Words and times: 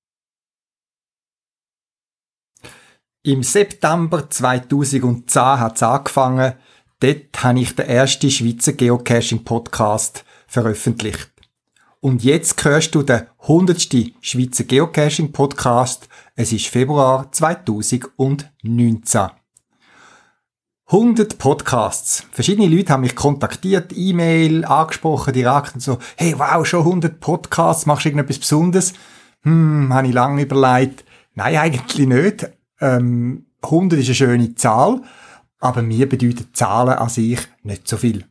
Im 3.22 3.42
September 3.42 4.28
2010 4.28 5.42
hat 5.42 5.76
es 5.76 5.82
angefangen. 5.82 6.52
Dort 7.00 7.42
habe 7.42 7.60
ich 7.60 7.74
den 7.74 7.86
ersten 7.86 8.30
Schweizer 8.30 8.74
Geocaching 8.74 9.42
Podcast 9.42 10.26
veröffentlicht. 10.46 11.30
Und 12.02 12.24
jetzt 12.24 12.64
hörst 12.64 12.94
du 12.94 13.02
den 13.02 13.26
100. 13.42 13.88
Schweizer 14.22 14.64
Geocaching 14.64 15.32
Podcast. 15.32 16.08
Es 16.34 16.50
ist 16.50 16.68
Februar 16.68 17.30
2019. 17.30 19.28
100 20.86 21.36
Podcasts. 21.36 22.24
Verschiedene 22.32 22.74
Leute 22.74 22.94
haben 22.94 23.02
mich 23.02 23.14
kontaktiert, 23.14 23.92
E-Mail, 23.94 24.64
angesprochen, 24.64 25.34
direkt 25.34 25.74
und 25.74 25.80
so, 25.80 25.98
hey, 26.16 26.34
wow, 26.38 26.66
schon 26.66 26.80
100 26.80 27.20
Podcasts, 27.20 27.84
machst 27.84 28.06
du 28.06 28.08
irgendetwas 28.08 28.38
Besonderes? 28.38 28.94
Hm, 29.42 29.92
habe 29.92 30.06
ich 30.08 30.14
lange 30.14 30.40
überlegt. 30.40 31.04
Nein, 31.34 31.56
eigentlich 31.58 32.08
nicht. 32.08 32.50
Ähm, 32.80 33.44
100 33.62 34.00
ist 34.00 34.06
eine 34.06 34.14
schöne 34.14 34.54
Zahl, 34.54 35.02
aber 35.58 35.82
mir 35.82 36.08
bedeuten 36.08 36.48
Zahlen 36.54 36.96
an 36.96 37.10
sich 37.10 37.40
nicht 37.62 37.86
so 37.86 37.98
viel. 37.98 38.24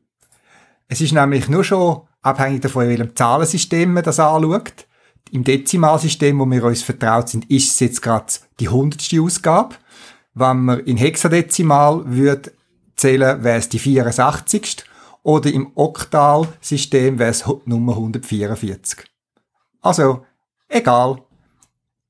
Es 0.87 1.01
ist 1.01 1.13
nämlich 1.13 1.49
nur 1.49 1.63
schon 1.63 2.08
abhängig 2.21 2.61
davon, 2.61 2.83
in 2.83 2.89
welchem 2.89 3.15
Zahlensystem 3.15 3.93
man 3.93 4.03
das 4.03 4.19
anschaut. 4.19 4.87
Im 5.31 5.43
Dezimalsystem, 5.43 6.39
wo 6.39 6.45
wir 6.45 6.63
uns 6.63 6.81
vertraut 6.81 7.29
sind, 7.29 7.49
ist 7.49 7.71
es 7.71 7.79
jetzt 7.79 8.01
gerade 8.01 8.33
die 8.59 8.69
hundertste 8.69 9.21
Ausgabe. 9.21 9.75
Wenn 10.33 10.65
man 10.65 10.79
in 10.81 10.97
Hexadezimal 10.97 12.03
würde 12.05 12.51
zählen, 12.95 13.43
wäre 13.43 13.59
es 13.59 13.69
die 13.69 13.79
84. 13.79 14.85
Oder 15.21 15.51
im 15.51 15.71
Oktalsystem 15.75 17.19
wäre 17.19 17.31
es 17.31 17.45
Nummer 17.65 17.93
144. 17.93 18.99
Also, 19.81 20.25
egal. 20.67 21.21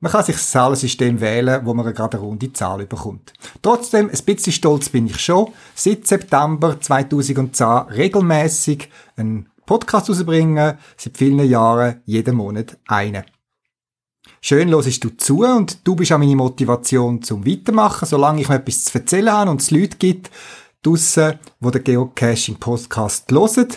Man 0.02 0.14
kann 0.14 0.24
sich 0.24 0.36
das 0.36 0.52
Zahlensystem 0.52 1.20
wählen, 1.20 1.66
wo 1.66 1.74
man 1.74 1.94
gerade 1.94 2.18
eine 2.18 2.26
runde 2.26 2.54
Zahl 2.54 2.86
bekommt. 2.86 3.34
Trotzdem, 3.62 4.10
ein 4.10 4.26
bisschen 4.26 4.54
stolz 4.54 4.88
bin 4.88 5.08
ich 5.08 5.20
schon, 5.20 5.52
seit 5.76 6.08
September 6.08 6.80
2010 6.80 7.68
regelmäßig 7.68 8.90
einen 9.18 9.49
Podcast 9.70 10.10
rausbringen, 10.10 10.80
seit 10.98 11.16
vielen 11.16 11.48
Jahren, 11.48 12.02
jeden 12.06 12.38
Monat 12.38 12.80
einen. 12.88 13.24
Schön 14.42 14.72
hörst 14.72 15.04
du 15.04 15.16
zu 15.16 15.44
und 15.44 15.88
du 15.88 15.96
bist 15.96 16.12
auch 16.12 16.18
meine 16.18 16.36
Motivation 16.36 17.22
zum 17.22 17.46
Weitermachen, 17.46 18.08
solange 18.08 18.42
ich 18.42 18.50
mir 18.50 18.56
etwas 18.56 18.86
zu 18.86 18.98
erzählen 18.98 19.32
habe 19.32 19.52
und 19.52 19.62
es 19.62 19.70
Leute 19.70 19.98
gibt 19.98 20.32
draussen, 20.82 21.38
die 21.60 21.70
den 21.70 21.84
Geocaching-Podcast 21.84 23.32
hören 23.32 23.68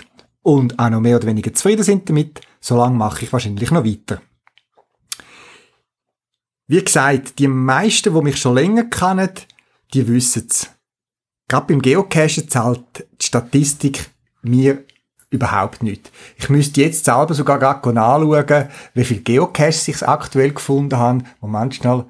und 0.41 0.79
auch 0.79 0.89
noch 0.89 1.01
mehr 1.01 1.17
oder 1.17 1.27
weniger 1.27 1.53
zufrieden 1.53 1.83
sind 1.83 2.09
damit, 2.09 2.41
solange 2.59 2.97
mache 2.97 3.27
ich 3.27 3.33
wahrscheinlich 3.34 3.71
noch 3.71 3.84
weiter. 3.84 4.23
Wie 6.69 6.83
gesagt, 6.83 7.39
die 7.39 7.49
meisten, 7.49 8.15
die 8.15 8.23
mich 8.23 8.39
schon 8.39 8.55
länger 8.55 8.84
kennen, 8.84 9.29
die 9.93 10.09
wissen 10.09 10.47
es. 10.49 10.71
Gerade 11.49 11.67
beim 11.67 11.83
Geocachen 11.83 12.49
zahlt 12.49 13.06
die 13.21 13.27
Statistik 13.27 14.11
mir 14.41 14.87
überhaupt 15.33 15.83
nicht. 15.83 16.12
Ich 16.36 16.48
müsste 16.48 16.83
jetzt 16.83 17.05
selber 17.05 17.34
sogar 17.34 17.58
gerade 17.58 18.00
anschauen, 18.00 18.69
wie 18.94 19.05
viele 19.05 19.20
Geocaches 19.20 19.88
ich 19.88 20.06
aktuell 20.06 20.52
gefunden 20.52 20.98
habe, 20.98 21.25
wo 21.41 21.47
manchmal, 21.47 22.05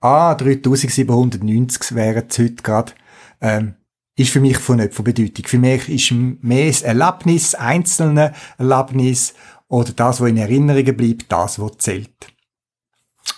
ah, 0.00 0.34
3790 0.34 1.94
wären 1.94 2.24
es 2.28 2.38
heute 2.38 2.62
gerade, 2.62 2.92
ähm, 3.40 3.74
ist 4.16 4.30
für 4.30 4.40
mich 4.40 4.58
von 4.58 4.76
nicht 4.76 4.94
von 4.94 5.04
Bedeutung. 5.04 5.44
Für 5.46 5.58
mich 5.58 5.88
ist 5.88 6.12
mehr 6.12 6.68
das 6.68 6.82
Erlebnis, 6.82 7.54
einzelne 7.54 8.32
Erlebnis 8.58 9.34
oder 9.68 9.92
das, 9.92 10.20
was 10.20 10.28
in 10.28 10.36
Erinnerungen 10.36 10.96
bleibt, 10.96 11.30
das, 11.30 11.60
was 11.60 11.78
zählt. 11.78 12.32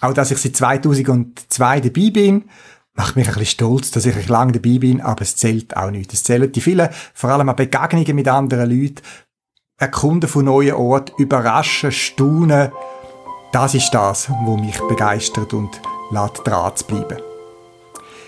Auch, 0.00 0.14
dass 0.14 0.30
ich 0.30 0.38
seit 0.38 0.56
2002 0.56 1.80
dabei 1.80 2.10
bin, 2.10 2.44
macht 2.94 3.16
mich 3.16 3.26
ein 3.26 3.34
bisschen 3.34 3.46
stolz, 3.46 3.90
dass 3.90 4.06
ich 4.06 4.28
lange 4.28 4.52
dabei 4.52 4.78
bin, 4.78 5.00
aber 5.00 5.22
es 5.22 5.36
zählt 5.36 5.76
auch 5.76 5.90
nicht. 5.90 6.12
Es 6.12 6.22
zählen 6.22 6.50
die 6.50 6.60
vielen, 6.60 6.88
vor 7.14 7.30
allem 7.30 7.48
auch 7.48 7.56
Begegnungen 7.56 8.16
mit 8.16 8.28
anderen 8.28 8.70
Leuten, 8.70 9.02
Erkunden 9.80 10.28
von 10.28 10.44
neuen 10.44 10.74
Orten, 10.74 11.14
überraschen, 11.16 11.90
staunen. 11.90 12.70
Das 13.50 13.74
ist 13.74 13.90
das, 13.92 14.30
was 14.30 14.60
mich 14.60 14.78
begeistert 14.88 15.54
und 15.54 15.80
lässt 16.10 16.46
dran 16.46 16.76
zu 16.76 16.84
bleiben. 16.84 17.16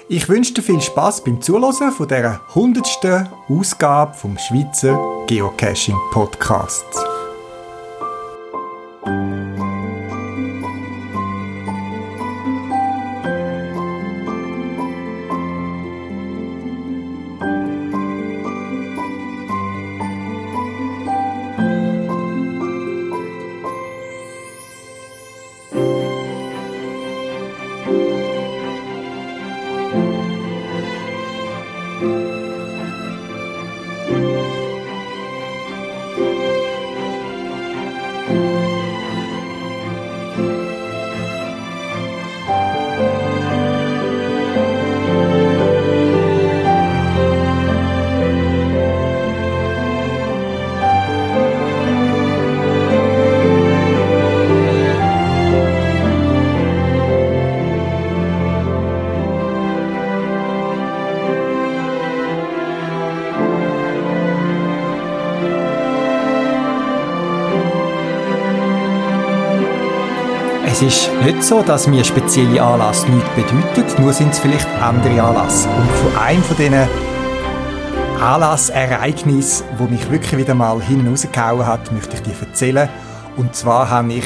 Ich 0.09 0.31
wünsche 0.31 0.55
dir 0.55 0.63
viel 0.63 0.81
Spaß 0.81 1.23
beim 1.25 1.43
Zuhören 1.43 1.93
von 1.93 2.09
dieser 2.09 2.41
100. 2.49 3.29
Ausgabe 3.51 4.15
vom 4.15 4.39
Schweizer 4.39 4.99
Geocaching 5.27 5.97
Podcasts. 70.83 71.07
ist 71.07 71.11
nicht 71.25 71.43
so, 71.45 71.63
dass 71.63 71.87
mir 71.87 72.05
spezielle 72.05 72.61
Anlass 72.61 73.07
nichts 73.07 73.29
bedeutet, 73.37 73.99
nur 74.01 74.13
sind 74.13 74.33
es 74.33 74.41
vielleicht 74.41 74.67
andere 74.81 75.23
Anlass. 75.23 75.67
Und 75.67 75.91
von 75.91 76.17
einem 76.17 76.43
von 76.43 76.57
diesen 76.57 76.89
Anlassereignissen, 78.21 79.67
wo 79.79 79.85
mich 79.85 80.11
wirklich 80.11 80.37
wieder 80.37 80.55
mal 80.55 80.81
hinten 80.83 81.09
rausgehauen 81.09 81.67
hat, 81.67 81.93
möchte 81.93 82.17
ich 82.17 82.23
dir 82.23 82.35
erzählen. 82.41 82.89
Und 83.37 83.55
zwar 83.55 83.91
habe 83.91 84.13
ich 84.15 84.25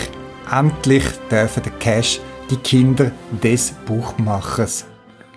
endlich 0.51 1.05
dürfen 1.31 1.63
den 1.63 1.79
Cash 1.79 2.21
die 2.51 2.57
Kinder 2.57 3.11
des 3.43 3.73
Buchmachers 3.85 4.87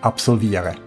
absolvieren. 0.02 0.78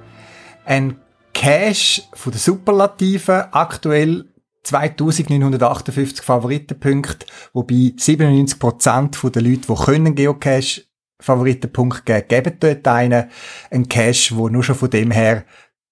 Ein 0.65 0.97
Cash 1.35 2.03
von 2.15 2.33
der 2.33 2.41
Superlativen, 2.41 3.45
aktuell 3.51 4.27
2958 4.63 6.25
Favoritenpunkte, 6.25 7.27
wobei 7.53 7.95
97% 7.97 9.31
der 9.31 9.43
Leute, 9.43 9.67
die 9.69 9.85
können 9.85 10.15
Geocache 10.15 10.83
Favoritenpunkt 11.21 12.05
geben, 12.07 12.29
geben 12.29 12.57
dort 12.61 12.89
einen, 12.89 13.31
einen 13.71 13.89
Cache, 13.89 14.37
wo 14.37 14.49
nur 14.49 14.63
schon 14.63 14.75
von 14.75 14.91
dem 14.91 15.11
her 15.11 15.45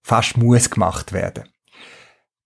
fast 0.03 0.37
muss 0.37 0.71
gemacht 0.71 1.13
werden. 1.13 1.45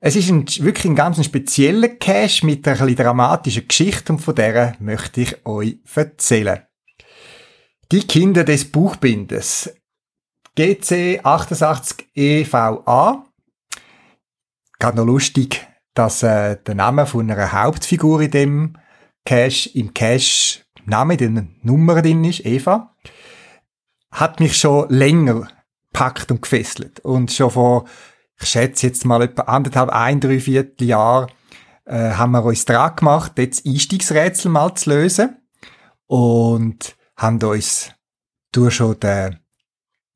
Es 0.00 0.16
ist 0.16 0.28
ein, 0.28 0.46
wirklich 0.46 0.84
ein 0.84 0.96
ganz 0.96 1.24
spezieller 1.24 1.88
Cache 1.88 2.44
mit 2.44 2.68
einer 2.68 2.82
ein 2.82 2.94
dramatischen 2.94 3.66
Geschichte 3.66 4.12
und 4.12 4.18
von 4.18 4.34
der 4.34 4.76
möchte 4.78 5.22
ich 5.22 5.46
euch 5.46 5.78
erzählen. 5.94 6.66
Die 7.90 8.06
Kinder 8.06 8.44
des 8.44 8.70
Buchbindes. 8.70 9.74
GC 10.56 11.20
88 11.24 12.08
EVA. 12.14 13.24
Gerade 14.78 14.96
noch 14.96 15.06
lustig, 15.06 15.66
dass 15.94 16.22
äh, 16.22 16.56
der 16.56 16.74
Name 16.74 17.06
von 17.06 17.30
einer 17.30 17.52
Hauptfigur 17.52 18.20
in 18.20 18.30
dem 18.30 18.76
Cache, 19.24 19.70
im 19.74 19.94
Cache 19.94 20.60
Name, 20.86 21.16
der 21.16 21.46
Nummer 21.62 22.02
drin 22.02 22.24
ist, 22.24 22.44
Eva, 22.44 22.94
hat 24.10 24.40
mich 24.40 24.56
schon 24.56 24.90
länger 24.90 25.48
packt 25.92 26.30
und 26.30 26.42
gefesselt. 26.42 27.00
Und 27.00 27.32
schon 27.32 27.50
vor, 27.50 27.84
ich 28.38 28.48
schätze 28.48 28.88
jetzt 28.88 29.04
mal 29.04 29.22
etwa 29.22 29.42
anderthalb, 29.42 29.90
ein, 29.90 30.20
drei 30.20 30.40
Viertel 30.40 30.88
Jahr, 30.88 31.28
äh, 31.86 32.10
haben 32.10 32.32
wir 32.32 32.44
uns 32.44 32.64
dran 32.64 32.96
gemacht, 32.96 33.32
jetzt 33.38 33.66
Einstiegsrätsel 33.66 34.50
mal 34.50 34.74
zu 34.74 34.90
lösen. 34.90 35.36
Und 36.06 36.96
haben 37.16 37.42
uns 37.42 37.92
durch 38.52 38.74
schon 38.74 39.00
den 39.00 39.38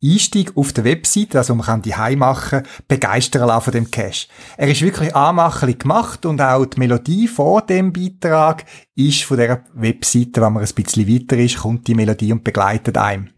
Einstieg 0.03 0.56
auf 0.56 0.73
der 0.73 0.85
Webseite, 0.85 1.39
also 1.39 1.55
man 1.56 1.67
kann 1.67 1.83
die 1.83 1.97
Heim 1.97 2.21
machen, 2.21 2.62
begeistern 2.87 3.49
lassen 3.49 3.65
von 3.65 3.73
dem 3.73 3.91
Cache. 3.91 4.29
Er 4.56 4.69
ist 4.69 4.83
wirklich 4.83 5.15
anmachlich 5.15 5.79
gemacht 5.79 6.25
und 6.25 6.41
auch 6.41 6.67
die 6.67 6.79
Melodie 6.79 7.27
vor 7.27 7.62
dem 7.62 7.93
Beitrag 7.93 8.65
ist 8.95 9.25
von 9.25 9.39
der 9.39 9.65
Webseite, 9.75 10.41
wenn 10.41 10.53
man 10.53 10.65
ein 10.65 10.75
bisschen 10.75 11.09
weiter 11.09 11.37
ist, 11.37 11.59
kommt 11.59 11.89
die 11.89 11.95
Melodie 11.95 12.33
und 12.33 12.45
begleitet 12.45 12.97
einem. 12.97 13.31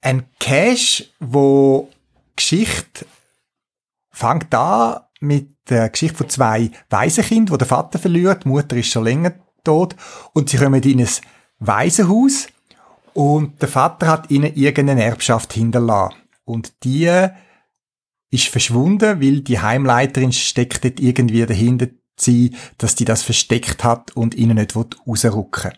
Ein 0.00 0.26
Cache, 0.38 1.06
wo 1.18 1.88
Geschichte 2.36 3.06
fängt 4.12 4.54
an 4.54 5.00
mit 5.20 5.56
der 5.68 5.88
Geschichte 5.88 6.16
von 6.16 6.28
zwei 6.28 6.70
Waisenkindern, 6.90 7.54
wo 7.54 7.56
der 7.56 7.66
Vater 7.66 7.98
verliert, 7.98 8.44
die 8.44 8.48
Mutter 8.48 8.76
ist 8.76 8.92
schon 8.92 9.04
länger 9.04 9.34
tot 9.64 9.96
und 10.32 10.48
sie 10.48 10.58
kommen 10.58 10.80
in 10.82 11.00
ein 11.00 11.08
Waisenhaus 11.58 12.46
und 13.18 13.60
der 13.60 13.68
Vater 13.68 14.06
hat 14.06 14.30
ihnen 14.30 14.54
irgendeine 14.54 15.02
Erbschaft 15.02 15.52
hinterlassen. 15.52 16.14
Und 16.44 16.84
die 16.84 17.10
ist 18.30 18.46
verschwunden, 18.46 19.20
weil 19.20 19.40
die 19.40 19.58
Heimleiterin 19.58 20.32
steckt 20.32 20.84
dort 20.84 21.00
irgendwie 21.00 21.44
dahinter 21.44 21.88
sie, 22.14 22.54
dass 22.78 22.94
die 22.94 23.04
das 23.04 23.24
versteckt 23.24 23.82
hat 23.82 24.14
und 24.14 24.36
ihnen 24.36 24.56
nicht 24.56 24.76
rausrücken 24.76 25.72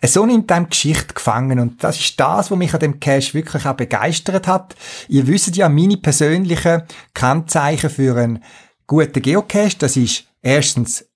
will. 0.00 0.08
So 0.08 0.26
nimmt 0.26 0.50
einem 0.50 0.68
Geschichte 0.68 1.14
gefangen 1.14 1.60
und 1.60 1.84
das 1.84 2.00
ist 2.00 2.18
das, 2.18 2.50
was 2.50 2.58
mich 2.58 2.74
an 2.74 2.80
dem 2.80 2.98
Cache 2.98 3.34
wirklich 3.34 3.66
auch 3.66 3.76
begeistert 3.76 4.48
hat. 4.48 4.74
Ihr 5.06 5.28
wisst 5.28 5.54
ja 5.54 5.68
meine 5.68 5.96
persönlichen 5.96 6.82
Kennzeichen 7.14 7.88
für 7.88 8.16
einen 8.16 8.42
guten 8.88 9.22
Geocache. 9.22 9.78
Das 9.78 9.96
ist 9.96 10.24
erstens 10.42 11.06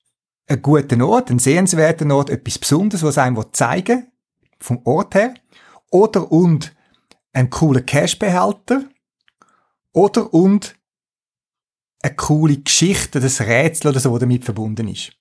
ein 0.47 0.63
guter 0.63 1.05
Ort, 1.05 1.33
ein 1.33 1.41
sehenswerter 1.41 2.09
Ort, 2.15 2.31
etwas 2.31 2.61
Besonderes, 2.61 3.03
was 3.03 3.19
einem 3.19 3.43
zeigen 3.51 3.99
will, 3.99 4.07
vom 4.61 4.81
Ort 4.85 5.17
her. 5.17 5.35
Oder 5.91 6.31
und 6.31 6.75
ein 7.33 7.51
cooler 7.51 7.83
Cashbehälter. 7.83 8.85
Oder 9.93 10.33
und 10.33 10.77
eine 12.03 12.15
coole 12.15 12.59
Geschichte, 12.59 13.21
das 13.21 13.41
Rätsel 13.41 13.91
oder 13.91 14.01
so, 14.01 14.11
das 14.11 14.21
damit 14.21 14.45
verbunden 14.45 14.89
ist. 14.89 15.13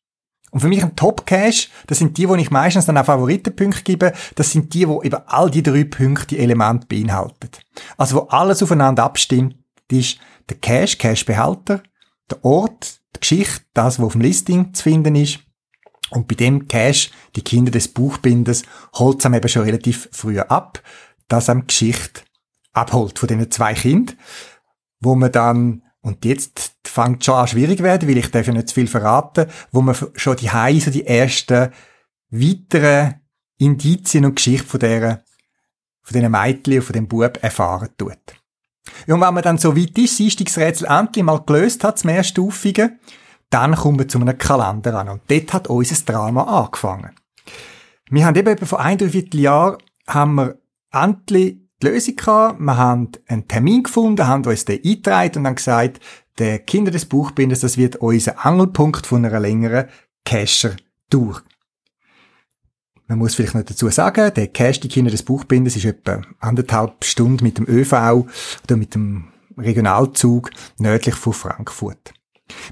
Und 0.52 0.62
für 0.62 0.68
mich 0.68 0.84
ein 0.84 0.96
Top-Cache, 0.96 1.68
das 1.88 1.98
sind 1.98 2.18
die, 2.18 2.30
wo 2.30 2.36
ich 2.36 2.52
meistens 2.52 2.86
dann 2.86 2.98
auch 2.98 3.06
Favoritenpunkte 3.06 3.84
gebe, 3.84 4.14
das 4.36 4.52
sind 4.52 4.74
die, 4.74 4.88
wo 4.88 5.02
eben 5.02 5.18
all 5.26 5.52
die 5.52 5.64
drei 5.64 5.84
Punkte 5.84 6.28
die 6.28 6.40
Elemente 6.40 6.88
beinhalten. 6.88 7.50
Also 7.98 8.18
wo 8.18 8.20
alles 8.28 8.64
aufeinander 8.64 9.04
abstimmt, 9.04 9.58
ist 9.92 10.20
der 10.50 10.58
Cache, 10.58 10.98
Cache-Behälter, 10.98 11.84
der 12.30 12.46
Ort, 12.46 13.00
die 13.16 13.20
Geschichte, 13.20 13.66
das, 13.74 14.00
was 14.00 14.06
auf 14.06 14.12
dem 14.14 14.22
Listing 14.22 14.74
zu 14.74 14.84
finden 14.84 15.16
ist 15.16 15.40
und 16.10 16.28
bei 16.28 16.36
dem 16.36 16.68
Cash, 16.68 17.12
die 17.36 17.44
Kinder 17.44 17.72
des 17.72 17.88
Buchbinders, 17.88 18.64
holt 18.96 19.20
es 19.20 19.26
eben 19.26 19.50
schon 19.50 19.64
relativ 19.64 20.10
früh 20.12 20.40
ab, 20.40 20.82
dass 21.28 21.50
am 21.50 21.68
Geschichte 21.68 22.22
abholt 22.74 23.20
von 23.20 23.28
diesen 23.28 23.52
zwei 23.52 23.74
Kindern, 23.74 24.18
wo 25.00 25.16
man 25.16 25.32
dann, 25.32 25.84
und 26.02 26.24
jetzt 26.26 26.76
fängt 26.86 27.26
schon 27.26 27.36
an 27.36 27.48
schwierig 27.48 27.84
werden, 27.84 28.08
weil 28.08 28.18
ich 28.18 28.32
darf 28.32 28.48
ja 28.48 28.54
nicht 28.54 28.70
zu 28.70 28.76
viel 28.76 28.88
verraten, 28.88 29.48
wo 29.72 29.82
man 29.82 29.96
schon 30.16 30.38
die 30.38 30.52
Heise, 30.52 30.92
die 30.92 31.06
ersten 31.06 31.72
weiteren 32.30 33.22
Indizien 33.58 34.26
und 34.26 34.36
Geschichte 34.36 34.68
von 34.68 34.80
dieser, 34.80 35.24
von 36.04 36.14
diesen 36.14 36.32
Mädchen 36.32 36.76
und 36.76 36.84
von 36.84 36.94
dem 36.94 37.08
Bub 37.08 37.42
erfahren 37.42 37.90
tut. 37.98 38.18
Und 39.08 39.22
wenn 39.22 39.34
man 39.34 39.44
dann 39.44 39.58
so 39.58 39.76
weit 39.76 39.98
ist, 39.98 40.20
das 40.20 40.26
Einstiegsrätsel 40.26 40.88
endlich 40.88 41.24
mal 41.24 41.44
gelöst 41.46 41.84
hat, 41.84 41.96
das 41.96 42.04
mehrstufige, 42.04 42.98
dann 43.50 43.76
kommen 43.76 44.00
wir 44.00 44.08
zu 44.08 44.20
einem 44.20 44.38
Kalender 44.38 45.00
an. 45.00 45.10
Und 45.10 45.22
dort 45.28 45.54
hat 45.54 45.68
unser 45.68 46.04
Drama 46.06 46.44
angefangen. 46.44 47.12
Wir 48.10 48.26
haben 48.26 48.36
eben 48.36 48.66
vor 48.66 48.80
ein, 48.80 48.98
drei 48.98 49.10
Vierteljahr 49.10 49.78
haben 50.08 50.36
wir 50.36 50.58
endlich 50.92 51.58
die 51.82 51.88
Lösung 51.88 52.16
gehabt. 52.16 52.60
Wir 52.60 52.78
haben 52.78 53.12
einen 53.28 53.48
Termin 53.48 53.84
gefunden, 53.84 54.28
haben 54.28 54.46
uns 54.46 54.66
den 54.66 54.82
eingetragen 54.84 55.38
und 55.38 55.44
dann 55.44 55.56
gesagt, 55.56 56.00
der 56.38 56.60
Kinder 56.60 56.92
des 56.92 57.06
Buchbinders, 57.06 57.62
das 57.62 57.78
wird 57.78 57.98
unser 57.98 58.46
Angelpunkt 58.46 59.08
von 59.08 59.26
einer 59.26 59.40
längeren 59.40 59.88
Cacher-Tour. 60.24 61.42
Man 63.08 63.20
muss 63.20 63.36
vielleicht 63.36 63.56
noch 63.56 63.64
dazu 63.64 63.90
sagen, 63.90 64.34
der 64.34 64.48
Cache, 64.48 64.82
die 64.82 64.90
Kinder 64.90 65.10
des 65.10 65.24
Buchbinders, 65.24 65.78
ist 65.78 65.86
etwa 65.86 66.22
anderthalb 66.40 67.06
Stunden 67.06 67.44
mit 67.44 67.58
dem 67.58 67.66
ÖV 67.68 67.94
oder 68.64 68.76
mit 68.76 68.94
dem 68.96 69.30
Regionalzug 69.58 70.52
nördlich 70.78 71.16
von 71.16 71.34
Frankfurt. 71.34 72.14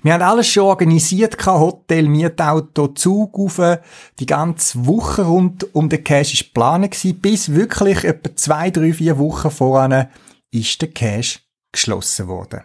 Wir 0.03 0.13
haben 0.13 0.21
alles 0.21 0.47
schon 0.47 0.63
organisiert, 0.63 1.43
Hotel, 1.45 2.07
Mietauto, 2.07 2.89
Zug 2.89 3.37
auf, 3.37 3.79
die 4.19 4.25
ganze 4.25 4.85
Woche 4.85 5.23
rund 5.23 5.75
um 5.75 5.89
den 5.89 6.03
Cache 6.03 6.33
ist 6.33 6.53
geplant 6.53 6.95
bis 7.21 7.53
wirklich 7.53 8.03
etwa 8.03 8.35
zwei, 8.35 8.71
drei, 8.71 8.93
vier 8.93 9.17
Wochen 9.17 9.51
voran 9.51 10.07
ist 10.51 10.81
der 10.81 10.91
Cache 10.91 11.39
geschlossen 11.71 12.27
worden. 12.27 12.61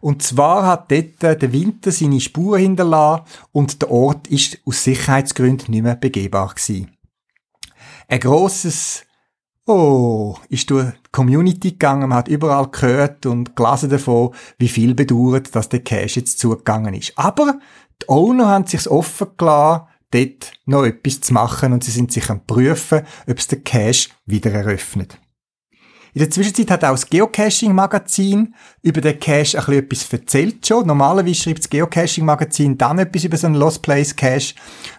Und 0.00 0.22
zwar 0.22 0.66
hat 0.66 0.92
dort 0.92 1.42
der 1.42 1.52
Winter 1.52 1.90
seine 1.90 2.20
Spuren 2.20 2.60
hinterlassen 2.60 3.24
und 3.52 3.82
der 3.82 3.90
Ort 3.90 4.28
ist 4.28 4.58
aus 4.64 4.84
Sicherheitsgründen 4.84 5.72
nicht 5.72 5.82
mehr 5.82 5.96
begehbar 5.96 6.54
gewesen. 6.54 6.90
Ein 8.06 8.20
grosses 8.20 9.04
Oh, 9.70 10.38
ist 10.48 10.70
durch 10.70 10.86
die 10.92 11.10
Community 11.12 11.72
gegangen, 11.72 12.08
man 12.08 12.16
hat 12.16 12.28
überall 12.28 12.68
gehört 12.68 13.26
und 13.26 13.54
gelesen 13.54 13.90
davon, 13.90 14.34
wie 14.56 14.68
viel 14.68 14.94
bedauert, 14.94 15.54
dass 15.54 15.68
der 15.68 15.80
Cache 15.80 16.20
jetzt 16.20 16.38
zugegangen 16.38 16.94
ist. 16.94 17.12
Aber 17.16 17.58
die 18.00 18.08
Owner 18.08 18.46
haben 18.46 18.64
sich 18.64 18.88
offen 18.88 19.26
gelassen, 19.36 19.84
dort 20.10 20.52
noch 20.64 20.86
etwas 20.86 21.20
zu 21.20 21.34
machen 21.34 21.74
und 21.74 21.84
sie 21.84 21.90
sind 21.90 22.12
sich 22.12 22.30
am 22.30 22.46
prüfen, 22.46 23.02
ob 23.28 23.38
es 23.38 23.46
den 23.48 23.62
Cache 23.62 24.08
wieder 24.24 24.52
eröffnet. 24.52 25.18
In 26.14 26.20
der 26.20 26.30
Zwischenzeit 26.30 26.70
hat 26.70 26.84
auch 26.84 26.92
das 26.92 27.10
Geocaching-Magazin 27.10 28.54
über 28.80 29.02
den 29.02 29.20
Cache 29.20 29.58
ein 29.58 29.64
bisschen 29.66 29.74
etwas 29.74 30.12
erzählt 30.14 30.66
schon. 30.66 30.86
Normalerweise 30.86 31.42
schreibt 31.42 31.58
das 31.58 31.68
Geocaching-Magazin 31.68 32.78
dann 32.78 33.00
etwas 33.00 33.24
über 33.24 33.36
so 33.36 33.46
einen 33.46 33.56
Lost 33.56 33.82
Place 33.82 34.16
Cache, 34.16 34.54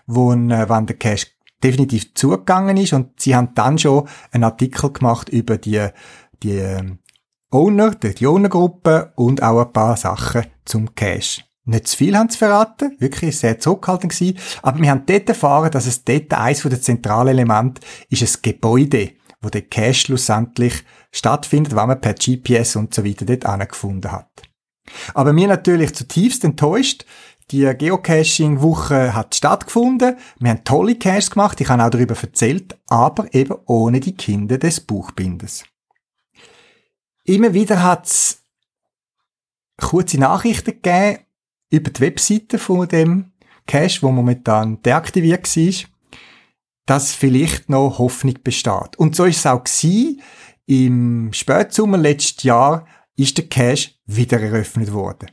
wo, 0.05 0.31
äh, 0.31 0.69
wenn 0.69 0.85
der 0.85 0.95
Cache 0.95 1.25
definitiv 1.63 2.13
zugegangen 2.13 2.77
ist 2.77 2.93
und 2.93 3.19
sie 3.19 3.35
haben 3.35 3.53
dann 3.55 3.77
schon 3.77 4.07
einen 4.31 4.43
Artikel 4.43 4.91
gemacht 4.91 5.29
über 5.29 5.57
die, 5.57 5.87
die 6.43 6.57
ähm, 6.57 6.99
Owner, 7.51 7.91
die 7.91 8.27
Owner-Gruppe 8.27 9.13
und 9.15 9.41
auch 9.41 9.61
ein 9.61 9.73
paar 9.73 9.97
Sachen 9.97 10.45
zum 10.65 10.93
Cache. 10.95 11.43
Nicht 11.65 11.87
zu 11.87 11.97
viel 11.97 12.17
haben 12.17 12.29
sie 12.29 12.37
verraten, 12.37 12.95
wirklich 12.99 13.37
sehr 13.37 13.59
zurückhaltend 13.59 14.13
gewesen, 14.13 14.37
aber 14.61 14.81
wir 14.81 14.89
haben 14.89 15.05
dort 15.05 15.29
erfahren, 15.29 15.71
dass 15.71 15.85
es 15.85 16.03
dort 16.03 16.33
eines 16.33 16.63
der 16.63 16.81
zentralen 16.81 17.29
Elemente 17.29 17.81
ist 18.09 18.23
ein 18.23 18.41
Gebäude, 18.41 19.11
wo 19.41 19.49
der 19.49 19.63
Cache 19.63 19.93
schlussendlich 19.93 20.83
stattfindet, 21.11 21.75
wenn 21.75 21.87
man 21.87 22.01
per 22.01 22.13
GPS 22.13 22.75
und 22.75 22.93
so 22.93 23.05
weiter 23.05 23.25
dort 23.25 23.45
angefunden 23.45 24.11
hat. 24.11 24.29
Aber 25.13 25.33
mir 25.33 25.47
natürlich 25.47 25.93
zutiefst 25.93 26.43
enttäuscht, 26.43 27.05
die 27.51 27.71
Geocaching-Woche 27.73 29.13
hat 29.13 29.35
stattgefunden. 29.35 30.17
Wir 30.39 30.51
haben 30.51 30.63
tolle 30.63 30.95
Caches 30.95 31.31
gemacht, 31.31 31.59
ich 31.61 31.69
habe 31.69 31.83
auch 31.83 31.89
darüber 31.89 32.15
erzählt, 32.15 32.77
aber 32.87 33.33
eben 33.33 33.55
ohne 33.65 33.99
die 33.99 34.15
Kinder 34.15 34.57
des 34.57 34.79
Buchbinders. 34.79 35.63
Immer 37.23 37.53
wieder 37.53 37.83
hat 37.83 38.05
es 38.05 38.43
kurze 39.77 40.19
Nachrichten 40.19 40.71
gegeben 40.81 41.19
über 41.71 41.89
die 41.91 42.01
Webseite 42.01 42.59
von 42.59 42.87
dem 42.87 43.31
Cache, 43.65 44.01
wo 44.01 44.11
momentan 44.11 44.81
deaktiviert 44.81 45.55
war, 45.55 45.89
dass 46.85 47.13
vielleicht 47.13 47.69
noch 47.69 47.99
Hoffnung 47.99 48.35
besteht. 48.43 48.97
Und 48.97 49.15
so 49.15 49.25
ist 49.25 49.37
es 49.37 49.45
auch 49.45 49.63
gewesen. 49.63 50.21
Im 50.65 51.33
Spätsommer 51.33 51.97
letztes 51.97 52.43
Jahr 52.43 52.87
ist 53.15 53.37
der 53.37 53.47
Cache 53.47 53.91
wieder 54.05 54.39
eröffnet 54.39 54.91
worden. 54.91 55.29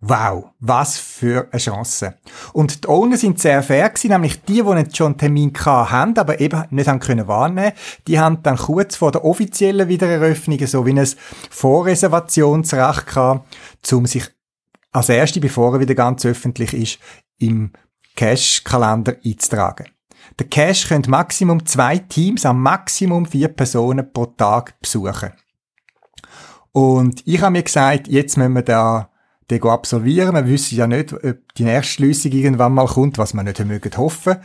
Wow, 0.00 0.50
was 0.60 0.98
für 0.98 1.48
eine 1.50 1.60
Chance. 1.60 2.14
Und 2.52 2.84
die 2.84 2.88
Owner 2.88 3.16
sind 3.16 3.40
sehr 3.40 3.62
fair 3.62 3.88
gewesen, 3.88 4.10
nämlich 4.10 4.42
die, 4.42 4.62
die 4.62 4.74
nicht 4.74 4.96
schon 4.96 5.12
einen 5.12 5.18
Termin 5.18 5.52
hatten, 5.54 6.18
aber 6.18 6.38
eben 6.38 6.64
nicht 6.70 6.86
haben 6.86 7.00
können 7.00 7.26
wahrnehmen, 7.26 7.72
die 8.06 8.20
haben 8.20 8.42
dann 8.42 8.58
kurz 8.58 8.96
vor 8.96 9.10
der 9.10 9.24
offiziellen 9.24 9.88
Wiedereröffnung 9.88 10.64
so 10.66 10.84
wie 10.84 10.92
ein 10.92 11.08
Vorreservationsrecht 11.50 13.06
gehabt, 13.06 13.92
um 13.92 14.04
sich 14.04 14.24
als 14.92 15.08
Erste, 15.08 15.40
bevor 15.40 15.74
er 15.74 15.80
wieder 15.80 15.94
ganz 15.94 16.26
öffentlich 16.26 16.74
ist, 16.74 16.98
im 17.38 17.72
Cash-Kalender 18.16 19.16
einzutragen. 19.24 19.86
Der 20.38 20.46
Cash 20.46 20.88
könnte 20.88 21.10
Maximum 21.10 21.64
zwei 21.64 21.98
Teams 21.98 22.44
am 22.44 22.60
Maximum 22.60 23.24
vier 23.24 23.48
Personen 23.48 24.12
pro 24.12 24.26
Tag 24.26 24.78
besuchen. 24.80 25.32
Und 26.72 27.26
ich 27.26 27.40
habe 27.40 27.52
mir 27.52 27.62
gesagt, 27.62 28.08
jetzt 28.08 28.36
müssen 28.36 28.52
wir 28.52 28.62
da 28.62 29.10
den 29.50 29.62
absolvieren. 29.62 30.34
Wir 30.34 30.46
wissen 30.46 30.76
ja 30.76 30.86
nicht, 30.86 31.12
ob 31.12 31.54
die 31.56 31.64
nächste 31.64 31.94
Schlüssig 31.94 32.34
irgendwann 32.34 32.74
mal 32.74 32.86
kommt, 32.86 33.18
was 33.18 33.34
wir 33.34 33.42
nicht 33.42 33.64
mögen 33.64 33.96
hoffen. 33.96 34.36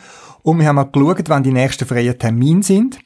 Und 0.43 0.59
wir 0.59 0.67
haben 0.67 0.75
mal 0.75 0.83
geschaut, 0.83 1.29
wann 1.29 1.43
die 1.43 1.51
nächsten 1.51 1.85
freien 1.85 2.17
Termine 2.17 2.63
sind. 2.63 2.99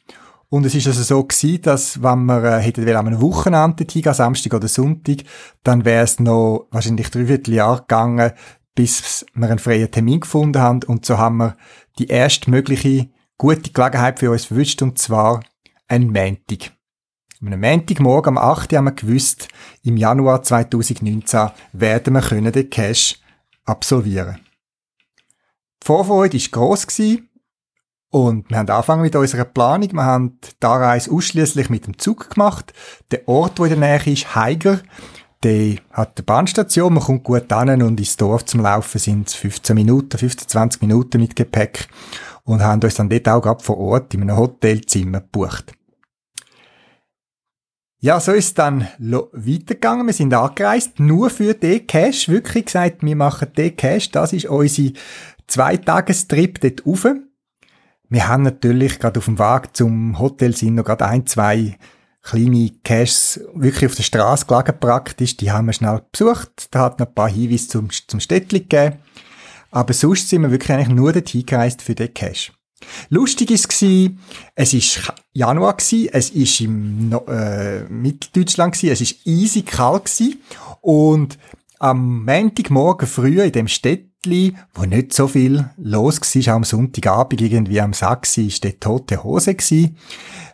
Und 0.48 0.64
es 0.64 0.74
ist 0.74 0.86
also 0.86 1.02
so 1.02 1.24
gewesen, 1.24 1.62
dass, 1.62 2.02
wenn 2.02 2.24
wir 2.26 2.42
äh, 2.44 2.60
hätten 2.60 2.88
an 2.88 3.06
einem 3.06 3.20
Wochenende 3.20 3.84
hingehen, 3.90 4.14
Samstag 4.14 4.54
oder 4.54 4.68
Sonntag, 4.68 5.18
dann 5.64 5.84
wäre 5.84 6.04
es 6.04 6.20
noch 6.20 6.68
wahrscheinlich 6.70 7.10
dreiviertel 7.10 7.54
Jahr 7.54 7.80
gegangen, 7.80 8.32
bis 8.74 9.26
wir 9.34 9.48
einen 9.48 9.58
freien 9.58 9.90
Termin 9.90 10.20
gefunden 10.20 10.62
haben. 10.62 10.80
Und 10.86 11.04
so 11.04 11.18
haben 11.18 11.38
wir 11.38 11.56
die 11.98 12.06
erste 12.06 12.50
mögliche 12.50 13.08
gute 13.38 13.72
Gelegenheit 13.72 14.20
für 14.20 14.30
uns 14.30 14.44
verwünscht, 14.44 14.82
und 14.82 14.98
zwar 14.98 15.40
ein 15.88 16.06
Montag. 16.06 16.75
Am 17.42 17.60
Montagmorgen 17.60 18.38
am 18.38 18.42
8. 18.42 18.72
haben 18.72 18.86
wir 18.86 18.92
gewusst, 18.92 19.48
im 19.82 19.98
Januar 19.98 20.42
2019 20.42 21.50
werden 21.72 22.14
wir 22.14 22.50
den 22.50 22.70
Cash 22.70 23.18
absolvieren. 23.66 24.40
Die 25.82 25.86
Vorfreude 25.86 26.38
war 26.38 26.48
gross 26.50 26.86
und 28.10 28.48
wir 28.48 28.56
haben 28.56 28.70
angefangen 28.70 29.02
mit 29.02 29.14
unserer 29.14 29.44
Planung. 29.44 29.92
Wir 29.92 30.04
haben 30.04 30.38
die 30.40 30.66
Anreise 30.66 31.10
ausschließlich 31.12 31.68
mit 31.68 31.86
dem 31.86 31.98
Zug 31.98 32.30
gemacht. 32.30 32.72
Der 33.10 33.28
Ort, 33.28 33.58
wo 33.58 33.64
in 33.64 33.78
der 33.78 33.98
Nähe 33.98 34.12
ist, 34.14 34.34
Heiger, 34.34 34.80
der 35.42 35.76
hat 35.92 36.16
eine 36.16 36.24
Bahnstation, 36.24 36.94
man 36.94 37.02
kommt 37.02 37.24
gut 37.24 37.52
an 37.52 37.82
und 37.82 38.00
ins 38.00 38.16
Dorf 38.16 38.46
zum 38.46 38.62
Laufen 38.62 38.98
sind 38.98 39.28
es 39.28 39.34
15 39.34 39.74
Minuten, 39.74 40.16
15, 40.16 40.48
20 40.48 40.80
Minuten 40.80 41.20
mit 41.20 41.36
Gepäck 41.36 41.88
und 42.44 42.62
haben 42.62 42.82
uns 42.82 42.94
dann 42.94 43.10
dort 43.10 43.28
auch 43.28 43.42
gerade 43.42 43.62
vor 43.62 43.76
Ort 43.76 44.14
in 44.14 44.22
einem 44.22 44.38
Hotelzimmer 44.38 45.20
gebucht. 45.20 45.75
Ja, 48.06 48.20
so 48.20 48.30
ist 48.30 48.44
es 48.44 48.54
dann 48.54 48.86
weitergegangen. 49.00 50.06
Wir 50.06 50.12
sind 50.12 50.32
angereist, 50.32 51.00
nur 51.00 51.28
für 51.28 51.54
den 51.54 51.88
Cash. 51.88 52.28
Wirklich 52.28 52.66
gesagt, 52.66 53.02
wir 53.02 53.16
machen 53.16 53.48
den 53.56 53.76
Cash. 53.76 54.12
Das 54.12 54.32
ist 54.32 54.44
unser 54.44 54.92
Zweitagestrip 55.48 56.60
dort 56.60 56.86
rauf. 56.86 57.08
Wir 58.08 58.28
haben 58.28 58.44
natürlich 58.44 59.00
gerade 59.00 59.18
auf 59.18 59.24
dem 59.24 59.40
Weg 59.40 59.76
zum 59.76 60.20
Hotel 60.20 60.54
sind 60.54 60.76
noch 60.76 60.84
gerade 60.84 61.04
ein, 61.04 61.26
zwei 61.26 61.76
kleine 62.22 62.70
Caches 62.84 63.40
wirklich 63.54 63.90
auf 63.90 63.96
der 63.96 64.04
Straße 64.04 64.46
gelegen 64.46 64.78
praktisch. 64.78 65.36
Die 65.36 65.50
haben 65.50 65.66
wir 65.66 65.72
schnell 65.72 66.00
besucht. 66.12 66.68
Da 66.70 66.82
hat 66.82 67.00
noch 67.00 67.08
ein 67.08 67.14
paar 67.14 67.28
Hinweise 67.28 67.66
zum, 67.66 67.88
zum 67.90 68.20
Städtchen 68.20 68.68
gegeben. 68.68 68.98
Aber 69.72 69.92
sonst 69.92 70.28
sind 70.28 70.42
wir 70.42 70.52
wirklich 70.52 70.70
eigentlich 70.70 70.94
nur 70.94 71.12
dorthin 71.12 71.44
gereist 71.44 71.82
für 71.82 71.96
den 71.96 72.14
Cache. 72.14 72.52
Lustig 73.08 73.50
ist 73.50 73.68
gsi, 73.68 74.16
es 74.54 74.74
ist 74.74 75.12
Januar 75.32 75.76
gsi, 75.76 76.10
es 76.12 76.30
ist 76.30 76.60
im 76.60 77.12
äh, 77.28 77.80
Mitteldeutschland 77.84 78.74
gsi, 78.74 78.90
es 78.90 79.00
ist 79.00 79.26
easy 79.26 79.62
kalt 79.62 80.04
gsi 80.04 80.38
und 80.82 81.38
am 81.78 82.24
Montagmorgen 82.24 83.08
früh 83.08 83.40
in 83.42 83.52
dem 83.52 83.68
Städtli, 83.68 84.56
wo 84.74 84.84
nicht 84.84 85.12
so 85.12 85.28
viel 85.28 85.70
los 85.76 86.20
war, 86.20 86.52
auch 86.52 86.56
am 86.56 86.64
Sonntagabend 86.64 87.40
irgendwie 87.40 87.80
am 87.80 87.92
Sack 87.92 88.26
ist 88.36 88.64
dort 88.64 88.80
tote 88.80 89.24
Hose 89.24 89.54
gsi, 89.54 89.94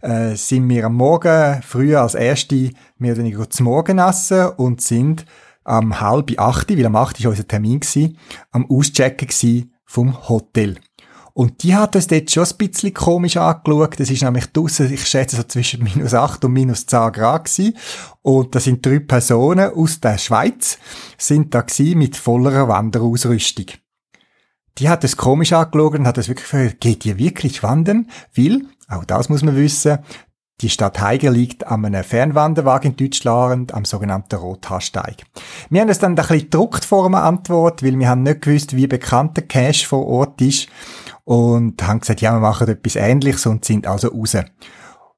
äh, 0.03 0.37
sind 0.37 0.69
wir 0.69 0.87
am 0.87 0.95
Morgen 0.95 1.61
früh 1.63 1.97
als 1.97 2.15
Erste 2.15 2.71
mehr 2.99 3.13
oder 3.13 3.23
weniger 3.23 3.51
zum 3.51 3.65
Morgen 3.65 3.99
essen 3.99 4.49
und 4.57 4.81
sind 4.81 5.25
am 5.65 6.01
halb 6.01 6.39
acht, 6.39 6.71
weil 6.71 6.87
am 6.87 6.97
acht 6.97 7.23
war 7.23 7.31
unser 7.31 7.49
Termin 7.49 7.81
gsi, 7.81 8.17
am 8.51 8.71
Auschecken 8.71 9.29
gsi 9.29 9.71
vom 9.85 10.29
Hotel. 10.29 10.79
Und 11.35 11.63
die 11.63 11.75
hat 11.75 11.97
uns 11.97 12.07
dort 12.07 12.31
schon 12.31 12.45
ein 12.45 12.57
bisschen 12.57 12.93
komisch 12.93 13.37
angeschaut. 13.37 13.99
Das 13.99 14.11
ist 14.11 14.23
nämlich 14.23 14.47
draussen, 14.47 14.93
ich 14.93 15.07
schätze 15.07 15.37
so 15.37 15.43
zwischen 15.45 15.83
minus 15.83 16.15
8 16.15 16.45
und 16.45 16.53
minus 16.53 16.87
10 16.87 17.13
Grad 17.13 17.47
gewesen. 17.47 17.77
Und 18.21 18.55
da 18.55 18.61
sind 18.61 18.85
drei 18.85 18.99
Personen 18.99 19.73
aus 19.73 20.01
der 20.01 20.19
Schweiz, 20.19 20.79
sind 21.17 21.55
da 21.55 21.63
gewesen 21.63 21.99
mit 21.99 22.17
voller 22.17 22.69
Wanderausrüstung. 22.69 23.67
Die 24.79 24.89
hat 24.89 25.05
es 25.05 25.17
komisch 25.17 25.53
angeschaut 25.53 25.95
und 25.95 26.07
hat 26.07 26.19
es 26.19 26.29
wirklich 26.29 26.51
gefragt, 26.51 26.81
geht 26.81 27.05
ihr 27.05 27.19
wirklich 27.19 27.63
wandern? 27.63 28.09
Weil, 28.35 28.63
auch 28.89 29.05
das 29.05 29.29
muss 29.29 29.43
man 29.43 29.57
wissen, 29.57 29.99
die 30.61 30.71
Stadt 30.71 31.01
Heiger 31.01 31.31
liegt 31.31 31.67
an 31.67 31.85
einem 31.85 32.05
Fernwanderwagen 32.05 32.93
in 32.93 32.97
Deutschland, 32.97 33.75
am 33.75 33.85
sogenannten 33.85 34.37
Rothaarsteig. 34.37 35.25
Wir 35.71 35.81
haben 35.81 35.89
uns 35.89 35.99
dann 35.99 36.13
ein 36.13 36.17
bisschen 36.17 36.39
gedruckt 36.43 36.85
vor 36.85 37.07
einer 37.07 37.25
Antwort, 37.25 37.83
weil 37.83 37.99
wir 37.99 38.09
haben 38.09 38.23
nicht 38.23 38.43
gewusst, 38.43 38.77
wie 38.77 38.87
bekannt 38.87 39.37
der 39.37 39.47
Cache 39.47 39.87
vor 39.87 40.07
Ort 40.07 40.41
ist 40.41 40.69
und 41.25 41.83
haben 41.87 42.01
gesagt, 42.01 42.21
ja, 42.21 42.33
wir 42.33 42.41
machen 42.41 42.69
etwas 42.69 42.97
Ähnliches 42.97 43.47
und 43.47 43.65
sind 43.65 43.87
also 43.87 44.09
raus. 44.09 44.37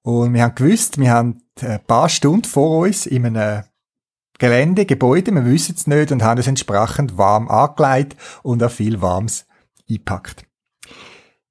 Und 0.03 0.35
wir 0.35 0.43
haben 0.43 0.55
gewusst, 0.55 0.99
wir 0.99 1.11
haben 1.11 1.43
ein 1.61 1.81
paar 1.87 2.09
Stunden 2.09 2.45
vor 2.45 2.81
uns 2.81 3.07
in 3.07 3.27
einem 3.27 3.65
Gelände, 4.39 4.85
Gebäude, 4.85 5.33
wir 5.33 5.45
wissen 5.45 5.77
es 5.77 5.87
nicht 5.87 6.11
und 6.11 6.23
haben 6.23 6.41
es 6.41 6.47
entsprechend 6.47 7.17
warm 7.17 7.49
angelegt 7.49 8.17
und 8.43 8.63
auch 8.63 8.71
viel 8.71 9.01
Warmes 9.01 9.47
eingepackt. 9.89 10.45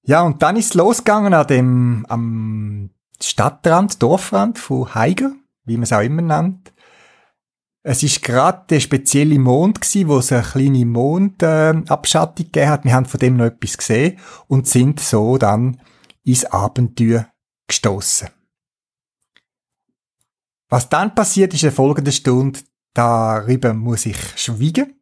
Ja, 0.03 0.21
und 0.21 0.41
dann 0.41 0.57
ist 0.57 0.65
es 0.65 0.73
losgegangen 0.73 1.33
an 1.33 1.47
dem, 1.47 2.05
am 2.09 2.89
Stadtrand, 3.21 4.03
Dorfrand 4.03 4.59
von 4.59 4.93
Heiger, 4.93 5.31
wie 5.63 5.77
man 5.77 5.83
es 5.83 5.93
auch 5.93 6.01
immer 6.01 6.21
nennt. 6.21 6.72
Es 7.85 8.01
ist 8.01 8.23
gerade 8.23 8.63
der 8.69 8.79
spezielle 8.79 9.37
Mond 9.37 9.81
gsi, 9.81 10.07
wo 10.07 10.19
es 10.19 10.31
eine 10.31 10.41
kleine 10.41 10.85
Mondabschattung 10.85 12.45
äh, 12.45 12.49
gegeben 12.49 12.69
hat. 12.69 12.85
Wir 12.85 12.93
haben 12.93 13.05
von 13.05 13.19
dem 13.19 13.35
noch 13.35 13.45
etwas 13.45 13.77
gesehen 13.77 14.19
und 14.47 14.67
sind 14.67 15.01
so 15.01 15.37
dann 15.37 15.81
ins 16.23 16.45
Abenteuer 16.45 17.27
gestoßen. 17.67 18.29
Was 20.69 20.87
dann 20.87 21.13
passiert 21.13 21.53
ist 21.53 21.63
in 21.63 21.67
der 21.67 21.75
folgenden 21.75 22.13
Stunde, 22.13 22.61
darüber 22.93 23.73
muss 23.73 24.05
ich 24.05 24.17
schweigen. 24.37 25.01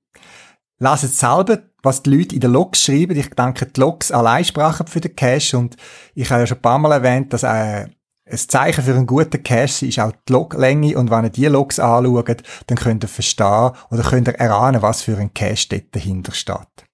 Lasst 0.79 1.15
selber, 1.15 1.61
was 1.83 2.01
die 2.01 2.17
Leute 2.17 2.33
in 2.33 2.41
den 2.41 2.51
Logs 2.51 2.83
schreiben. 2.83 3.15
Ich 3.15 3.29
denke, 3.29 3.67
die 3.67 3.79
Logs 3.79 4.11
allein 4.11 4.43
sprachen 4.43 4.87
für 4.87 4.99
den 4.99 5.15
Cache 5.15 5.55
und 5.55 5.77
ich 6.15 6.31
habe 6.31 6.41
ja 6.41 6.47
schon 6.47 6.57
ein 6.57 6.61
paar 6.63 6.79
Mal 6.79 6.93
erwähnt, 6.93 7.31
dass 7.31 7.43
äh, 7.43 7.87
ein 8.31 8.37
Zeichen 8.37 8.83
für 8.83 8.95
einen 8.95 9.07
guten 9.07 9.43
Cache 9.43 9.85
ist 9.85 9.99
auch 9.99 10.13
die 10.27 10.31
Loglänge 10.31 10.97
und 10.97 11.11
wenn 11.11 11.25
ihr 11.25 11.29
die 11.29 11.45
Logs 11.45 11.79
anschaut, 11.79 12.43
dann 12.67 12.77
könnt 12.77 13.03
ihr 13.03 13.09
verstehen 13.09 13.71
oder 13.89 14.03
könnt 14.03 14.27
ihr 14.27 14.35
erahnen, 14.35 14.81
was 14.81 15.01
für 15.01 15.17
ein 15.17 15.33
Cache 15.33 15.67
dort 15.69 15.95
dahinter 15.95 16.31
steht. 16.31 16.85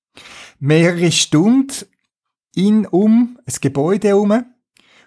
Mehrere 0.59 1.11
Stunden 1.11 1.85
in 2.55 2.87
um 2.87 3.37
ein 3.45 3.55
Gebäude 3.61 4.07
herum, 4.07 4.45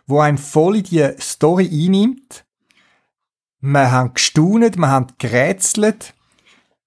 wo 0.06 0.20
ein 0.20 0.38
voll 0.38 0.76
in 0.76 0.84
die 0.84 1.10
Story 1.18 1.68
einnimmt. 1.72 2.44
Wir 3.60 3.90
haben 3.90 4.14
gestaunet, 4.14 4.76
wir 4.76 4.88
haben 4.88 5.08
gerätselt, 5.18 6.14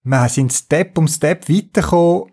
wir 0.03 0.29
sind 0.29 0.53
Step 0.53 0.97
um 0.97 1.07
Step 1.07 1.49
weitergekommen 1.49 2.31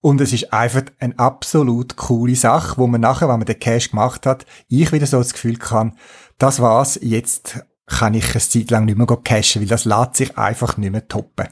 und 0.00 0.20
es 0.20 0.32
ist 0.32 0.52
einfach 0.52 0.84
eine 1.00 1.18
absolut 1.18 1.96
coole 1.96 2.36
Sache, 2.36 2.78
wo 2.78 2.86
man 2.86 3.00
nachher, 3.00 3.28
wenn 3.28 3.38
man 3.38 3.46
den 3.46 3.58
Cache 3.58 3.90
gemacht 3.90 4.26
hat, 4.26 4.46
ich 4.68 4.92
wieder 4.92 5.06
so 5.06 5.18
das 5.18 5.32
Gefühl 5.32 5.56
kann, 5.56 5.96
das 6.38 6.60
war's, 6.60 6.98
jetzt 7.02 7.60
kann 7.86 8.14
ich 8.14 8.30
eine 8.30 8.40
Zeit 8.40 8.70
lang 8.70 8.84
nicht 8.84 8.98
mehr 8.98 9.06
cashen, 9.06 9.62
weil 9.62 9.68
das 9.68 9.84
lässt 9.84 10.16
sich 10.16 10.38
einfach 10.38 10.76
nicht 10.76 10.92
mehr 10.92 11.08
toppen. 11.08 11.48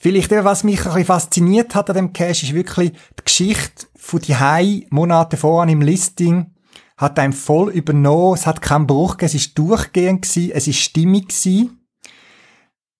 Vielleicht 0.00 0.32
eben, 0.32 0.44
was 0.44 0.64
mich 0.64 0.80
ein 0.80 0.84
bisschen 0.84 1.06
fasziniert 1.06 1.74
hat 1.74 1.88
an 1.88 1.96
dem 1.96 2.12
Cache, 2.12 2.30
ist 2.30 2.52
wirklich 2.52 2.92
die 2.92 3.24
Geschichte 3.24 3.86
von 3.96 4.20
die 4.20 4.36
Hai 4.36 4.86
Monate 4.90 5.36
voran 5.36 5.70
im 5.70 5.80
Listing 5.80 6.54
hat 6.96 7.18
einem 7.18 7.32
voll 7.32 7.70
übernommen. 7.70 8.34
Es 8.34 8.46
hat 8.46 8.62
keinen 8.62 8.86
Bruch 8.86 9.16
gegeben, 9.16 9.26
es 9.26 9.34
ist 9.34 9.58
durchgehend 9.58 10.22
gewesen, 10.22 10.52
es 10.52 10.68
ist 10.68 10.78
stimmig 10.78 11.28
gewesen. 11.28 11.80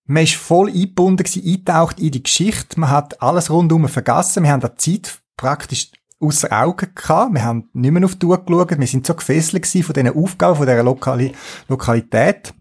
Man 0.07 0.25
ist 0.25 0.35
voll 0.35 0.69
eingebunden 0.69 1.25
gewesen, 1.25 1.47
eingetaucht 1.47 2.01
in 2.01 2.11
die 2.11 2.23
Geschichte. 2.23 2.79
Man 2.79 2.91
hat 2.91 3.23
alles 3.23 3.51
rundum 3.51 3.89
vergessen. 3.89 4.43
Wir 4.43 4.51
haben 4.51 4.61
die 4.61 5.01
Zeit 5.03 5.21
praktisch 5.37 5.91
außer 6.21 6.53
Augen 6.53 6.93
gehabt. 6.95 7.35
Wir 7.35 7.45
haben 7.45 7.69
nicht 7.73 7.91
mehr 7.91 8.05
auf 8.05 8.17
die 8.17 8.27
Uhr 8.27 8.45
geschaut. 8.45 8.79
Wir 8.79 8.87
sind 8.87 9.07
so 9.07 9.15
gefesselt 9.15 9.67
von 9.67 9.93
diesen 9.93 10.17
Aufgaben, 10.17 10.57
von 10.57 10.67
dieser 10.67 10.83
Lokali 10.83 11.33
Lokalität. 11.69 12.55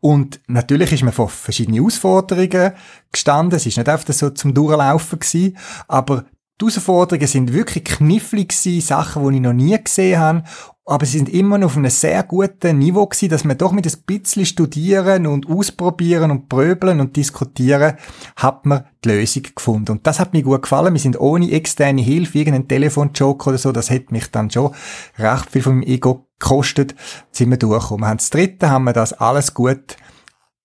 Und 0.00 0.40
natürlich 0.48 0.92
ist 0.92 1.02
man 1.02 1.12
vor 1.12 1.28
verschiedenen 1.28 1.78
Herausforderungen 1.78 2.72
gestanden. 3.10 3.56
Es 3.56 3.66
ist 3.66 3.76
nicht 3.76 3.88
einfach 3.88 4.12
so 4.12 4.30
zum 4.30 4.54
Durchlaufen 4.54 5.18
gewesen. 5.18 5.56
Aber 5.88 6.24
die 6.62 6.66
Herausforderungen 6.66 7.26
sind 7.26 7.52
wirklich 7.52 7.84
knifflig 7.84 8.50
gewesen, 8.50 8.80
Sachen, 8.80 9.28
die 9.28 9.36
ich 9.36 9.42
noch 9.42 9.52
nie 9.52 9.76
gesehen 9.82 10.20
habe 10.20 10.44
aber 10.84 11.06
sie 11.06 11.18
sind 11.18 11.28
immer 11.28 11.58
noch 11.58 11.66
auf 11.66 11.76
einem 11.76 11.90
sehr 11.90 12.22
guten 12.24 12.78
Niveau 12.78 13.06
gewesen, 13.06 13.28
dass 13.28 13.44
man 13.44 13.56
doch 13.56 13.70
mit 13.70 13.86
ein 13.86 14.02
bisschen 14.04 14.44
studieren 14.44 15.28
und 15.28 15.48
ausprobieren 15.48 16.32
und 16.32 16.48
pröbeln 16.48 17.00
und 17.00 17.14
diskutieren, 17.14 17.94
hat 18.34 18.66
man 18.66 18.84
die 19.04 19.10
Lösung 19.10 19.44
gefunden. 19.54 19.92
Und 19.92 20.06
das 20.06 20.18
hat 20.18 20.32
mir 20.32 20.42
gut 20.42 20.62
gefallen. 20.62 20.92
Wir 20.92 21.00
sind 21.00 21.20
ohne 21.20 21.52
externe 21.52 22.02
Hilfe, 22.02 22.38
irgendeinen 22.38 22.66
Telefonjoker 22.66 23.50
oder 23.50 23.58
so, 23.58 23.70
das 23.70 23.90
hätte 23.90 24.12
mich 24.12 24.30
dann 24.32 24.50
schon 24.50 24.74
recht 25.18 25.50
viel 25.50 25.62
von 25.62 25.76
meinem 25.76 25.88
Ego 25.88 26.26
gekostet, 26.40 26.96
sind 27.30 27.50
wir 27.50 27.58
durchgekommen. 27.58 28.02
Wir 28.02 28.08
haben 28.08 28.18
das 28.18 28.30
dritte, 28.30 28.68
haben 28.68 28.84
wir 28.84 28.92
das 28.92 29.12
alles 29.12 29.54
gut 29.54 29.96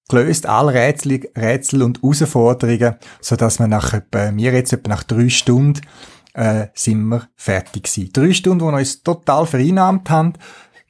gelöst, 0.07 0.45
alle 0.45 0.73
Rätsel, 0.73 1.29
Rätsel 1.35 1.83
und 1.83 2.01
Herausforderungen, 2.01 2.95
so 3.21 3.35
dass 3.35 3.59
wir 3.59 3.67
nach 3.67 3.93
etwa, 3.93 4.31
mir 4.31 4.53
jetzt 4.53 4.73
etwa 4.73 4.89
nach 4.89 5.03
drei 5.03 5.29
Stunden 5.29 5.81
äh, 6.33 6.67
sind 6.73 7.03
wir 7.07 7.27
fertig 7.35 7.83
gewesen. 7.83 8.11
Drei 8.13 8.33
Stunden, 8.33 8.65
die 8.65 8.71
wir 8.71 8.77
uns 8.77 9.03
total 9.03 9.45
vereinnahmt 9.45 10.09
haben. 10.09 10.33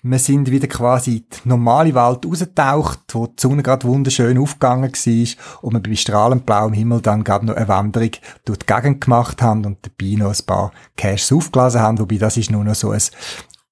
Wir 0.03 0.19
sind 0.19 0.51
wieder 0.51 0.67
quasi 0.67 1.17
in 1.17 1.25
die 1.43 1.49
normale 1.49 1.95
Welt 1.95 2.25
rausgetaucht, 2.25 2.99
wo 3.13 3.27
die 3.27 3.41
Sonne 3.41 3.63
gerade 3.63 3.87
wunderschön 3.87 4.37
aufgegangen 4.37 4.91
war 4.91 5.61
und 5.63 5.73
wir 5.73 5.79
bei 5.81 5.95
strahlend 5.95 6.45
blauem 6.45 6.73
Himmel 6.73 7.01
dann 7.01 7.23
gerade 7.23 7.45
noch 7.45 7.55
eine 7.55 7.67
Wanderung 7.67 8.11
durch 8.45 8.59
die 8.59 8.65
Gegend 8.65 9.01
gemacht 9.03 9.41
haben 9.41 9.65
und 9.65 9.79
dabei 9.81 10.13
noch 10.13 10.29
ein 10.29 10.45
paar 10.45 10.71
Caches 10.95 11.31
aufgelassen 11.31 11.81
haben, 11.81 11.99
wobei 11.99 12.17
das 12.17 12.37
ist 12.37 12.51
nur 12.51 12.63
noch 12.63 12.75
so 12.75 12.91
ein 12.91 13.01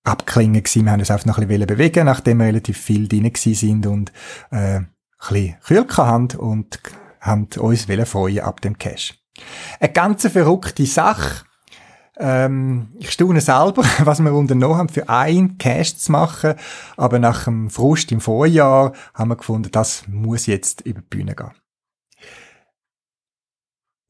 Abklingen 0.04 0.64
gewesen. 0.64 0.86
Wir 0.86 0.92
haben 0.92 1.00
uns 1.00 1.12
einfach 1.12 1.26
noch 1.26 1.38
ein 1.38 1.48
bisschen 1.48 1.68
bewegen, 1.68 2.06
nachdem 2.06 2.40
wir 2.40 2.48
relativ 2.48 2.78
viel 2.78 3.08
drin 3.08 3.32
sind 3.36 3.86
und 3.86 4.12
äh, 4.52 4.82
bisschen 5.20 5.58
kühl 5.66 5.88
haben 5.98 6.28
und 6.38 6.80
haben 7.20 7.48
uns 7.58 7.86
freuen 7.86 8.40
ab 8.40 8.62
dem 8.62 8.78
Cache. 8.78 9.16
Eine 9.80 9.92
ganz 9.92 10.28
verrückte 10.28 10.86
Sache 10.86 11.46
Ähm, 12.18 12.94
ich 12.98 13.12
staune 13.12 13.42
selber, 13.42 13.84
was 14.04 14.22
wir 14.22 14.34
unternommen 14.34 14.78
haben, 14.78 14.90
für 14.90 15.10
einen 15.10 15.58
Cash 15.58 15.98
zu 15.98 16.12
machen. 16.12 16.56
Aber 16.96 17.20
nach 17.20 17.46
dem 17.46 17.70
Frust 17.70 18.12
im 18.12 18.22
Vorjahr 18.22 18.94
haben 19.14 19.30
wir 19.30 19.36
gefunden, 19.36 19.70
das 19.72 20.08
muss 20.08 20.46
jetzt 20.46 20.82
über 20.82 21.02
die 21.02 21.08
Bühne 21.10 21.36
gehen. 21.36 21.52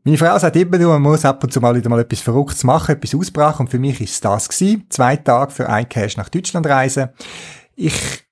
Meine 0.03 0.19
Frau 0.19 0.37
sagt 0.37 0.55
immer 0.55 0.77
nur, 0.77 0.93
man 0.93 1.01
muss 1.01 1.25
ab 1.25 1.43
und 1.43 1.51
zu 1.51 1.59
mal 1.59 1.75
wieder 1.75 1.89
mal 1.89 1.99
etwas 1.99 2.21
Verrücktes 2.21 2.63
machen, 2.63 2.95
etwas 2.95 3.15
ausbrachen. 3.15 3.65
Und 3.65 3.71
für 3.71 3.79
mich 3.79 3.99
ist 3.99 4.23
das 4.23 4.49
gewesen. 4.49 4.85
Zwei 4.89 5.15
Tage 5.15 5.51
für 5.51 5.67
ein 5.67 5.89
Cash 5.89 6.15
nach 6.15 6.29
Deutschland 6.29 6.67
reisen. 6.67 7.09
Ich 7.75 8.24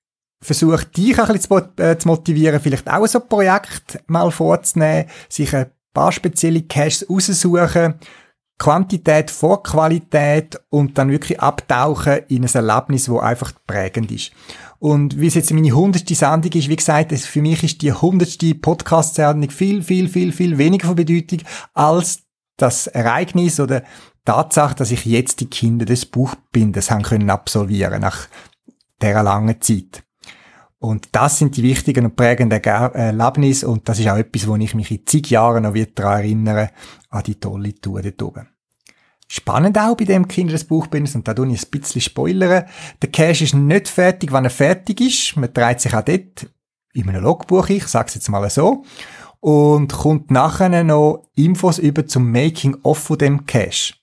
versuche 0.44 0.86
dich 0.86 1.20
ein 1.20 1.34
bisschen 1.34 1.78
äh, 1.78 1.98
zu 1.98 2.08
motivieren, 2.08 2.60
vielleicht 2.60 2.90
auch 2.90 3.08
so 3.08 3.22
ein 3.22 3.28
Projekt 3.28 4.00
mal 4.08 4.30
vorzunehmen, 4.32 5.10
sich 5.30 5.56
ein 5.56 5.72
paar 5.94 6.12
spezielle 6.12 6.64
Caches 6.64 7.08
raussuchen, 7.10 7.96
Quantität 8.60 9.32
vor 9.32 9.64
Qualität 9.64 10.60
und 10.70 10.98
dann 10.98 11.10
wirklich 11.10 11.40
abtauchen 11.40 12.20
in 12.28 12.46
ein 12.46 12.54
Erlebnis, 12.54 13.10
wo 13.10 13.20
einfach 13.20 13.52
prägend 13.66 14.12
ist. 14.12 14.32
Und 14.80 15.20
wie 15.20 15.28
es 15.28 15.34
jetzt 15.34 15.52
meine 15.54 15.72
hundertste 15.72 16.14
Sendung 16.14 16.52
ist, 16.52 16.70
wie 16.70 16.76
gesagt, 16.76 17.14
für 17.14 17.42
mich 17.42 17.64
ist 17.64 17.82
die 17.82 17.94
hundertste 17.94 18.54
Podcast-Sendung 18.54 19.50
viel, 19.50 19.82
viel, 19.82 20.08
viel, 20.10 20.32
viel 20.32 20.58
weniger 20.58 20.88
von 20.88 20.96
Bedeutung 20.96 21.40
als 21.74 22.24
das 22.58 22.88
Ereignis 22.88 23.60
oder 23.60 23.84
Tatsache, 24.26 24.76
dass 24.76 24.92
ich 24.92 25.06
jetzt 25.06 25.40
die 25.40 25.50
Kinder 25.50 25.86
des 25.86 26.06
Buchbindes 26.06 26.92
haben 26.92 27.04
können 27.04 27.30
absolvieren 27.30 28.02
nach 28.02 28.28
dieser 29.02 29.24
langen 29.24 29.60
Zeit. 29.62 30.04
Und 30.84 31.08
das 31.14 31.40
sind 31.40 31.56
die 31.56 31.64
wichtigen 31.64 32.04
und 32.04 32.18
prägenden 32.18 32.62
Erlebnisse 32.62 33.70
und 33.70 33.88
das 33.88 34.00
ist 34.00 34.10
auch 34.10 34.18
etwas, 34.18 34.46
wo 34.50 34.58
ich 34.58 34.76
mich 34.76 34.92
in 34.92 35.08
zig 35.08 35.30
Jahren 35.30 35.64
noch 35.64 35.74
wieder 35.74 35.92
daran 35.96 36.20
erinnere, 36.20 36.72
an 37.10 37.24
die 37.24 37.36
tolle 37.36 37.74
Tour 37.76 38.02
dort 38.02 38.22
oben. 38.22 38.50
Spannend 39.30 39.78
auch 39.78 39.96
bei 39.96 40.04
dem 40.04 40.28
Kinder 40.28 40.52
des 40.52 40.66
Buchbindes, 40.66 41.16
und 41.16 41.26
da 41.26 41.34
tue 41.34 41.48
ich 41.54 41.64
ein 41.64 41.72
bisschen 41.72 42.02
spoilern. 42.02 42.66
Der 43.02 43.12
Cache 43.12 43.46
ist 43.46 43.56
nicht 43.56 43.88
fertig, 43.88 44.34
wenn 44.34 44.44
er 44.44 44.50
fertig 44.50 45.00
ist. 45.00 45.38
Man 45.38 45.54
dreht 45.54 45.80
sich 45.80 45.96
auch 45.96 46.04
dort 46.04 46.50
in 46.92 47.08
einem 47.08 47.24
Logbuch, 47.24 47.70
ich 47.70 47.88
sag's 47.88 48.16
jetzt 48.16 48.28
mal 48.28 48.50
so, 48.50 48.84
und 49.40 49.94
kommt 49.94 50.32
nachher 50.32 50.84
noch 50.84 51.30
Infos 51.34 51.80
über 51.80 52.08
zum 52.08 52.30
Making-of 52.30 52.98
von 52.98 53.18
dem 53.18 53.46
Cache. 53.46 53.94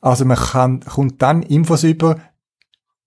Also 0.00 0.24
man 0.24 0.38
kann, 0.38 0.80
kommt 0.80 1.20
dann 1.20 1.42
Infos 1.42 1.82
über, 1.82 2.16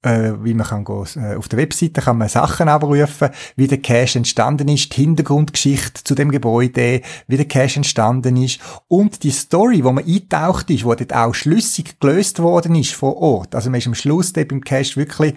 äh, 0.04 0.34
wie 0.44 0.54
man 0.54 0.68
kann 0.68 0.86
gehen, 0.86 1.06
äh, 1.16 1.36
auf 1.36 1.48
der 1.48 1.60
Webseite 1.60 2.02
kann 2.02 2.18
man 2.18 2.30
Sachen 2.30 2.70
abrufen, 2.70 3.30
wie 3.56 3.68
der 3.68 3.80
Cache 3.80 4.20
entstanden 4.20 4.68
ist, 4.68 4.96
die 4.96 5.02
Hintergrundgeschichte 5.02 6.04
zu 6.04 6.16
dem 6.16 6.32
Gebäude, 6.32 7.02
wie 7.28 7.38
der 7.38 7.48
Cache 7.48 7.78
entstanden 7.78 8.38
ist 8.38 8.60
und 8.88 9.24
die 9.24 9.32
Story, 9.32 9.84
wo 9.84 9.92
man 9.92 10.06
eintaucht 10.06 10.70
ist, 10.70 10.86
wo 10.86 10.94
dort 10.94 11.14
auch 11.14 11.34
schlüssig 11.34 12.00
gelöst 12.00 12.40
worden 12.40 12.76
ist 12.76 12.94
vor 12.94 13.18
Ort. 13.18 13.56
Also 13.56 13.70
man 13.70 13.80
ist 13.80 13.88
am 13.88 13.96
Schluss 13.96 14.34
dort 14.34 14.50
beim 14.50 14.62
Cache 14.62 14.96
wirklich 14.96 15.36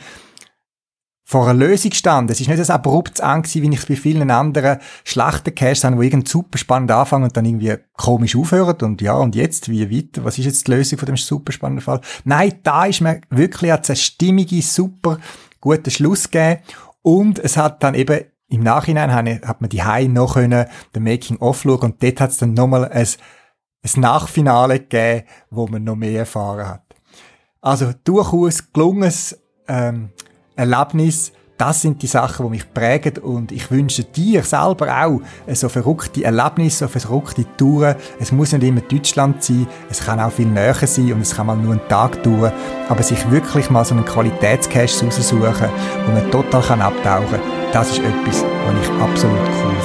vor 1.31 1.45
einer 1.45 1.55
Lösung 1.55 1.93
stand. 1.93 2.29
Es 2.29 2.41
ist 2.41 2.49
nicht 2.49 2.59
ein 2.59 2.71
abruptes 2.71 3.21
An 3.21 3.45
wie 3.45 3.69
ich 3.69 3.79
es 3.79 3.87
bei 3.87 3.95
vielen 3.95 4.33
anderen 4.33 4.81
schlechten 5.05 5.55
Caches 5.55 5.85
habe, 5.85 5.97
wo 5.97 6.03
irgend 6.03 6.29
super 6.29 6.59
spannend 6.59 6.91
anfangen 6.91 7.23
und 7.23 7.37
dann 7.37 7.45
irgendwie 7.45 7.77
komisch 7.97 8.35
aufhören 8.35 8.79
und 8.83 9.01
ja, 9.01 9.13
und 9.13 9.37
jetzt, 9.37 9.69
wie 9.69 9.97
weiter? 9.97 10.25
Was 10.25 10.39
ist 10.39 10.47
jetzt 10.47 10.67
die 10.67 10.73
Lösung 10.73 10.99
von 10.99 11.07
dem 11.07 11.17
super 11.17 11.53
spannenden 11.53 11.85
Fall? 11.85 12.01
Nein, 12.25 12.55
da 12.65 12.85
ist 12.87 13.01
mir 13.01 13.21
wirklich 13.31 13.73
eine 13.73 13.95
stimmige, 13.95 14.61
super 14.61 15.19
guten 15.61 15.93
Schluss 15.93 16.29
gegeben 16.29 16.63
und 17.03 17.39
es 17.39 17.57
hat 17.57 17.81
dann 17.85 17.95
eben 17.95 18.25
im 18.49 18.65
Nachhinein 18.65 19.15
hat 19.15 19.61
man 19.61 19.71
die 19.71 19.85
High 19.85 20.09
noch 20.09 20.35
können, 20.35 20.67
den 20.97 21.05
Making-of 21.05 21.63
schauen 21.63 21.79
und 21.79 22.03
dort 22.03 22.21
hat 22.21 22.31
es 22.31 22.39
dann 22.39 22.55
nochmal 22.55 22.89
ein, 22.89 23.07
ein 23.85 24.01
Nachfinale 24.01 24.81
gegeben, 24.81 25.29
wo 25.49 25.69
man 25.69 25.85
noch 25.85 25.95
mehr 25.95 26.19
erfahren 26.19 26.67
hat. 26.67 26.97
Also 27.61 27.93
durchaus 28.03 28.73
gelungenes 28.73 29.39
ähm, 29.69 30.11
Erlebnis, 30.61 31.33
das 31.61 31.83
sind 31.83 32.01
die 32.01 32.07
Sachen, 32.07 32.47
die 32.47 32.51
mich 32.51 32.73
prägen. 32.73 33.19
Und 33.19 33.53
ich 33.53 33.71
wünsche 33.71 34.05
dir 34.05 34.43
selber 34.43 35.05
auch 35.05 35.21
so 35.53 35.69
verrückte 35.69 36.25
Erlebnisse, 36.25 36.87
so 36.87 36.89
verrückte 36.89 37.45
Touren. 37.59 37.97
Es 38.19 38.33
muss 38.33 38.53
nicht 38.53 38.65
immer 38.65 38.81
Deutschland 38.81 39.45
sein, 39.45 39.67
es 39.91 40.05
kann 40.05 40.21
auch 40.21 40.33
viel 40.33 40.47
näher 40.47 40.75
sein 40.75 41.13
und 41.13 41.21
es 41.21 41.37
kann 41.37 41.47
mal 41.47 41.57
nur 41.57 41.73
einen 41.73 41.89
Tag 41.89 42.23
dauern, 42.23 42.53
aber 42.89 43.03
sich 43.03 43.31
wirklich 43.31 43.69
mal 43.69 43.85
so 43.85 43.95
einen 43.95 44.07
Qualitätscache 44.07 45.05
raussuchen, 45.05 45.69
wo 46.07 46.13
man 46.13 46.31
total 46.31 46.81
abtauchen 46.81 47.29
kann, 47.31 47.41
das 47.73 47.91
ist 47.91 47.99
etwas, 47.99 48.43
was 48.43 48.83
ich 48.83 48.91
absolut 49.03 49.39
cool 49.39 49.80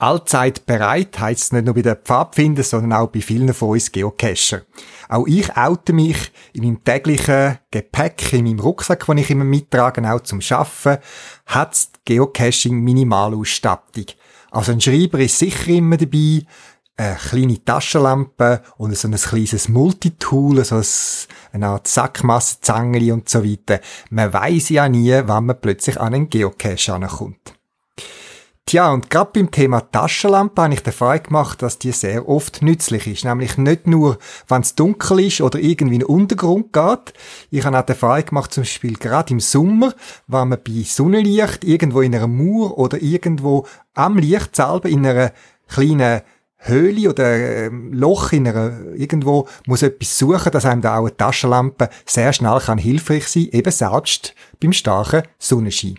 Allzeit 0.00 0.64
bereit 0.64 1.18
heisst 1.18 1.52
nicht 1.52 1.64
nur 1.64 1.74
bei 1.74 1.82
den 1.82 1.96
Pfadfindern, 1.96 2.64
sondern 2.64 2.92
auch 2.92 3.08
bei 3.08 3.20
vielen 3.20 3.52
von 3.52 3.70
uns 3.70 3.90
Geocacher. 3.90 4.62
Auch 5.08 5.26
ich 5.26 5.56
oute 5.56 5.92
mich 5.92 6.30
in 6.52 6.62
meinem 6.62 6.84
täglichen 6.84 7.58
Gepäck, 7.72 8.32
in 8.32 8.44
meinem 8.44 8.60
Rucksack, 8.60 9.06
den 9.06 9.18
ich 9.18 9.30
immer 9.30 9.42
mittrage, 9.42 10.08
auch 10.08 10.20
zum 10.20 10.40
Schaffen, 10.40 10.98
hat's 11.46 11.90
Geocaching 12.04 12.78
Minimalausstattung. 12.78 14.06
Also 14.52 14.70
ein 14.70 14.80
Schreiber 14.80 15.18
ist 15.18 15.40
sicher 15.40 15.68
immer 15.68 15.96
dabei, 15.96 16.42
eine 16.96 17.16
kleine 17.16 17.64
Taschenlampe 17.64 18.62
und 18.76 18.96
so 18.96 19.08
ein 19.08 19.14
kleines 19.14 19.68
Multitool, 19.68 20.64
so 20.64 20.80
eine 21.52 21.66
Art 21.66 21.88
Sackmassenzangeli 21.88 23.10
und 23.10 23.28
so 23.28 23.44
weiter. 23.44 23.80
Man 24.10 24.32
weiß 24.32 24.68
ja 24.68 24.88
nie, 24.88 25.20
wann 25.24 25.46
man 25.46 25.60
plötzlich 25.60 26.00
an 26.00 26.14
einen 26.14 26.30
Geocache 26.30 26.94
ankommt. 26.94 27.57
Tja, 28.68 28.92
und 28.92 29.08
gerade 29.08 29.30
beim 29.32 29.50
Thema 29.50 29.80
Taschenlampe 29.80 30.60
habe 30.60 30.74
ich 30.74 30.82
den 30.82 30.92
Fall 30.92 31.20
gemacht, 31.20 31.62
dass 31.62 31.78
die 31.78 31.90
sehr 31.90 32.28
oft 32.28 32.60
nützlich 32.60 33.06
ist. 33.06 33.24
Nämlich 33.24 33.56
nicht 33.56 33.86
nur, 33.86 34.18
wenn 34.46 34.60
es 34.60 34.74
dunkel 34.74 35.20
ist 35.20 35.40
oder 35.40 35.58
irgendwie 35.58 35.94
in 35.94 36.00
den 36.00 36.08
Untergrund 36.08 36.74
geht. 36.74 37.14
Ich 37.50 37.64
habe 37.64 37.78
auch 37.78 37.86
den 37.86 37.96
Fall 37.96 38.24
gemacht, 38.24 38.52
zum 38.52 38.64
Beispiel 38.64 38.92
gerade 38.92 39.32
im 39.32 39.40
Sommer, 39.40 39.94
wenn 40.26 40.48
man 40.48 40.58
bei 40.62 40.82
Sonnenlicht 40.84 41.64
irgendwo 41.64 42.02
in 42.02 42.14
einer 42.14 42.26
Mauer 42.26 42.76
oder 42.76 43.00
irgendwo 43.00 43.66
am 43.94 44.18
Licht 44.18 44.54
selber 44.54 44.90
in 44.90 45.06
einer 45.06 45.32
kleinen 45.66 46.20
Höhle 46.58 47.08
oder 47.08 47.36
ähm, 47.36 47.94
Loch 47.94 48.32
in 48.32 48.48
einer, 48.48 48.80
irgendwo 48.94 49.48
muss 49.64 49.80
etwas 49.80 50.18
suchen, 50.18 50.52
dass 50.52 50.66
einem 50.66 50.82
da 50.82 50.98
auch 50.98 51.06
eine 51.06 51.16
Taschenlampe 51.16 51.88
sehr 52.04 52.34
schnell 52.34 52.60
kann 52.60 52.76
hilfreich 52.76 53.28
sein, 53.28 53.48
eben 53.50 53.72
selbst 53.72 54.34
beim 54.60 54.74
starken 54.74 55.22
Sonnenschein. 55.38 55.98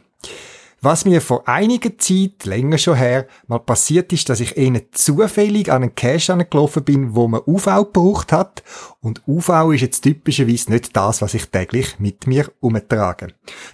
Was 0.81 1.03
mir 1.03 1.19
vor 1.19 1.45
einiger 1.45 1.97
Zeit, 1.97 2.45
länger 2.45 2.77
schon 2.77 2.95
her, 2.95 3.27
mal 3.47 3.59
passiert 3.59 4.13
ist, 4.13 4.29
dass 4.29 4.39
ich 4.39 4.55
eher 4.55 4.91
zufällig 4.91 5.69
an 5.71 5.83
einen 5.83 5.95
Cache 5.95 6.31
angelaufen 6.31 6.83
bin, 6.83 7.15
wo 7.15 7.27
man 7.27 7.41
UV 7.45 7.65
gebraucht 7.65 8.31
hat. 8.31 8.63
Und 9.01 9.21
UV 9.27 9.71
ist 9.73 9.81
jetzt 9.81 10.01
typischerweise 10.01 10.71
nicht 10.71 10.95
das, 10.95 11.21
was 11.21 11.33
ich 11.33 11.47
täglich 11.47 11.99
mit 11.99 12.27
mir 12.27 12.49
umtrage. 12.61 13.27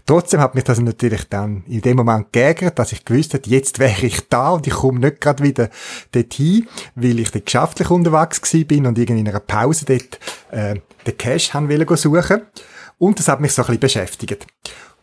Trotzdem 0.07 0.39
hat 0.39 0.55
mich 0.55 0.63
das 0.63 0.79
natürlich 0.79 1.25
dann 1.29 1.63
in 1.67 1.81
dem 1.81 1.97
Moment 1.97 2.33
geärgert, 2.33 2.79
dass 2.79 2.91
ich 2.91 3.05
gewusst 3.05 3.35
habe, 3.35 3.43
jetzt 3.47 3.77
wäre 3.77 4.05
ich 4.05 4.27
da 4.27 4.49
und 4.51 4.65
ich 4.65 4.73
komme 4.73 4.99
nicht 4.99 5.21
gerade 5.21 5.43
wieder 5.43 5.69
dorthin, 6.11 6.67
weil 6.95 7.19
ich 7.19 7.29
dort 7.29 7.45
geschäftlich 7.45 7.89
unterwegs 7.91 8.41
bin 8.67 8.87
und 8.87 8.97
irgendwie 8.97 9.21
in 9.21 9.29
einer 9.29 9.39
Pause 9.39 9.85
dort 9.85 10.19
äh, 10.51 10.79
den 11.05 11.17
Cache 11.17 11.53
haben 11.53 11.97
suchen. 11.97 12.41
Und 12.97 13.19
das 13.19 13.27
hat 13.27 13.41
mich 13.41 13.51
so 13.51 13.61
ein 13.61 13.65
bisschen 13.65 13.79
beschäftigt. 13.79 14.47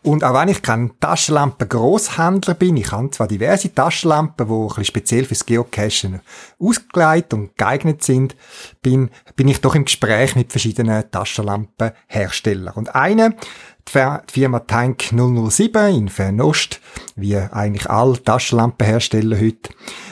Und 0.03 0.25
auch 0.25 0.33
wenn 0.33 0.49
ich 0.49 0.61
kein 0.61 0.91
Taschenlampen-Grosshändler 0.99 2.55
bin, 2.55 2.75
ich 2.75 2.91
habe 2.91 3.09
zwar 3.11 3.27
diverse 3.27 3.73
Taschenlampen, 3.73 4.47
die 4.47 4.53
ein 4.53 4.67
bisschen 4.67 4.85
speziell 4.85 5.23
fürs 5.23 5.45
Geocachen 5.45 6.19
ausgelegt 6.59 7.33
und 7.33 7.57
geeignet 7.57 8.03
sind, 8.03 8.35
bin, 8.81 9.09
bin 9.37 9.47
ich 9.47 9.61
doch 9.61 9.75
im 9.75 9.85
Gespräch 9.85 10.35
mit 10.35 10.51
verschiedenen 10.51 11.09
Taschenlampenherstellern. 11.09 12.73
Und 12.75 12.93
eine, 12.93 13.35
die 13.93 14.17
Firma 14.29 14.59
Tank 14.59 15.13
007 15.13 15.95
in 15.95 16.09
Fernost, 16.09 16.81
wie 17.15 17.37
eigentlich 17.37 17.89
alle 17.89 18.21
Taschenlampenhersteller 18.21 19.39
heute, 19.39 19.69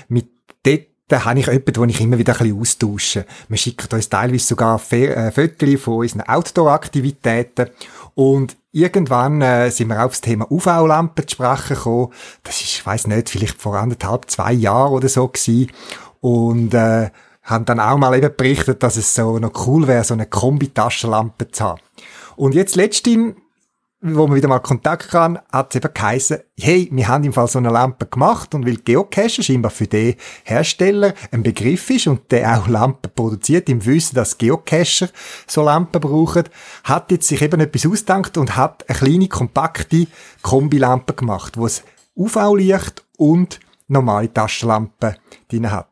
mit 0.08 0.30
dort 0.64 1.26
habe 1.26 1.40
ich 1.40 1.48
jemanden, 1.48 1.76
wo 1.76 1.84
ich 1.84 2.00
immer 2.00 2.18
wieder 2.18 2.32
ein 2.32 2.40
bisschen 2.40 2.62
austausche. 2.62 3.26
Wir 3.50 3.58
schicken 3.58 3.94
uns 3.94 4.08
teilweise 4.08 4.46
sogar 4.46 4.82
äh, 4.94 5.32
Fotos 5.32 5.82
von 5.82 5.96
unseren 5.96 6.22
Outdoor-Aktivitäten 6.22 7.72
und 8.16 8.56
irgendwann 8.72 9.42
äh, 9.42 9.70
sind 9.70 9.90
wir 9.90 10.04
auf 10.04 10.12
das 10.12 10.22
Thema 10.22 10.50
UV-Lampen 10.52 11.28
zu 11.28 11.36
sprechen 11.36 11.76
gekommen. 11.76 12.14
Das 12.44 12.62
ist, 12.62 12.74
ich 12.74 12.86
weiss 12.86 13.08
nicht, 13.08 13.30
vielleicht 13.30 13.62
vor 13.62 13.76
anderthalb, 13.76 14.30
zwei 14.30 14.54
Jahren 14.54 14.94
oder 14.94 15.10
so 15.10 15.28
gewesen. 15.28 15.72
Und 16.22 16.74
äh, 16.74 17.10
haben 17.44 17.66
dann 17.66 17.80
auch 17.80 17.98
mal 17.98 18.16
eben 18.16 18.36
berichtet, 18.36 18.84
dass 18.84 18.98
es 18.98 19.16
so 19.16 19.40
noch 19.40 19.68
cool 19.68 19.88
wäre, 19.88 20.04
so 20.04 20.14
eine 20.14 20.28
Kombi-Taschenlampe 20.28 21.52
zu 21.52 21.64
haben. 21.64 21.82
Und 22.36 22.56
jetzt 22.56 22.76
letztens 22.76 23.36
wo 24.02 24.26
man 24.26 24.36
wieder 24.36 24.48
mal 24.48 24.60
Kontakt 24.60 25.10
kann, 25.10 25.40
hat 25.52 25.70
es 25.70 25.76
eben 25.76 25.94
geheißen, 25.94 26.40
hey, 26.60 26.90
wir 26.92 27.08
haben 27.08 27.24
im 27.24 27.34
Fall 27.34 27.48
so 27.48 27.60
eine 27.60 27.70
Lampe 27.70 28.08
gemacht 28.08 28.56
und 28.56 28.66
weil 28.66 28.78
Geocacher 28.78 29.44
scheinbar 29.44 29.70
für 29.70 29.86
den 29.86 30.16
Hersteller 30.44 31.14
ein 31.32 31.44
Begriff 31.44 31.88
ist 31.92 32.08
und 32.08 32.32
der 32.32 32.58
auch 32.58 32.68
Lampen 32.68 33.12
produziert, 33.14 33.70
im 33.70 33.86
Wissen, 33.86 34.16
dass 34.16 34.40
Geocacher 34.40 35.10
so 35.46 35.64
Lampen 35.64 36.02
brauchen, 36.02 36.46
hat 36.84 37.12
jetzt 37.12 37.28
sich 37.28 37.42
eben 37.44 37.62
etwas 37.62 37.86
ausgedacht 37.86 38.38
und 38.38 38.56
hat 38.56 38.90
eine 38.90 38.98
kleine, 38.98 39.28
kompakte 39.28 40.08
Kombilampe 40.42 41.14
gemacht, 41.14 41.58
wo 41.58 41.68
es 41.68 41.84
UV-Licht 42.16 43.06
und 43.18 43.60
normale 43.92 44.34
Taschenlampe 44.34 45.18
drin 45.50 45.72
hat. 45.72 45.90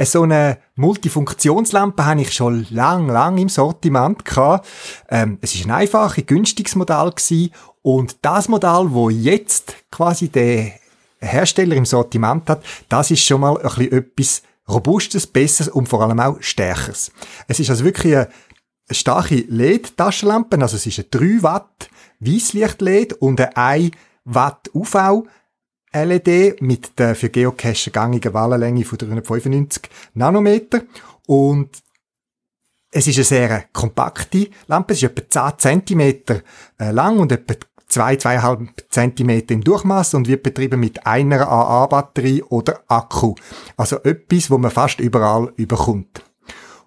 So 0.00 0.22
eine 0.22 0.58
Multifunktionslampe 0.74 2.04
habe 2.04 2.20
ich 2.20 2.32
schon 2.32 2.66
lang, 2.70 3.08
lang 3.08 3.38
im 3.38 3.48
Sortiment 3.48 4.24
gehabt. 4.24 4.66
Ähm, 5.08 5.38
es 5.40 5.54
ist 5.54 5.64
ein 5.64 5.70
einfaches, 5.70 6.26
günstiges 6.26 6.74
Modell 6.74 7.10
gewesen. 7.10 7.52
und 7.82 8.16
das 8.22 8.48
Modell, 8.48 8.86
wo 8.88 9.10
jetzt 9.10 9.76
quasi 9.90 10.28
der 10.28 10.72
Hersteller 11.20 11.76
im 11.76 11.86
Sortiment 11.86 12.48
hat, 12.50 12.62
das 12.88 13.10
ist 13.10 13.24
schon 13.24 13.40
mal 13.40 13.56
ein 13.56 13.62
bisschen 13.62 13.92
etwas 13.92 14.42
Robustes, 14.68 15.26
Besseres 15.26 15.68
und 15.68 15.88
vor 15.88 16.02
allem 16.02 16.18
auch 16.18 16.38
Stärkeres. 16.40 17.12
Es 17.46 17.60
ist 17.60 17.70
also 17.70 17.84
wirklich 17.84 18.16
eine 18.16 18.28
starke 18.90 19.36
LED-Taschenlampe, 19.36 20.60
also 20.60 20.76
es 20.76 20.86
ist 20.86 20.98
eine 20.98 21.08
3 21.08 21.42
Watt 21.42 21.88
Weißlicht-LED 22.18 23.12
und 23.14 23.40
eine 23.40 23.56
1 23.56 23.90
Watt 24.24 24.70
UV 24.74 25.24
LED 26.04 26.60
mit 26.60 26.98
der 26.98 27.14
für 27.14 27.30
Geocache 27.30 27.90
gängigen 27.90 28.34
Wellenlänge 28.34 28.84
von 28.84 28.98
395 28.98 29.84
Nanometer 30.14 30.82
und 31.26 31.70
es 32.90 33.06
ist 33.06 33.16
eine 33.16 33.24
sehr 33.24 33.64
kompakte 33.72 34.48
Lampe, 34.68 34.94
es 34.94 35.02
ist 35.02 35.16
etwa 35.16 35.56
10 35.56 35.86
cm 35.86 36.00
äh, 36.78 36.90
lang 36.90 37.18
und 37.18 37.32
etwa 37.32 37.54
2-2,5 37.90 38.68
cm 38.90 39.30
im 39.48 39.64
Durchmesser 39.64 40.18
und 40.18 40.28
wird 40.28 40.42
betrieben 40.42 40.80
mit 40.80 41.06
einer 41.06 41.48
AA-Batterie 41.48 42.42
oder 42.42 42.80
Akku. 42.88 43.34
Also 43.76 43.96
etwas, 44.02 44.50
wo 44.50 44.58
man 44.58 44.70
fast 44.70 45.00
überall 45.00 45.52
überkommt. 45.56 46.22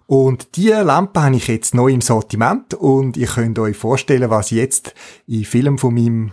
Und 0.06 0.56
diese 0.56 0.82
Lampe 0.82 1.22
habe 1.22 1.36
ich 1.36 1.46
jetzt 1.46 1.74
neu 1.74 1.92
im 1.92 2.00
Sortiment 2.00 2.74
und 2.74 3.16
ihr 3.16 3.28
könnt 3.28 3.58
euch 3.58 3.76
vorstellen, 3.76 4.28
was 4.28 4.50
jetzt 4.50 4.92
in 5.26 5.44
Film 5.44 5.78
von 5.78 5.94
meinem 5.94 6.32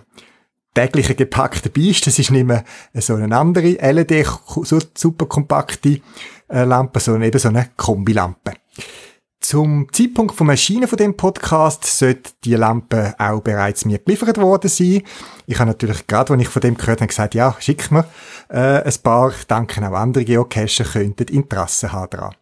tägliche 0.78 1.16
Gepäck 1.16 1.64
dabei 1.64 1.90
ist. 1.90 2.06
Das 2.06 2.20
ist 2.20 2.30
nicht 2.30 2.46
mehr 2.46 2.64
so 2.94 3.16
eine 3.16 3.36
andere 3.36 3.72
LED, 3.72 4.28
super 4.94 5.26
kompakte 5.26 6.02
äh, 6.50 6.64
Lampe, 6.66 7.00
sondern 7.00 7.24
eben 7.24 7.40
so 7.40 7.50
eine 7.50 7.70
Kombilampe. 7.76 8.54
Zum 9.40 9.92
Zeitpunkt 9.92 10.36
vom 10.36 10.50
Erscheinen 10.50 10.88
von 10.88 10.98
dem 10.98 11.18
Podcast 11.18 11.86
sollte 11.86 12.32
die 12.44 12.54
Lampe 12.54 13.16
auch 13.18 13.42
bereits 13.42 13.86
mir 13.86 13.98
geliefert 13.98 14.38
worden 14.38 14.70
sein. 14.70 15.02
Ich 15.48 15.58
habe 15.58 15.70
natürlich 15.72 16.06
gerade, 16.06 16.34
als 16.34 16.42
ich 16.44 16.50
von 16.50 16.62
dem 16.62 16.78
gehört 16.78 17.02
habe, 17.02 17.08
gesagt, 17.08 17.34
ja, 17.34 17.56
schick 17.60 17.90
mir 17.90 18.06
äh, 18.50 18.84
ein 18.84 18.94
paar. 19.02 19.32
Ich 19.32 19.46
denke, 19.46 19.82
auch 19.88 19.94
andere 19.94 20.26
Geocacher 20.26 20.84
könnten 20.84 21.34
Interesse 21.34 21.92
haben 21.92 22.10
daran. 22.12 22.36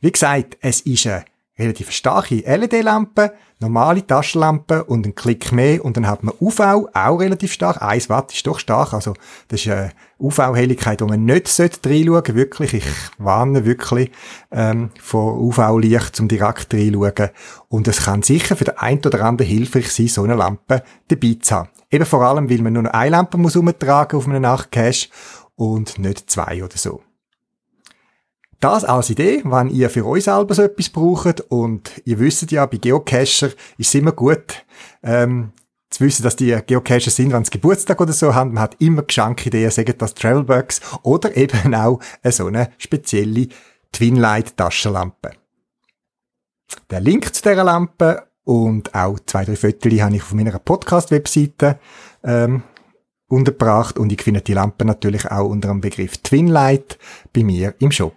Wie 0.00 0.12
gesagt, 0.12 0.56
es 0.60 0.80
ist 0.82 1.06
eine 1.06 1.24
relativ 1.58 1.90
starke 1.90 2.36
LED-Lampe, 2.36 3.32
normale 3.60 4.06
Taschenlampe 4.06 4.84
und 4.84 5.06
ein 5.06 5.14
Klick 5.14 5.52
mehr 5.52 5.84
und 5.84 5.96
dann 5.96 6.06
hat 6.06 6.24
man 6.24 6.34
UV, 6.40 6.60
auch 6.92 7.18
relativ 7.18 7.52
stark. 7.52 7.80
1 7.80 8.08
Watt 8.08 8.32
ist 8.32 8.46
doch 8.46 8.58
stark, 8.58 8.92
also 8.92 9.14
das 9.48 9.60
ist 9.60 9.70
eine 9.70 9.92
UV-Helligkeit, 10.18 11.00
wo 11.00 11.06
man 11.06 11.24
nicht 11.24 11.60
reinschauen 11.60 12.12
sollte, 12.12 12.34
wirklich. 12.34 12.74
Ich 12.74 12.86
warne 13.18 13.64
wirklich 13.64 14.10
ähm, 14.50 14.90
vor 15.00 15.40
UV-Licht 15.40 16.16
zum 16.16 16.28
direkt 16.28 16.74
reinschauen. 16.74 17.30
Und 17.68 17.88
es 17.88 18.04
kann 18.04 18.22
sicher 18.22 18.56
für 18.56 18.64
den 18.64 18.78
einen 18.78 19.04
oder 19.04 19.24
anderen 19.24 19.50
hilfreich 19.50 19.92
sein, 19.92 20.08
so 20.08 20.24
eine 20.24 20.34
Lampe 20.34 20.82
dabei 21.08 21.36
zu 21.40 21.54
haben. 21.54 21.68
Eben 21.90 22.06
vor 22.06 22.22
allem, 22.22 22.50
weil 22.50 22.62
man 22.62 22.72
nur 22.72 22.82
noch 22.82 22.92
eine 22.92 23.10
Lampe 23.10 23.38
muss 23.38 23.56
auf 23.56 24.26
einem 24.26 24.42
Nachtcache 24.42 25.08
und 25.54 25.98
nicht 25.98 26.28
zwei 26.30 26.64
oder 26.64 26.76
so. 26.76 27.00
Das 28.64 28.82
als 28.82 29.10
Idee, 29.10 29.42
wenn 29.44 29.68
ihr 29.68 29.90
für 29.90 30.06
euch 30.06 30.24
selber 30.24 30.54
so 30.54 30.62
etwas 30.62 30.88
braucht 30.88 31.42
und 31.50 32.00
ihr 32.06 32.18
wisst 32.18 32.50
ja, 32.50 32.64
bei 32.64 32.78
Geocacher 32.78 33.48
ist 33.48 33.58
es 33.78 33.94
immer 33.94 34.12
gut, 34.12 34.64
ähm, 35.02 35.52
zu 35.90 36.02
wissen, 36.02 36.22
dass 36.22 36.36
die 36.36 36.58
Geocacher 36.66 37.10
sind, 37.10 37.34
wenn 37.34 37.44
sie 37.44 37.50
Geburtstag 37.50 38.00
oder 38.00 38.14
so 38.14 38.34
haben. 38.34 38.54
Man 38.54 38.62
hat 38.62 38.80
immer 38.80 39.02
Geschenkideen, 39.02 39.70
sagen 39.70 39.92
das 39.98 40.14
Travelbugs 40.14 40.80
oder 41.02 41.36
eben 41.36 41.74
auch 41.74 42.00
so 42.24 42.46
eine 42.46 42.70
spezielle 42.78 43.48
Twinlight 43.92 44.56
Taschenlampe. 44.56 45.32
Der 46.88 47.00
Link 47.00 47.34
zu 47.34 47.42
dieser 47.42 47.64
Lampe 47.64 48.28
und 48.44 48.94
auch 48.94 49.18
zwei, 49.26 49.44
drei 49.44 49.56
Fotos 49.56 50.00
habe 50.00 50.16
ich 50.16 50.22
auf 50.22 50.32
meiner 50.32 50.58
Podcast-Webseite 50.58 51.78
ähm, 52.24 52.62
unterbracht 53.34 53.98
und 53.98 54.12
ich 54.12 54.22
finde 54.22 54.40
die 54.40 54.54
Lampe 54.54 54.84
natürlich 54.84 55.30
auch 55.30 55.48
unter 55.48 55.68
dem 55.68 55.80
Begriff 55.80 56.18
Twinlight 56.18 56.98
bei 57.32 57.42
mir 57.42 57.74
im 57.80 57.90
Shop. 57.90 58.14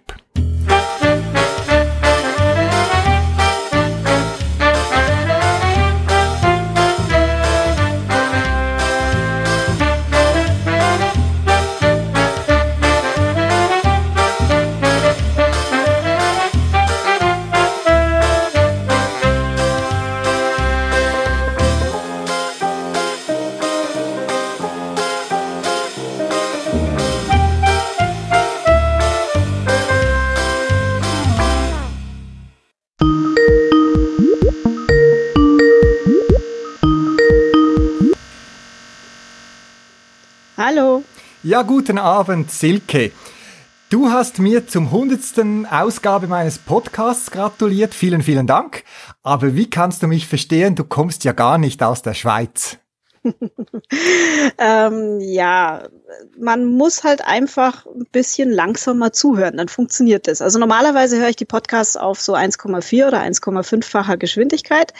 Ja, 41.48 41.62
guten 41.62 41.96
Abend, 41.96 42.50
Silke. 42.50 43.10
Du 43.88 44.10
hast 44.10 44.38
mir 44.38 44.66
zum 44.66 44.90
hundertsten 44.90 45.64
Ausgabe 45.64 46.26
meines 46.26 46.58
Podcasts 46.58 47.30
gratuliert. 47.30 47.94
Vielen, 47.94 48.20
vielen 48.20 48.46
Dank. 48.46 48.84
Aber 49.22 49.56
wie 49.56 49.70
kannst 49.70 50.02
du 50.02 50.08
mich 50.08 50.26
verstehen? 50.26 50.74
Du 50.74 50.84
kommst 50.84 51.24
ja 51.24 51.32
gar 51.32 51.56
nicht 51.56 51.82
aus 51.82 52.02
der 52.02 52.12
Schweiz. 52.12 52.76
ähm, 54.58 55.20
ja, 55.20 55.88
man 56.38 56.64
muss 56.64 57.04
halt 57.04 57.24
einfach 57.24 57.86
ein 57.86 58.06
bisschen 58.12 58.50
langsamer 58.50 59.12
zuhören, 59.12 59.56
dann 59.56 59.68
funktioniert 59.68 60.26
das. 60.28 60.40
Also 60.40 60.58
normalerweise 60.58 61.18
höre 61.18 61.28
ich 61.28 61.36
die 61.36 61.44
Podcasts 61.44 61.96
auf 61.96 62.20
so 62.20 62.34
1,4 62.34 63.08
oder 63.08 63.20
1,5-facher 63.20 64.16
Geschwindigkeit. 64.16 64.92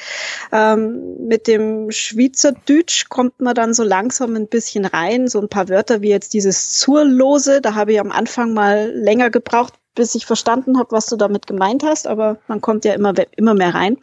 Ähm, 0.53 1.27
mit 1.27 1.47
dem 1.47 1.91
Schweizerdeutsch 1.91 3.09
kommt 3.09 3.41
man 3.41 3.55
dann 3.55 3.75
so 3.75 3.85
langsam 3.85 4.35
ein 4.37 4.49
bisschen 4.49 4.85
rein. 4.85 5.29
So 5.29 5.41
ein 5.41 5.49
paar 5.49 5.69
Wörter 5.69 6.03
wie 6.03 6.11
jetzt 6.11 6.35
dieses 6.35 6.79
Zurlose, 6.79 7.61
da 7.61 7.75
habe 7.75 7.93
ich 7.93 8.01
am 8.01 8.13
Anfang 8.13 8.53
mal 8.53 8.91
länger 8.95 9.31
gebraucht, 9.31 9.75
bis 9.99 10.15
ich 10.15 10.27
verstanden 10.27 10.79
habe, 10.79 10.93
was 10.93 11.07
du 11.07 11.17
damit 11.17 11.49
gemeint 11.49 11.83
hast, 11.83 12.07
aber 12.07 12.39
man 12.47 12.61
kommt 12.61 12.85
ja 12.85 12.95
immer, 12.95 13.13
immer 13.37 13.55
mehr 13.55 13.75
rein. 13.75 13.97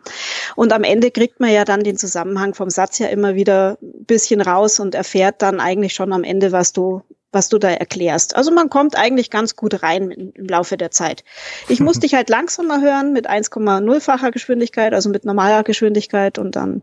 Und 0.58 0.74
am 0.74 0.84
Ende 0.84 1.10
kriegt 1.10 1.40
man 1.40 1.54
ja 1.54 1.64
dann 1.64 1.84
den 1.84 1.96
Zusammenhang 1.96 2.54
vom 2.54 2.70
Satz 2.70 3.00
ja 3.00 3.08
immer 3.08 3.36
wieder 3.36 3.78
ein 3.82 4.06
bisschen 4.06 4.42
raus 4.42 4.82
und 4.82 4.94
erfährt 4.94 5.42
dann 5.42 5.62
eigentlich 5.62 5.94
schon 5.94 6.12
am 6.12 6.26
Ende, 6.26 6.52
was 6.52 6.74
du 6.74 7.02
was 7.32 7.50
du 7.50 7.58
da 7.58 7.70
erklärst. 7.70 8.36
Also 8.38 8.52
man 8.52 8.70
kommt 8.70 8.98
eigentlich 8.98 9.30
ganz 9.30 9.58
gut 9.58 9.84
rein 9.84 10.10
im 10.10 10.48
Laufe 10.48 10.78
der 10.78 10.92
Zeit. 10.92 11.26
Ich 11.68 11.82
muss 11.82 12.00
dich 12.02 12.14
halt 12.14 12.30
langsamer 12.30 12.82
hören 12.82 13.12
mit 13.12 13.30
1,0-facher 13.30 14.32
Geschwindigkeit, 14.32 14.94
also 14.94 15.10
mit 15.10 15.26
normaler 15.26 15.64
Geschwindigkeit 15.64 16.40
und 16.40 16.56
dann 16.56 16.82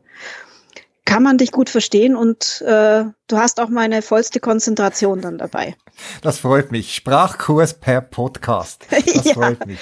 kann 1.05 1.23
man 1.23 1.39
dich 1.39 1.53
gut 1.53 1.69
verstehen 1.69 2.17
und 2.17 2.63
äh, 2.63 3.05
du 3.27 3.37
hast 3.37 3.61
auch 3.61 3.69
meine 3.69 4.03
vollste 4.03 4.41
Konzentration 4.41 5.21
dann 5.21 5.39
dabei. 5.39 5.77
Das 6.23 6.39
freut 6.39 6.71
mich. 6.71 6.95
Sprachkurs 6.95 7.75
per 7.75 8.01
Podcast. 8.01 8.87
Das 9.15 9.25
ja. 9.25 9.35
freut 9.35 9.67
mich. 9.67 9.79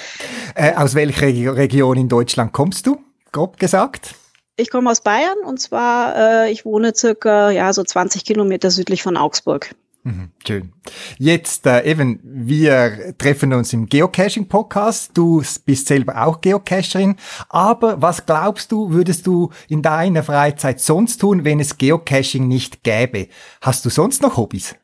Äh, 0.55 0.73
aus 0.75 0.95
welcher 0.95 1.27
Region 1.55 1.97
in 1.97 2.09
Deutschland 2.09 2.53
kommst 2.53 2.87
du, 2.87 2.97
grob 3.31 3.57
gesagt? 3.57 4.15
Ich 4.57 4.69
komme 4.69 4.91
aus 4.91 5.01
Bayern 5.01 5.37
und 5.45 5.59
zwar, 5.59 6.15
äh, 6.45 6.51
ich 6.51 6.65
wohne 6.65 6.93
circa 6.93 7.49
ja, 7.51 7.71
so 7.71 7.83
20 7.83 8.25
Kilometer 8.25 8.69
südlich 8.69 9.01
von 9.01 9.17
Augsburg. 9.17 9.73
Mhm, 10.03 10.31
schön. 10.45 10.73
Jetzt 11.19 11.67
äh, 11.67 11.83
eben, 11.83 12.19
wir 12.23 13.13
treffen 13.19 13.53
uns 13.53 13.71
im 13.71 13.85
Geocaching-Podcast. 13.85 15.11
Du 15.13 15.43
bist 15.65 15.87
selber 15.87 16.25
auch 16.25 16.41
Geocacherin. 16.41 17.17
Aber 17.49 18.01
was 18.01 18.25
glaubst 18.25 18.71
du, 18.71 18.89
würdest 18.89 19.27
du 19.27 19.51
in 19.67 19.83
deiner 19.83 20.23
Freizeit 20.23 20.79
sonst 20.79 21.17
tun, 21.17 21.45
wenn 21.45 21.59
es 21.59 21.77
Geocaching 21.77 22.47
nicht 22.47 22.83
gäbe? 22.83 23.27
Hast 23.61 23.85
du 23.85 23.89
sonst 23.89 24.23
noch 24.23 24.37
Hobbys? 24.37 24.75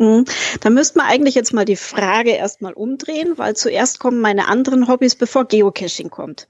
Mhm. 0.00 0.24
Da 0.60 0.70
müsste 0.70 0.96
man 0.96 1.08
eigentlich 1.08 1.34
jetzt 1.34 1.52
mal 1.52 1.66
die 1.66 1.76
Frage 1.76 2.30
erstmal 2.30 2.72
umdrehen, 2.72 3.36
weil 3.36 3.54
zuerst 3.54 3.98
kommen 3.98 4.22
meine 4.22 4.48
anderen 4.48 4.88
Hobbys, 4.88 5.14
bevor 5.14 5.44
Geocaching 5.44 6.08
kommt. 6.08 6.48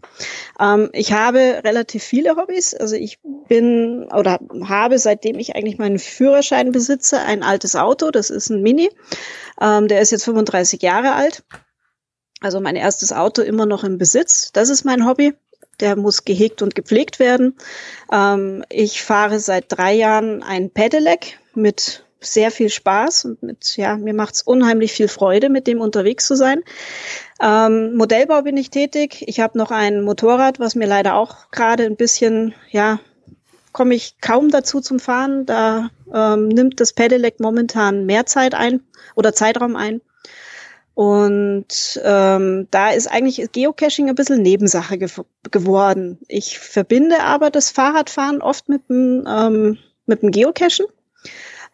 Ähm, 0.60 0.88
ich 0.92 1.12
habe 1.12 1.60
relativ 1.64 2.04
viele 2.04 2.36
Hobbys. 2.36 2.74
Also 2.74 2.94
ich 2.94 3.18
bin 3.48 4.06
oder 4.12 4.38
habe, 4.68 5.00
seitdem 5.00 5.40
ich 5.40 5.56
eigentlich 5.56 5.78
meinen 5.78 5.98
Führerschein 5.98 6.70
besitze, 6.70 7.18
ein 7.18 7.42
altes 7.42 7.74
Auto. 7.74 8.12
Das 8.12 8.30
ist 8.30 8.50
ein 8.50 8.62
Mini. 8.62 8.88
Ähm, 9.60 9.88
der 9.88 10.00
ist 10.00 10.12
jetzt 10.12 10.26
35 10.26 10.80
Jahre 10.80 11.14
alt. 11.14 11.42
Also 12.40 12.60
mein 12.60 12.76
erstes 12.76 13.12
Auto 13.12 13.42
immer 13.42 13.66
noch 13.66 13.82
im 13.82 13.98
Besitz. 13.98 14.52
Das 14.52 14.68
ist 14.68 14.84
mein 14.84 15.08
Hobby. 15.08 15.34
Der 15.80 15.96
muss 15.96 16.24
gehegt 16.24 16.62
und 16.62 16.76
gepflegt 16.76 17.18
werden. 17.18 17.56
Ähm, 18.12 18.64
ich 18.68 19.02
fahre 19.02 19.40
seit 19.40 19.64
drei 19.68 19.92
Jahren 19.92 20.44
ein 20.44 20.70
Pedelec 20.70 21.40
mit 21.56 22.04
sehr 22.20 22.50
viel 22.50 22.68
Spaß 22.68 23.24
und 23.24 23.42
mit, 23.42 23.76
ja, 23.76 23.96
mir 23.96 24.14
macht's 24.14 24.42
unheimlich 24.42 24.92
viel 24.92 25.08
Freude, 25.08 25.48
mit 25.48 25.66
dem 25.66 25.80
unterwegs 25.80 26.26
zu 26.26 26.36
sein. 26.36 26.62
Ähm, 27.40 27.94
Modellbau 27.96 28.42
bin 28.42 28.56
ich 28.56 28.70
tätig. 28.70 29.24
Ich 29.26 29.40
habe 29.40 29.58
noch 29.58 29.70
ein 29.70 30.02
Motorrad, 30.02 30.60
was 30.60 30.74
mir 30.74 30.86
leider 30.86 31.14
auch 31.14 31.50
gerade 31.50 31.84
ein 31.84 31.96
bisschen, 31.96 32.54
ja, 32.70 33.00
komme 33.72 33.94
ich 33.94 34.20
kaum 34.20 34.50
dazu 34.50 34.80
zum 34.80 35.00
Fahren. 35.00 35.46
Da 35.46 35.90
ähm, 36.12 36.48
nimmt 36.48 36.80
das 36.80 36.92
Pedelec 36.92 37.40
momentan 37.40 38.06
mehr 38.06 38.26
Zeit 38.26 38.54
ein 38.54 38.80
oder 39.14 39.32
Zeitraum 39.32 39.76
ein. 39.76 40.00
Und 40.94 42.00
ähm, 42.04 42.68
da 42.70 42.90
ist 42.90 43.06
eigentlich 43.06 43.52
Geocaching 43.52 44.10
ein 44.10 44.14
bisschen 44.14 44.42
Nebensache 44.42 44.98
ge 44.98 45.08
geworden. 45.50 46.18
Ich 46.28 46.58
verbinde 46.58 47.20
aber 47.22 47.50
das 47.50 47.70
Fahrradfahren 47.70 48.42
oft 48.42 48.68
mit 48.68 48.88
dem, 48.90 49.24
ähm, 49.26 49.78
mit 50.04 50.22
dem 50.22 50.30
Geocachen. 50.30 50.84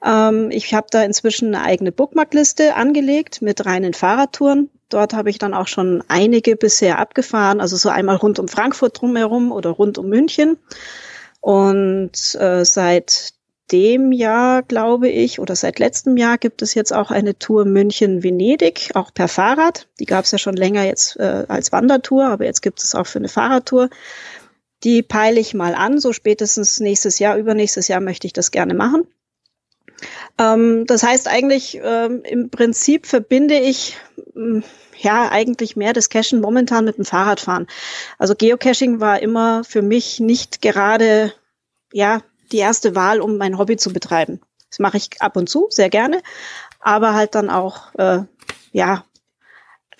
Ähm, 0.05 0.51
ich 0.51 0.75
habe 0.75 0.87
da 0.91 1.03
inzwischen 1.03 1.55
eine 1.55 1.65
eigene 1.65 1.93
Bookmarkliste 1.93 2.75
angelegt 2.75 3.43
mit 3.43 3.65
reinen 3.67 3.95
Fahrradtouren. 3.95 4.71
Dort 4.89 5.15
habe 5.15 5.31
ich 5.31 5.39
dann 5.39 5.55
auch 5.55 5.67
schon 5.67 6.05
einige 6.09 6.57
bisher 6.57 6.99
abgefahren, 6.99 7.61
also 7.61 7.77
so 7.77 7.89
einmal 7.89 8.17
rund 8.17 8.39
um 8.39 8.47
Frankfurt 8.47 9.01
drumherum 9.01 9.51
oder 9.51 9.71
rund 9.71 9.99
um 9.99 10.09
München. 10.09 10.59
Und 11.41 12.35
äh, 12.39 12.65
seit 12.65 13.35
dem 13.73 14.13
Jahr, 14.13 14.63
glaube 14.63 15.09
ich, 15.09 15.41
oder 15.41 15.57
seit 15.57 15.79
letztem 15.79 16.17
Jahr 16.17 16.39
gibt 16.39 16.63
es 16.63 16.75
jetzt 16.75 16.93
auch 16.93 17.11
eine 17.11 17.39
Tour 17.39 17.65
München-Venedig, 17.65 18.93
auch 18.95 19.13
per 19.13 19.27
Fahrrad. 19.27 19.89
Die 19.99 20.07
gab 20.07 20.25
es 20.25 20.31
ja 20.31 20.39
schon 20.39 20.55
länger 20.55 20.85
jetzt 20.85 21.17
äh, 21.17 21.45
als 21.49 21.73
Wandertour, 21.73 22.27
aber 22.27 22.45
jetzt 22.45 22.63
gibt 22.63 22.83
es 22.83 22.95
auch 22.95 23.07
für 23.07 23.19
eine 23.19 23.29
Fahrradtour. 23.29 23.91
Die 24.85 25.03
peile 25.03 25.41
ich 25.41 25.55
mal 25.55 25.75
an, 25.75 25.99
so 25.99 26.13
spätestens 26.13 26.79
nächstes 26.79 27.19
Jahr, 27.19 27.37
übernächstes 27.37 27.89
Jahr 27.89 28.01
möchte 28.01 28.27
ich 28.27 28.33
das 28.33 28.53
gerne 28.53 28.75
machen. 28.75 29.07
Ähm, 30.39 30.87
das 30.87 31.03
heißt 31.03 31.29
eigentlich, 31.29 31.81
ähm, 31.83 32.23
im 32.25 32.51
Prinzip 32.51 33.07
verbinde 33.07 33.59
ich 33.59 33.97
ähm, 34.35 34.63
ja 34.99 35.31
eigentlich 35.31 35.77
mehr 35.77 35.93
das 35.93 36.09
Cachen 36.09 36.41
momentan 36.41 36.85
mit 36.85 36.99
dem 36.99 37.05
Fahrradfahren. 37.05 37.67
Also 38.19 38.35
Geocaching 38.35 39.01
war 39.01 39.21
immer 39.21 39.65
für 39.65 39.83
mich 39.83 40.21
nicht 40.21 40.63
gerade 40.63 41.33
ja 41.93 42.23
die 42.53 42.59
erste 42.59 42.95
Wahl, 42.95 43.21
um 43.21 43.39
mein 43.39 43.59
Hobby 43.59 43.77
zu 43.77 43.93
betreiben. 43.93 44.41
Das 44.71 44.79
mache 44.79 44.97
ich 44.97 45.11
ab 45.21 45.37
und 45.37 45.49
zu, 45.49 45.69
sehr 45.71 45.91
gerne, 45.91 46.23
aber 46.81 47.15
halt 47.15 47.35
dann 47.35 47.51
auch 47.51 47.95
äh, 47.95 48.21
ja 48.73 49.05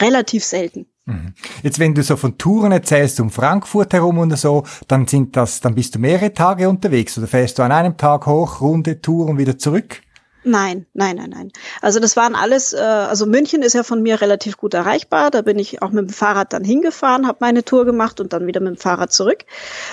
relativ 0.01 0.45
selten. 0.45 0.87
Mhm. 1.07 1.35
Jetzt, 1.63 1.79
wenn 1.79 1.95
du 1.95 2.03
so 2.03 2.17
von 2.17 2.37
Touren 2.37 2.73
erzählst, 2.73 3.21
um 3.21 3.31
Frankfurt 3.31 3.93
herum 3.93 4.19
und 4.19 4.37
so, 4.37 4.65
dann 4.89 5.07
sind 5.07 5.37
das, 5.37 5.61
dann 5.61 5.77
bist 5.77 5.95
du 5.95 6.01
mehrere 6.01 6.35
Tage 6.35 6.69
unterwegs 6.69 7.17
oder 7.17 7.29
fährst 7.29 7.59
du 7.59 7.63
an 7.63 7.73
einem 7.73 7.97
Tag 7.97 8.27
hoch, 8.27 8.61
Runde, 8.61 9.01
Tour 9.01 9.27
und 9.27 9.39
wieder 9.39 9.57
zurück? 9.57 10.03
Nein, 10.43 10.87
nein, 10.95 11.17
nein, 11.17 11.31
nein. 11.31 11.53
Also 11.81 11.99
das 11.99 12.17
waren 12.17 12.37
alles, 12.37 12.73
äh, 12.73 12.79
also 12.79 13.27
München 13.27 13.63
ist 13.63 13.75
ja 13.75 13.83
von 13.83 14.03
mir 14.03 14.21
relativ 14.21 14.57
gut 14.57 14.75
erreichbar. 14.75 15.31
Da 15.31 15.43
bin 15.43 15.59
ich 15.59 15.83
auch 15.83 15.91
mit 15.91 16.09
dem 16.09 16.13
Fahrrad 16.13 16.53
dann 16.53 16.63
hingefahren, 16.63 17.27
habe 17.27 17.39
meine 17.41 17.65
Tour 17.65 17.85
gemacht 17.85 18.21
und 18.21 18.33
dann 18.33 18.47
wieder 18.47 18.61
mit 18.61 18.77
dem 18.77 18.77
Fahrrad 18.77 19.13
zurück. 19.13 19.45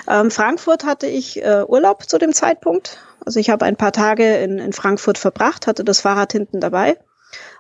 Ähm, 0.08 0.30
Frankfurt 0.30 0.84
hatte 0.84 1.08
ich 1.08 1.43
äh, 1.43 1.63
Urlaub 1.67 2.08
zu 2.08 2.19
dem 2.19 2.34
Zeitpunkt. 2.34 2.99
Also 3.26 3.39
ich 3.39 3.49
habe 3.49 3.65
ein 3.65 3.78
paar 3.78 3.93
Tage 3.93 4.38
in, 4.38 4.60
in 4.60 4.73
Frankfurt 4.73 5.17
verbracht, 5.17 5.65
hatte 5.65 5.84
das 5.84 6.02
Fahrrad 6.02 6.34
hinten 6.34 6.60
dabei 6.60 6.97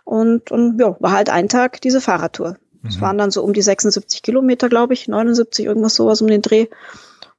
und, 0.03 0.51
und 0.51 0.79
ja, 0.79 0.95
war 0.99 1.11
halt 1.11 1.29
ein 1.29 1.49
Tag 1.49 1.81
diese 1.81 2.01
Fahrradtour. 2.01 2.57
Es 2.87 2.97
mhm. 2.97 3.01
waren 3.01 3.17
dann 3.17 3.31
so 3.31 3.43
um 3.43 3.53
die 3.53 3.61
76 3.61 4.21
Kilometer, 4.21 4.69
glaube 4.69 4.93
ich, 4.93 5.07
79, 5.07 5.65
irgendwas 5.65 5.95
sowas 5.95 6.21
um 6.21 6.27
den 6.27 6.41
Dreh 6.41 6.67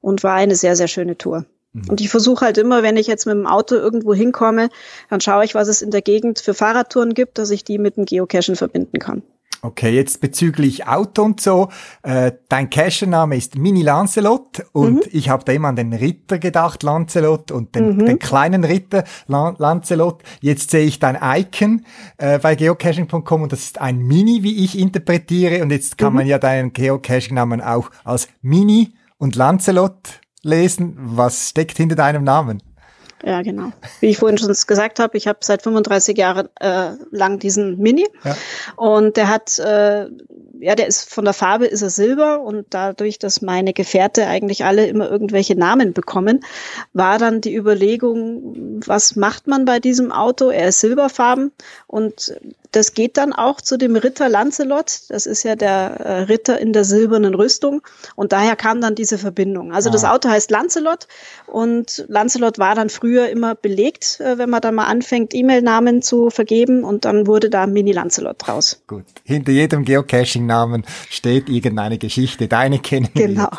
und 0.01 0.23
war 0.23 0.33
eine 0.33 0.55
sehr, 0.55 0.75
sehr 0.75 0.87
schöne 0.87 1.17
Tour. 1.17 1.45
Mhm. 1.73 1.89
Und 1.89 2.01
ich 2.01 2.09
versuche 2.09 2.45
halt 2.45 2.57
immer, 2.57 2.83
wenn 2.83 2.97
ich 2.97 3.07
jetzt 3.07 3.25
mit 3.25 3.35
dem 3.35 3.47
Auto 3.47 3.75
irgendwo 3.75 4.13
hinkomme, 4.13 4.69
dann 5.09 5.21
schaue 5.21 5.45
ich, 5.45 5.55
was 5.55 5.67
es 5.67 5.81
in 5.81 5.91
der 5.91 6.01
Gegend 6.01 6.39
für 6.39 6.53
Fahrradtouren 6.53 7.13
gibt, 7.13 7.37
dass 7.37 7.51
ich 7.51 7.63
die 7.63 7.77
mit 7.77 7.97
dem 7.97 8.05
Geocachen 8.05 8.55
verbinden 8.55 8.99
kann. 8.99 9.23
Okay, 9.65 9.95
jetzt 9.95 10.21
bezüglich 10.21 10.87
Auto 10.87 11.23
und 11.23 11.41
so. 11.41 11.69
Äh, 12.03 12.33
dein 12.49 12.69
Cachername 12.69 13.35
ist 13.35 13.57
Mini 13.57 13.81
Lancelot 13.81 14.63
und 14.73 14.97
mhm. 14.97 15.01
ich 15.11 15.29
habe 15.29 15.43
da 15.43 15.53
immer 15.53 15.69
an 15.69 15.75
den 15.75 15.91
Ritter 15.91 16.37
gedacht, 16.37 16.83
Lancelot 16.83 17.49
und 17.49 17.73
den, 17.73 17.95
mhm. 17.95 18.05
den 18.05 18.19
kleinen 18.19 18.63
Ritter 18.63 19.03
Lan 19.25 19.55
Lancelot. 19.57 20.21
Jetzt 20.39 20.69
sehe 20.69 20.85
ich 20.85 20.99
dein 20.99 21.17
Icon 21.19 21.83
äh, 22.17 22.37
bei 22.37 22.53
geocaching.com 22.53 23.41
und 23.41 23.51
das 23.51 23.61
ist 23.61 23.81
ein 23.81 23.97
Mini, 23.97 24.43
wie 24.43 24.63
ich 24.63 24.77
interpretiere. 24.77 25.63
Und 25.63 25.71
jetzt 25.71 25.97
kann 25.97 26.13
mhm. 26.13 26.19
man 26.19 26.27
ja 26.27 26.37
deinen 26.37 26.71
Geocaching-Namen 26.71 27.59
auch 27.59 27.89
als 28.03 28.27
Mini 28.43 28.93
und 29.17 29.35
Lancelot 29.35 30.21
lesen. 30.43 30.93
Was 30.97 31.49
steckt 31.49 31.77
hinter 31.77 31.95
deinem 31.95 32.23
Namen? 32.23 32.61
Ja, 33.25 33.41
genau. 33.41 33.71
Wie 34.01 34.09
ich 34.09 34.19
vorhin 34.19 34.37
schon 34.37 34.49
gesagt 34.49 34.99
habe, 34.99 35.17
ich 35.17 35.27
habe 35.27 35.39
seit 35.41 35.63
35 35.63 36.15
Jahren 36.15 36.47
äh, 36.59 36.91
lang 37.09 37.39
diesen 37.39 37.79
Mini 37.79 38.07
ja. 38.23 38.37
und 38.75 39.17
der 39.17 39.29
hat, 39.29 39.57
äh, 39.57 40.07
ja, 40.59 40.75
der 40.75 40.85
ist 40.85 41.11
von 41.11 41.25
der 41.25 41.33
Farbe 41.33 41.65
ist 41.65 41.81
er 41.81 41.89
silber 41.89 42.41
und 42.41 42.67
dadurch, 42.69 43.17
dass 43.17 43.41
meine 43.41 43.73
Gefährte 43.73 44.27
eigentlich 44.27 44.63
alle 44.63 44.85
immer 44.85 45.09
irgendwelche 45.09 45.55
Namen 45.55 45.93
bekommen, 45.93 46.41
war 46.93 47.17
dann 47.17 47.41
die 47.41 47.55
Überlegung, 47.55 48.81
was 48.85 49.15
macht 49.15 49.47
man 49.47 49.65
bei 49.65 49.79
diesem 49.79 50.11
Auto? 50.11 50.49
Er 50.49 50.67
ist 50.67 50.81
silberfarben 50.81 51.51
und 51.87 52.31
das 52.71 52.93
geht 52.93 53.17
dann 53.17 53.33
auch 53.33 53.61
zu 53.61 53.77
dem 53.77 53.95
Ritter 53.95 54.29
Lancelot. 54.29 55.01
Das 55.09 55.25
ist 55.25 55.43
ja 55.43 55.55
der 55.55 55.99
äh, 55.99 56.21
Ritter 56.23 56.59
in 56.59 56.73
der 56.73 56.83
silbernen 56.83 57.35
Rüstung. 57.35 57.81
Und 58.15 58.31
daher 58.31 58.55
kam 58.55 58.81
dann 58.81 58.95
diese 58.95 59.17
Verbindung. 59.17 59.73
Also 59.73 59.89
ah. 59.89 59.91
das 59.91 60.03
Auto 60.03 60.29
heißt 60.29 60.51
Lancelot 60.51 61.07
und 61.47 62.05
Lancelot 62.07 62.59
war 62.59 62.75
dann 62.75 62.89
früher 62.89 63.29
immer 63.29 63.55
belegt, 63.55 64.19
äh, 64.19 64.37
wenn 64.37 64.49
man 64.49 64.61
dann 64.61 64.75
mal 64.75 64.85
anfängt, 64.85 65.33
E-Mail-Namen 65.33 66.01
zu 66.01 66.29
vergeben 66.29 66.83
und 66.83 67.05
dann 67.05 67.27
wurde 67.27 67.49
da 67.49 67.67
Mini 67.67 67.91
Lancelot 67.91 68.35
draus. 68.39 68.81
Gut. 68.87 69.05
Hinter 69.23 69.51
jedem 69.51 69.85
Geocaching-Namen 69.85 70.85
steht 71.09 71.49
irgendeine 71.49 71.97
Geschichte. 71.97 72.47
Deine 72.47 72.79
kennen 72.79 73.09
wir. 73.13 73.27
Genau. 73.27 73.49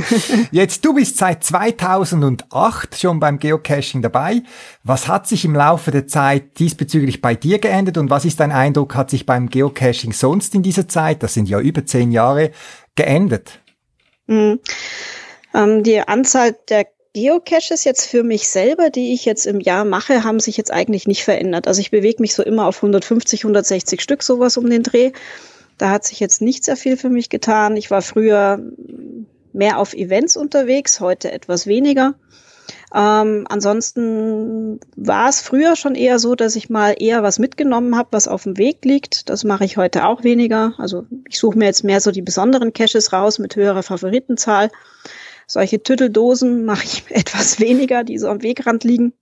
Jetzt, 0.50 0.84
du 0.84 0.94
bist 0.94 1.18
seit 1.18 1.44
2008 1.44 2.98
schon 2.98 3.20
beim 3.20 3.38
Geocaching 3.38 4.02
dabei. 4.02 4.42
Was 4.84 5.06
hat 5.06 5.28
sich 5.28 5.44
im 5.44 5.54
Laufe 5.54 5.92
der 5.92 6.08
Zeit 6.08 6.58
diesbezüglich 6.58 7.20
bei 7.20 7.36
dir 7.36 7.58
geändert 7.58 7.98
und 7.98 8.10
was 8.10 8.24
ist 8.24 8.40
dein 8.40 8.50
Eindruck, 8.50 8.96
hat 8.96 9.10
sich 9.10 9.26
beim 9.26 9.48
Geocaching 9.48 10.12
sonst 10.12 10.54
in 10.56 10.62
dieser 10.62 10.88
Zeit, 10.88 11.22
das 11.22 11.34
sind 11.34 11.48
ja 11.48 11.60
über 11.60 11.86
zehn 11.86 12.10
Jahre, 12.10 12.50
geändert? 12.96 13.60
Mhm. 14.26 14.58
Ähm, 15.54 15.82
die 15.84 16.00
Anzahl 16.00 16.56
der 16.68 16.86
Geocaches 17.14 17.84
jetzt 17.84 18.06
für 18.06 18.22
mich 18.22 18.48
selber, 18.48 18.90
die 18.90 19.12
ich 19.12 19.24
jetzt 19.24 19.46
im 19.46 19.60
Jahr 19.60 19.84
mache, 19.84 20.24
haben 20.24 20.40
sich 20.40 20.56
jetzt 20.56 20.72
eigentlich 20.72 21.06
nicht 21.06 21.24
verändert. 21.24 21.68
Also 21.68 21.80
ich 21.80 21.90
bewege 21.90 22.22
mich 22.22 22.34
so 22.34 22.42
immer 22.42 22.66
auf 22.66 22.76
150, 22.76 23.44
160 23.44 24.00
Stück, 24.00 24.22
sowas 24.22 24.56
um 24.56 24.68
den 24.68 24.82
Dreh. 24.82 25.12
Da 25.78 25.90
hat 25.90 26.04
sich 26.04 26.20
jetzt 26.20 26.40
nicht 26.40 26.64
sehr 26.64 26.76
viel 26.76 26.96
für 26.96 27.10
mich 27.10 27.28
getan. 27.28 27.76
Ich 27.76 27.90
war 27.90 28.02
früher 28.02 28.60
mehr 29.52 29.78
auf 29.78 29.92
Events 29.94 30.36
unterwegs, 30.36 31.00
heute 31.00 31.30
etwas 31.30 31.66
weniger. 31.66 32.14
Ähm, 32.94 33.46
ansonsten 33.48 34.78
war 34.96 35.28
es 35.28 35.40
früher 35.40 35.76
schon 35.76 35.94
eher 35.94 36.18
so, 36.18 36.34
dass 36.34 36.56
ich 36.56 36.68
mal 36.68 36.94
eher 36.98 37.22
was 37.22 37.38
mitgenommen 37.38 37.96
habe, 37.96 38.08
was 38.12 38.28
auf 38.28 38.42
dem 38.42 38.58
Weg 38.58 38.84
liegt. 38.84 39.30
Das 39.30 39.44
mache 39.44 39.64
ich 39.64 39.78
heute 39.78 40.06
auch 40.06 40.24
weniger. 40.24 40.74
Also 40.78 41.06
ich 41.26 41.38
suche 41.38 41.56
mir 41.56 41.64
jetzt 41.66 41.84
mehr 41.84 42.00
so 42.00 42.10
die 42.10 42.22
besonderen 42.22 42.72
Caches 42.72 43.12
raus 43.12 43.38
mit 43.38 43.56
höherer 43.56 43.82
Favoritenzahl. 43.82 44.70
Solche 45.46 45.82
Tütteldosen 45.82 46.64
mache 46.64 46.84
ich 46.84 47.04
etwas 47.08 47.60
weniger, 47.60 48.04
die 48.04 48.18
so 48.18 48.28
am 48.28 48.42
Wegrand 48.42 48.84
liegen. 48.84 49.14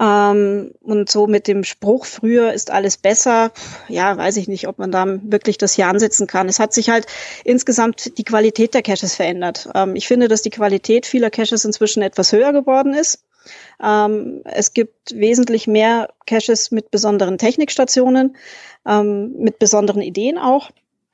Ähm, 0.00 0.72
und 0.80 1.10
so 1.10 1.26
mit 1.26 1.46
dem 1.46 1.64
Spruch, 1.64 2.06
früher 2.06 2.52
ist 2.52 2.70
alles 2.70 2.96
besser, 2.96 3.52
ja, 3.88 4.16
weiß 4.16 4.36
ich 4.38 4.48
nicht, 4.48 4.66
ob 4.68 4.78
man 4.78 4.90
da 4.90 5.06
wirklich 5.22 5.58
das 5.58 5.74
hier 5.74 5.86
ansetzen 5.86 6.26
kann. 6.26 6.48
Es 6.48 6.58
hat 6.58 6.72
sich 6.72 6.90
halt 6.90 7.06
insgesamt 7.44 8.16
die 8.18 8.24
Qualität 8.24 8.74
der 8.74 8.82
Caches 8.82 9.14
verändert. 9.14 9.68
Ähm, 9.74 9.94
ich 9.96 10.08
finde, 10.08 10.28
dass 10.28 10.42
die 10.42 10.50
Qualität 10.50 11.06
vieler 11.06 11.30
Caches 11.30 11.64
inzwischen 11.64 12.02
etwas 12.02 12.32
höher 12.32 12.52
geworden 12.52 12.94
ist. 12.94 13.24
Ähm, 13.82 14.42
es 14.44 14.72
gibt 14.72 15.12
wesentlich 15.14 15.66
mehr 15.66 16.08
Caches 16.26 16.70
mit 16.70 16.90
besonderen 16.90 17.38
Technikstationen, 17.38 18.36
ähm, 18.86 19.34
mit 19.38 19.58
besonderen 19.58 20.02
Ideen 20.02 20.38
auch. 20.38 20.70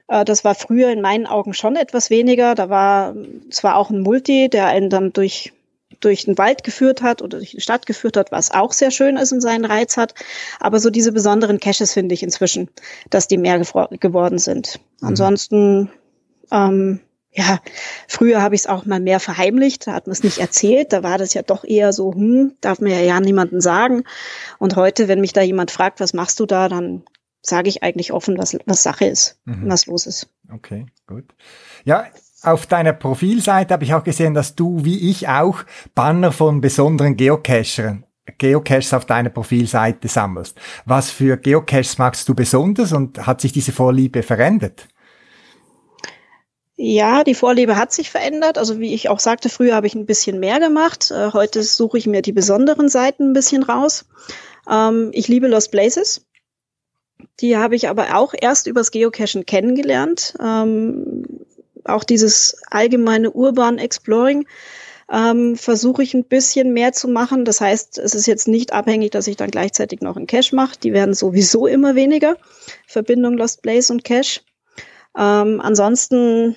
Äh, 0.08 0.24
das 0.24 0.44
war 0.44 0.54
früher 0.54 0.90
in 0.90 1.00
meinen 1.00 1.26
Augen 1.26 1.54
schon 1.54 1.76
etwas 1.76 2.10
weniger. 2.10 2.54
Da 2.54 2.68
war 2.68 3.14
zwar 3.50 3.76
auch 3.76 3.90
ein 3.90 4.00
Multi, 4.00 4.48
der 4.48 4.66
einen 4.66 4.90
dann 4.90 5.12
durch 5.12 5.52
durch 6.00 6.24
den 6.24 6.38
Wald 6.38 6.64
geführt 6.64 7.02
hat 7.02 7.22
oder 7.22 7.38
durch 7.38 7.52
die 7.52 7.60
Stadt 7.60 7.86
geführt 7.86 8.16
hat, 8.16 8.30
was 8.30 8.50
auch 8.50 8.72
sehr 8.72 8.90
schön 8.90 9.16
ist 9.16 9.32
und 9.32 9.40
seinen 9.40 9.64
Reiz 9.64 9.96
hat. 9.96 10.14
Aber 10.60 10.80
so 10.80 10.90
diese 10.90 11.12
besonderen 11.12 11.60
Caches 11.60 11.92
finde 11.92 12.14
ich 12.14 12.22
inzwischen, 12.22 12.68
dass 13.10 13.28
die 13.28 13.38
mehr 13.38 13.58
geworden 13.58 14.38
sind. 14.38 14.80
Mhm. 15.00 15.08
Ansonsten, 15.08 15.90
ähm, 16.50 17.00
ja, 17.32 17.60
früher 18.06 18.42
habe 18.42 18.54
ich 18.54 18.62
es 18.62 18.66
auch 18.66 18.84
mal 18.84 19.00
mehr 19.00 19.20
verheimlicht, 19.20 19.86
da 19.86 19.92
hat 19.92 20.06
man 20.06 20.12
es 20.12 20.24
nicht 20.24 20.38
erzählt, 20.38 20.92
da 20.92 21.02
war 21.02 21.18
das 21.18 21.34
ja 21.34 21.42
doch 21.42 21.64
eher 21.64 21.92
so, 21.92 22.12
hm, 22.12 22.54
darf 22.60 22.80
mir 22.80 22.98
ja, 22.98 23.14
ja 23.14 23.20
niemanden 23.20 23.60
sagen. 23.60 24.04
Und 24.58 24.76
heute, 24.76 25.08
wenn 25.08 25.20
mich 25.20 25.32
da 25.32 25.42
jemand 25.42 25.70
fragt, 25.70 26.00
was 26.00 26.14
machst 26.14 26.40
du 26.40 26.46
da, 26.46 26.68
dann 26.68 27.04
sage 27.40 27.68
ich 27.68 27.82
eigentlich 27.82 28.12
offen, 28.12 28.38
was, 28.38 28.56
was 28.66 28.82
Sache 28.82 29.06
ist, 29.06 29.38
mhm. 29.44 29.68
was 29.68 29.86
los 29.86 30.06
ist. 30.06 30.28
Okay, 30.52 30.86
gut. 31.06 31.24
Ja, 31.84 32.08
auf 32.42 32.66
deiner 32.66 32.92
Profilseite 32.92 33.74
habe 33.74 33.84
ich 33.84 33.94
auch 33.94 34.04
gesehen, 34.04 34.34
dass 34.34 34.54
du, 34.54 34.84
wie 34.84 35.10
ich 35.10 35.28
auch, 35.28 35.64
Banner 35.94 36.32
von 36.32 36.60
besonderen 36.60 37.16
Geocachern 37.16 38.04
Geocaches 38.36 38.92
auf 38.92 39.06
deiner 39.06 39.30
Profilseite 39.30 40.08
sammelst. 40.08 40.58
Was 40.84 41.10
für 41.10 41.38
Geocaches 41.38 41.98
magst 41.98 42.28
du 42.28 42.34
besonders 42.34 42.92
und 42.92 43.26
hat 43.26 43.40
sich 43.40 43.52
diese 43.52 43.72
Vorliebe 43.72 44.22
verändert? 44.22 44.86
Ja, 46.76 47.24
die 47.24 47.34
Vorliebe 47.34 47.76
hat 47.76 47.92
sich 47.92 48.10
verändert. 48.10 48.58
Also 48.58 48.78
wie 48.78 48.94
ich 48.94 49.08
auch 49.08 49.18
sagte, 49.18 49.48
früher 49.48 49.74
habe 49.74 49.86
ich 49.86 49.94
ein 49.94 50.06
bisschen 50.06 50.38
mehr 50.38 50.60
gemacht. 50.60 51.10
Äh, 51.10 51.32
heute 51.32 51.62
suche 51.62 51.98
ich 51.98 52.06
mir 52.06 52.22
die 52.22 52.32
besonderen 52.32 52.88
Seiten 52.88 53.30
ein 53.30 53.32
bisschen 53.32 53.64
raus. 53.64 54.04
Ähm, 54.70 55.10
ich 55.12 55.26
liebe 55.26 55.48
Lost 55.48 55.72
Places. 55.72 56.24
Die 57.40 57.56
habe 57.56 57.74
ich 57.74 57.88
aber 57.88 58.16
auch 58.16 58.32
erst 58.38 58.68
übers 58.68 58.92
Geocachen 58.92 59.44
kennengelernt. 59.44 60.34
Ähm, 60.40 61.24
auch 61.88 62.04
dieses 62.04 62.56
allgemeine 62.70 63.30
Urban 63.30 63.78
Exploring 63.78 64.46
ähm, 65.10 65.56
versuche 65.56 66.02
ich 66.02 66.14
ein 66.14 66.24
bisschen 66.24 66.72
mehr 66.72 66.92
zu 66.92 67.08
machen. 67.08 67.44
Das 67.44 67.60
heißt, 67.60 67.98
es 67.98 68.14
ist 68.14 68.26
jetzt 68.26 68.48
nicht 68.48 68.72
abhängig, 68.72 69.10
dass 69.10 69.26
ich 69.26 69.36
dann 69.36 69.50
gleichzeitig 69.50 70.02
noch 70.02 70.16
einen 70.16 70.26
Cache 70.26 70.54
mache. 70.54 70.78
Die 70.82 70.92
werden 70.92 71.14
sowieso 71.14 71.66
immer 71.66 71.94
weniger. 71.94 72.36
Verbindung 72.86 73.36
Lost 73.36 73.62
Place 73.62 73.90
und 73.90 74.04
Cache. 74.04 74.40
Ähm, 75.16 75.60
ansonsten, 75.62 76.56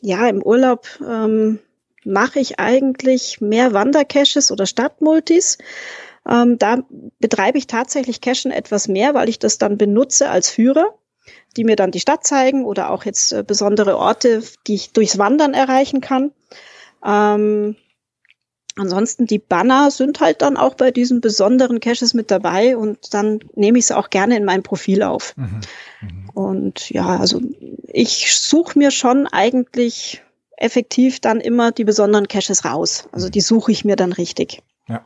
ja, 0.00 0.28
im 0.28 0.42
Urlaub 0.42 0.86
ähm, 1.06 1.58
mache 2.04 2.40
ich 2.40 2.58
eigentlich 2.58 3.40
mehr 3.40 3.74
Wandercaches 3.74 4.50
oder 4.50 4.64
Stadtmultis. 4.64 5.58
Ähm, 6.28 6.58
da 6.58 6.82
betreibe 7.18 7.58
ich 7.58 7.66
tatsächlich 7.66 8.22
Cachen 8.22 8.50
etwas 8.50 8.88
mehr, 8.88 9.12
weil 9.14 9.28
ich 9.28 9.38
das 9.38 9.58
dann 9.58 9.76
benutze 9.76 10.30
als 10.30 10.50
Führer 10.50 10.94
die 11.56 11.64
mir 11.64 11.76
dann 11.76 11.90
die 11.90 12.00
Stadt 12.00 12.24
zeigen 12.24 12.64
oder 12.64 12.90
auch 12.90 13.04
jetzt 13.04 13.32
äh, 13.32 13.42
besondere 13.46 13.98
Orte, 13.98 14.42
die 14.66 14.74
ich 14.74 14.92
durchs 14.92 15.18
Wandern 15.18 15.54
erreichen 15.54 16.00
kann. 16.00 16.32
Ähm, 17.04 17.76
ansonsten 18.76 19.26
die 19.26 19.38
Banner 19.38 19.90
sind 19.90 20.20
halt 20.20 20.42
dann 20.42 20.56
auch 20.56 20.74
bei 20.74 20.90
diesen 20.90 21.20
besonderen 21.20 21.80
Caches 21.80 22.14
mit 22.14 22.30
dabei 22.30 22.76
und 22.76 23.12
dann 23.14 23.40
nehme 23.54 23.78
ich 23.78 23.86
sie 23.86 23.96
auch 23.96 24.10
gerne 24.10 24.36
in 24.36 24.44
mein 24.44 24.62
Profil 24.62 25.02
auf. 25.02 25.36
Mhm. 25.36 25.60
Mhm. 26.00 26.30
Und 26.34 26.90
ja, 26.90 27.16
also 27.16 27.40
ich 27.88 28.32
suche 28.40 28.78
mir 28.78 28.90
schon 28.90 29.26
eigentlich 29.26 30.22
effektiv 30.56 31.20
dann 31.20 31.40
immer 31.40 31.72
die 31.72 31.84
besonderen 31.84 32.28
Caches 32.28 32.64
raus. 32.64 33.08
Also 33.12 33.28
die 33.28 33.40
suche 33.40 33.72
ich 33.72 33.84
mir 33.84 33.96
dann 33.96 34.12
richtig. 34.12 34.62
Ja 34.88 35.04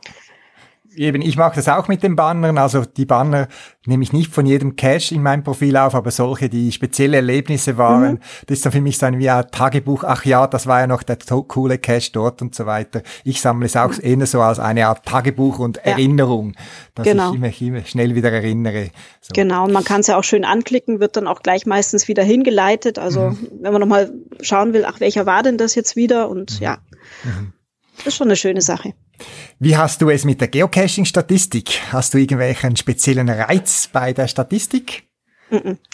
eben, 0.95 1.21
ich 1.21 1.37
mache 1.37 1.55
das 1.55 1.67
auch 1.67 1.87
mit 1.87 2.03
den 2.03 2.15
Bannern. 2.15 2.57
Also 2.57 2.85
die 2.85 3.05
Banner 3.05 3.47
nehme 3.85 4.03
ich 4.03 4.13
nicht 4.13 4.33
von 4.33 4.45
jedem 4.45 4.75
Cache 4.75 5.13
in 5.13 5.21
meinem 5.21 5.43
Profil 5.43 5.77
auf, 5.77 5.95
aber 5.95 6.11
solche, 6.11 6.49
die 6.49 6.71
spezielle 6.71 7.17
Erlebnisse 7.17 7.77
waren. 7.77 8.13
Mhm. 8.13 8.19
Das 8.47 8.57
ist 8.57 8.65
dann 8.65 8.71
für 8.71 8.81
mich 8.81 8.97
so 8.97 9.05
ein 9.05 9.19
wie 9.19 9.29
ein 9.29 9.45
Tagebuch. 9.51 10.03
Ach 10.03 10.25
ja, 10.25 10.47
das 10.47 10.67
war 10.67 10.81
ja 10.81 10.87
noch 10.87 11.03
der 11.03 11.17
coole 11.47 11.77
Cache 11.77 12.11
dort 12.11 12.41
und 12.41 12.55
so 12.55 12.65
weiter. 12.65 13.01
Ich 13.23 13.41
sammle 13.41 13.67
es 13.67 13.75
auch 13.75 13.91
mhm. 13.91 14.21
eher 14.21 14.27
so 14.27 14.41
als 14.41 14.59
eine 14.59 14.87
Art 14.87 15.05
Tagebuch 15.05 15.59
und 15.59 15.77
ja. 15.77 15.83
Erinnerung, 15.83 16.53
dass 16.95 17.05
genau. 17.05 17.33
ich 17.33 17.39
mich 17.39 17.61
immer 17.61 17.83
schnell 17.85 18.15
wieder 18.15 18.31
erinnere. 18.31 18.89
So. 19.21 19.33
Genau, 19.33 19.65
und 19.65 19.73
man 19.73 19.83
kann 19.83 20.01
es 20.01 20.07
ja 20.07 20.17
auch 20.17 20.23
schön 20.23 20.45
anklicken, 20.45 20.99
wird 20.99 21.17
dann 21.17 21.27
auch 21.27 21.41
gleich 21.41 21.65
meistens 21.65 22.07
wieder 22.07 22.23
hingeleitet. 22.23 22.99
Also 22.99 23.31
mhm. 23.31 23.49
wenn 23.61 23.71
man 23.71 23.81
nochmal 23.81 24.11
schauen 24.41 24.73
will, 24.73 24.85
ach, 24.85 24.99
welcher 24.99 25.25
war 25.25 25.43
denn 25.43 25.57
das 25.57 25.75
jetzt 25.75 25.95
wieder? 25.95 26.29
Und 26.29 26.59
mhm. 26.59 26.63
ja, 26.63 26.77
mhm. 27.23 27.53
Das 27.97 28.07
ist 28.07 28.15
schon 28.15 28.27
eine 28.27 28.35
schöne 28.35 28.61
Sache. 28.61 28.93
Wie 29.59 29.77
hast 29.77 30.01
du 30.01 30.09
es 30.09 30.25
mit 30.25 30.41
der 30.41 30.49
Geocaching-Statistik? 30.49 31.81
Hast 31.91 32.13
du 32.13 32.17
irgendwelchen 32.17 32.75
speziellen 32.75 33.29
Reiz 33.29 33.89
bei 33.91 34.13
der 34.13 34.27
Statistik? 34.27 35.03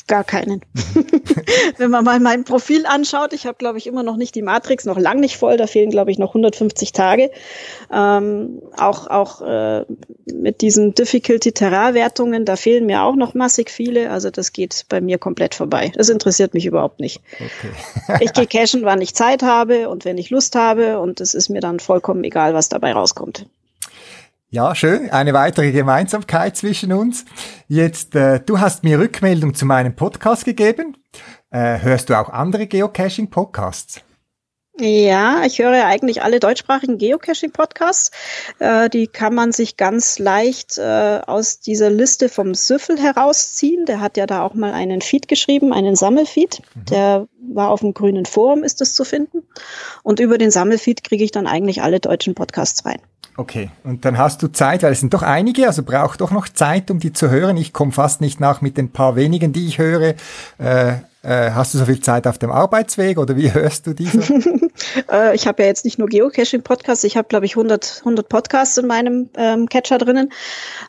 Gar 0.08 0.24
keinen. 0.24 0.62
Wenn 1.78 1.92
man 1.92 2.04
mal 2.04 2.20
mein 2.20 2.44
Profil 2.44 2.86
anschaut, 2.86 3.34
ich 3.34 3.46
habe, 3.46 3.58
glaube 3.58 3.78
ich, 3.78 3.88
immer 3.88 4.04
noch 4.04 4.18
nicht 4.18 4.36
die 4.36 4.42
Matrix, 4.42 4.86
noch 4.86 4.98
lang 4.98 5.20
nicht 5.20 5.38
voll, 5.38 5.58
da 5.58 5.68
fehlen, 5.68 5.90
glaube 5.90 6.12
ich, 6.12 6.18
noch 6.18 6.30
150 6.30 6.92
Tage. 6.92 7.32
Ähm, 7.92 8.62
auch 8.78 9.08
auch 9.08 9.42
äh, 9.42 9.86
mit 10.26 10.62
diesen 10.62 10.94
Difficulty-Terrain-Wertungen, 10.94 12.46
da 12.46 12.56
fehlen 12.56 12.86
mir 12.86 13.04
auch 13.04 13.16
noch 13.16 13.34
massig 13.34 13.70
viele. 13.70 14.10
Also 14.10 14.30
das 14.30 14.54
geht 14.54 14.86
bei 14.90 15.02
mir 15.02 15.18
komplett 15.18 15.56
vorbei. 15.56 15.92
Das 15.96 16.10
interessiert 16.10 16.54
mich 16.54 16.66
überhaupt 16.66 17.00
nicht. 17.00 17.22
Okay. 17.36 18.24
ich 18.24 18.34
gehe 18.34 18.48
cashen, 18.48 18.84
wann 18.84 19.02
ich 19.02 19.14
Zeit 19.14 19.44
habe 19.44 19.90
und 19.90 20.06
wenn 20.06 20.18
ich 20.18 20.30
Lust 20.30 20.56
habe 20.56 21.00
und 21.00 21.22
es 21.22 21.34
ist 21.34 21.50
mir 21.50 21.62
dann 21.62 21.80
vollkommen 21.80 22.24
egal, 22.24 22.54
was 22.54 22.70
dabei 22.70 22.94
rauskommt. 22.94 23.46
Ja, 24.54 24.76
schön. 24.76 25.10
Eine 25.10 25.32
weitere 25.32 25.72
Gemeinsamkeit 25.72 26.58
zwischen 26.58 26.92
uns. 26.92 27.24
Jetzt, 27.70 28.16
äh, 28.16 28.42
du 28.42 28.60
hast 28.60 28.84
mir 28.84 29.00
Rückmeldung 29.00 29.54
zu 29.54 29.66
meinem 29.66 29.96
Podcast 29.96 30.44
gegeben. 30.44 30.98
Äh, 31.52 31.80
hörst 31.80 32.10
du 32.10 32.20
auch 32.20 32.28
andere 32.28 32.68
Geocaching-Podcasts? 32.68 34.02
Ja, 34.78 35.44
ich 35.46 35.60
höre 35.60 35.78
ja 35.78 35.88
eigentlich 35.88 36.22
alle 36.22 36.42
deutschsprachigen 36.42 36.98
Geocaching-Podcasts. 36.98 38.12
Äh, 38.60 38.90
die 38.90 39.08
kann 39.08 39.34
man 39.34 39.54
sich 39.54 39.78
ganz 39.78 40.20
leicht 40.20 40.78
äh, 40.78 41.22
aus 41.26 41.62
dieser 41.62 41.90
Liste 41.90 42.28
vom 42.28 42.54
Süffel 42.54 43.00
herausziehen. 43.00 43.86
Der 43.86 44.02
hat 44.02 44.18
ja 44.18 44.26
da 44.26 44.44
auch 44.44 44.54
mal 44.54 44.74
einen 44.74 45.00
Feed 45.00 45.30
geschrieben, 45.30 45.72
einen 45.72 45.96
Sammelfeed. 45.96 46.62
Mhm. 46.76 46.86
Der 46.90 47.28
war 47.54 47.70
auf 47.70 47.80
dem 47.80 47.94
grünen 47.94 48.26
Forum, 48.26 48.66
ist 48.66 48.82
das 48.82 48.96
zu 48.96 49.06
finden. 49.06 49.44
Und 50.04 50.20
über 50.20 50.38
den 50.38 50.52
Sammelfeed 50.52 51.06
kriege 51.06 51.24
ich 51.24 51.32
dann 51.32 51.48
eigentlich 51.48 51.82
alle 51.82 52.02
deutschen 52.02 52.36
Podcasts 52.36 52.84
rein. 52.86 53.00
Okay, 53.38 53.70
und 53.84 54.04
dann 54.06 54.18
hast 54.18 54.44
du 54.44 54.50
Zeit, 54.50 54.84
weil 54.84 54.92
es 54.92 55.00
sind 55.00 55.14
doch 55.14 55.24
einige, 55.24 55.68
also 55.68 55.84
braucht 55.84 56.22
doch 56.22 56.32
noch 56.32 56.50
Zeit, 56.50 56.92
um 56.92 57.00
die 57.00 57.14
zu 57.14 57.30
hören. 57.30 57.58
Ich 57.58 57.74
komme 57.74 57.92
fast 57.92 58.22
nicht 58.22 58.40
nach 58.40 58.62
mit 58.62 58.78
den 58.78 58.92
paar 58.92 59.16
wenigen, 59.16 59.54
die 59.54 59.68
ich 59.68 59.78
höre. 59.78 60.16
Äh, 60.58 60.94
äh, 61.24 61.52
hast 61.52 61.74
du 61.74 61.78
so 61.78 61.86
viel 61.86 62.00
Zeit 62.00 62.26
auf 62.26 62.40
dem 62.40 62.52
Arbeitsweg 62.52 63.18
oder 63.18 63.38
wie 63.38 63.54
hörst 63.54 63.88
du 63.88 63.94
diese? 63.94 64.20
äh, 65.12 65.36
ich 65.36 65.48
habe 65.48 65.64
ja 65.64 65.70
jetzt 65.70 65.86
nicht 65.86 66.00
nur 66.00 66.10
Geocaching-Podcasts, 66.10 67.04
ich 67.04 67.16
habe, 67.16 67.28
glaube 67.28 67.46
ich, 67.46 67.54
100, 67.54 68.00
100 68.00 68.28
Podcasts 68.28 68.78
in 68.78 68.88
meinem 68.88 69.30
ähm, 69.38 69.70
Catcher 69.70 69.98
drinnen. 69.98 70.32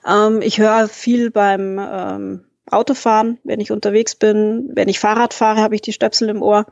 Ähm, 0.07 0.41
ich 0.43 0.59
höre 0.59 0.89
viel 0.89 1.31
beim 1.31 1.79
ähm, 1.79 2.45
Autofahren, 2.71 3.39
wenn 3.45 3.61
ich 3.61 3.71
unterwegs 3.71 4.15
bin. 4.15 4.71
Wenn 4.75 4.89
ich 4.89 4.99
Fahrrad 4.99 5.35
fahre, 5.35 5.61
habe 5.61 5.75
ich 5.75 5.83
die 5.83 5.93
Stöpsel 5.93 6.31
im 6.31 6.43
Ohr. 6.43 6.67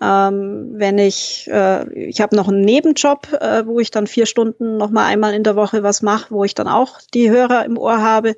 Ähm, 0.00 0.72
wenn 0.74 0.98
ich, 0.98 1.48
äh, 1.52 1.90
ich 1.92 2.20
habe 2.20 2.34
noch 2.34 2.48
einen 2.48 2.62
Nebenjob, 2.62 3.32
äh, 3.32 3.66
wo 3.66 3.80
ich 3.80 3.90
dann 3.90 4.06
vier 4.06 4.26
Stunden 4.26 4.76
noch 4.76 4.90
mal 4.90 5.06
einmal 5.06 5.34
in 5.34 5.44
der 5.44 5.56
Woche 5.56 5.82
was 5.82 6.02
mache, 6.02 6.26
wo 6.30 6.44
ich 6.44 6.54
dann 6.54 6.68
auch 6.68 7.00
die 7.14 7.30
Hörer 7.30 7.64
im 7.64 7.76
Ohr 7.76 8.00
habe. 8.00 8.34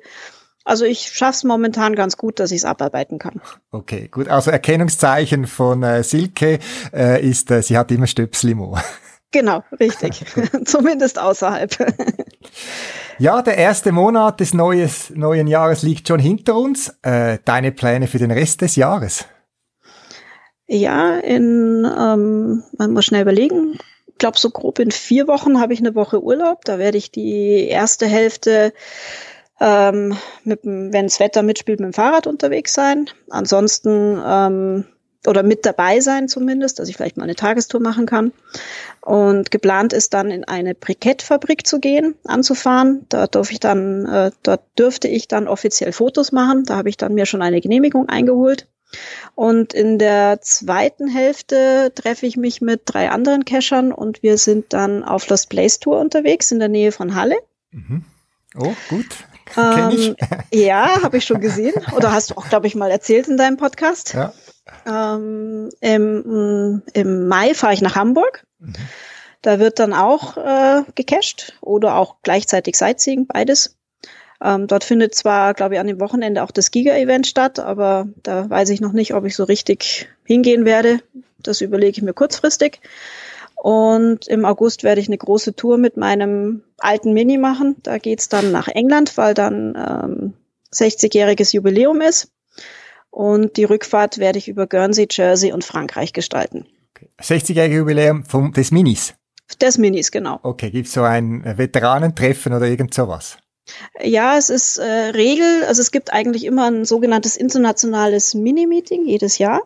Also 0.65 0.83
ich 0.83 1.11
schaffe 1.13 1.37
es 1.37 1.43
momentan 1.43 1.95
ganz 1.95 2.17
gut, 2.17 2.39
dass 2.39 2.51
ich 2.51 2.57
es 2.57 2.65
abarbeiten 2.65 3.19
kann. 3.19 3.39
Okay, 3.71 4.07
gut. 4.09 4.27
Also 4.27 4.49
Erkennungszeichen 4.49 5.45
von 5.45 5.83
äh, 5.83 6.03
Silke 6.03 6.59
äh, 6.91 7.23
ist, 7.23 7.51
äh, 7.51 7.61
sie 7.61 7.77
hat 7.77 7.91
immer 7.91 8.07
Stöpsel 8.07 8.49
im 8.49 8.61
Ohr. 8.61 8.81
Genau, 9.31 9.63
richtig. 9.79 10.25
Zumindest 10.65 11.19
außerhalb. 11.19 11.77
ja, 13.19 13.41
der 13.43 13.57
erste 13.57 13.91
Monat 13.91 14.39
des 14.39 14.53
neues, 14.53 15.11
neuen 15.13 15.45
Jahres 15.47 15.83
liegt 15.83 16.07
schon 16.07 16.19
hinter 16.19 16.55
uns. 16.55 16.95
Äh, 17.03 17.37
deine 17.45 17.71
Pläne 17.71 18.07
für 18.07 18.17
den 18.17 18.31
Rest 18.31 18.61
des 18.61 18.75
Jahres? 18.75 19.25
Ja, 20.67 21.17
in, 21.17 21.85
ähm, 21.85 22.63
man 22.77 22.91
muss 22.91 23.05
schnell 23.05 23.21
überlegen. 23.21 23.77
Ich 24.07 24.17
glaube, 24.17 24.39
so 24.39 24.49
grob 24.49 24.79
in 24.79 24.91
vier 24.91 25.27
Wochen 25.27 25.59
habe 25.59 25.73
ich 25.73 25.79
eine 25.79 25.93
Woche 25.93 26.23
Urlaub. 26.23 26.65
Da 26.65 26.79
werde 26.79 26.97
ich 26.97 27.11
die 27.11 27.67
erste 27.67 28.07
Hälfte, 28.07 28.73
ähm, 29.59 30.17
wenn 30.43 30.91
das 30.91 31.19
Wetter 31.19 31.43
mitspielt, 31.43 31.79
mit 31.79 31.87
dem 31.87 31.93
Fahrrad 31.93 32.25
unterwegs 32.25 32.73
sein. 32.73 33.09
Ansonsten 33.29 34.19
ähm, 34.25 34.85
oder 35.27 35.43
mit 35.43 35.65
dabei 35.65 35.99
sein 35.99 36.27
zumindest, 36.27 36.79
dass 36.79 36.89
ich 36.89 36.95
vielleicht 36.97 37.17
mal 37.17 37.23
eine 37.23 37.35
Tagestour 37.35 37.81
machen 37.81 38.05
kann. 38.05 38.31
Und 39.01 39.51
geplant 39.51 39.93
ist 39.93 40.13
dann 40.13 40.31
in 40.31 40.43
eine 40.45 40.75
Brikettfabrik 40.75 41.65
zu 41.67 41.79
gehen, 41.79 42.15
anzufahren. 42.25 43.05
Da 43.09 43.27
darf 43.27 43.51
ich 43.51 43.59
dann, 43.59 44.05
äh, 44.05 44.31
dort 44.43 44.61
dürfte 44.77 45.07
ich 45.07 45.27
dann 45.27 45.47
offiziell 45.47 45.91
Fotos 45.91 46.31
machen. 46.31 46.63
Da 46.63 46.75
habe 46.77 46.89
ich 46.89 46.97
dann 46.97 47.13
mir 47.13 47.25
schon 47.25 47.41
eine 47.41 47.61
Genehmigung 47.61 48.09
eingeholt. 48.09 48.67
Und 49.35 49.73
in 49.73 49.99
der 49.99 50.41
zweiten 50.41 51.07
Hälfte 51.07 51.91
treffe 51.93 52.25
ich 52.25 52.37
mich 52.37 52.61
mit 52.61 52.81
drei 52.85 53.09
anderen 53.09 53.45
Cachern 53.45 53.91
und 53.91 54.23
wir 54.23 54.37
sind 54.37 54.73
dann 54.73 55.03
auf 55.03 55.27
Lost 55.29 55.49
Place 55.49 55.79
Tour 55.79 55.99
unterwegs 55.99 56.51
in 56.51 56.59
der 56.59 56.69
Nähe 56.69 56.91
von 56.91 57.15
Halle. 57.15 57.35
Mhm. 57.71 58.05
Oh, 58.57 58.73
gut. 58.89 59.05
Ähm, 59.57 60.15
ja, 60.51 61.03
habe 61.03 61.17
ich 61.17 61.25
schon 61.25 61.41
gesehen. 61.41 61.73
Oder 61.95 62.11
hast 62.11 62.31
du 62.31 62.35
auch, 62.35 62.47
glaube 62.49 62.67
ich, 62.67 62.75
mal 62.75 62.91
erzählt 62.91 63.27
in 63.27 63.37
deinem 63.37 63.57
Podcast. 63.57 64.13
Ja. 64.13 64.33
Ähm, 64.85 65.69
im, 65.81 66.81
Im 66.93 67.27
Mai 67.27 67.53
fahre 67.53 67.73
ich 67.73 67.81
nach 67.81 67.95
Hamburg. 67.95 68.45
Mhm. 68.59 68.73
Da 69.41 69.59
wird 69.59 69.77
dann 69.77 69.93
auch 69.93 70.37
äh, 70.37 70.83
gecached 70.95 71.55
oder 71.61 71.95
auch 71.95 72.15
gleichzeitig 72.23 72.77
Sightseeing, 72.77 73.27
beides. 73.27 73.74
Ähm, 74.45 74.67
dort 74.67 74.83
findet 74.83 75.15
zwar, 75.15 75.55
glaube 75.55 75.73
ich, 75.73 75.79
an 75.79 75.87
dem 75.87 75.99
Wochenende 75.99 76.43
auch 76.43 76.51
das 76.51 76.69
Giga-Event 76.69 77.25
statt, 77.25 77.57
aber 77.57 78.07
da 78.21 78.47
weiß 78.47 78.69
ich 78.69 78.79
noch 78.79 78.91
nicht, 78.91 79.15
ob 79.15 79.25
ich 79.25 79.35
so 79.35 79.43
richtig 79.43 80.07
hingehen 80.23 80.65
werde. 80.65 80.99
Das 81.41 81.61
überlege 81.61 81.97
ich 81.97 82.01
mir 82.03 82.13
kurzfristig. 82.13 82.79
Und 83.55 84.27
im 84.27 84.45
August 84.45 84.83
werde 84.83 85.01
ich 85.01 85.07
eine 85.07 85.17
große 85.17 85.55
Tour 85.55 85.79
mit 85.79 85.97
meinem 85.97 86.61
alten 86.77 87.13
Mini 87.13 87.39
machen. 87.39 87.77
Da 87.81 87.97
geht's 87.97 88.29
dann 88.29 88.51
nach 88.51 88.67
England, 88.67 89.17
weil 89.17 89.33
dann 89.33 89.73
ähm, 89.75 90.33
60-jähriges 90.71 91.55
Jubiläum 91.55 92.01
ist. 92.01 92.31
Und 93.09 93.57
die 93.57 93.63
Rückfahrt 93.63 94.19
werde 94.19 94.37
ich 94.37 94.47
über 94.47 94.67
Guernsey, 94.67 95.07
Jersey 95.09 95.53
und 95.53 95.63
Frankreich 95.63 96.13
gestalten. 96.13 96.67
60-jährige 97.19 97.77
Jubiläum 97.77 98.23
vom, 98.25 98.53
des 98.53 98.69
Minis? 98.69 99.15
Des 99.59 99.79
Minis, 99.79 100.11
genau. 100.11 100.39
Okay, 100.43 100.69
gibt's 100.69 100.93
so 100.93 101.01
ein 101.01 101.43
Veteranentreffen 101.57 102.53
oder 102.53 102.67
irgend 102.67 102.93
sowas? 102.93 103.37
Ja, 104.01 104.37
es 104.37 104.49
ist 104.49 104.77
äh, 104.77 104.83
Regel, 104.83 105.63
also 105.65 105.81
es 105.81 105.91
gibt 105.91 106.13
eigentlich 106.13 106.45
immer 106.45 106.69
ein 106.69 106.85
sogenanntes 106.85 107.35
internationales 107.35 108.33
Mini-Meeting 108.33 109.05
jedes 109.05 109.37
Jahr. 109.37 109.61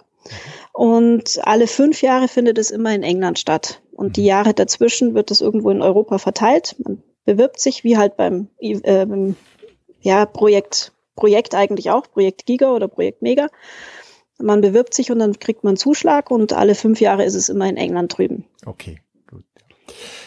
Und 0.74 1.40
alle 1.44 1.68
fünf 1.68 2.02
Jahre 2.02 2.28
findet 2.28 2.58
es 2.58 2.72
immer 2.72 2.94
in 2.94 3.04
England 3.04 3.40
statt. 3.40 3.82
Und 3.92 4.16
die 4.16 4.22
mhm. 4.22 4.28
Jahre 4.28 4.54
dazwischen 4.54 5.14
wird 5.14 5.32
es 5.32 5.42
irgendwo 5.42 5.70
in 5.72 5.82
Europa 5.82 6.18
verteilt. 6.18 6.76
Man 6.80 7.04
bewirbt 7.26 7.60
sich, 7.60 7.84
wie 7.84 7.98
halt 7.98 8.16
beim 8.16 8.48
äh, 8.60 9.06
ja, 10.02 10.26
Projekt, 10.26 10.94
Projekt 11.16 11.54
eigentlich 11.54 11.90
auch, 11.90 12.10
Projekt 12.10 12.46
Giga 12.46 12.72
oder 12.72 12.88
Projekt 12.88 13.22
Mega. 13.22 13.50
Man 14.38 14.62
bewirbt 14.62 14.94
sich 14.94 15.12
und 15.12 15.20
dann 15.20 15.38
kriegt 15.38 15.66
man 15.66 15.76
Zuschlag 15.76 16.32
und 16.32 16.54
alle 16.54 16.76
fünf 16.76 17.02
Jahre 17.02 17.26
ist 17.26 17.36
es 17.36 17.50
immer 17.50 17.68
in 17.68 17.76
England 17.76 18.18
drüben. 18.18 18.46
Okay, 18.66 19.02
gut. 19.30 19.44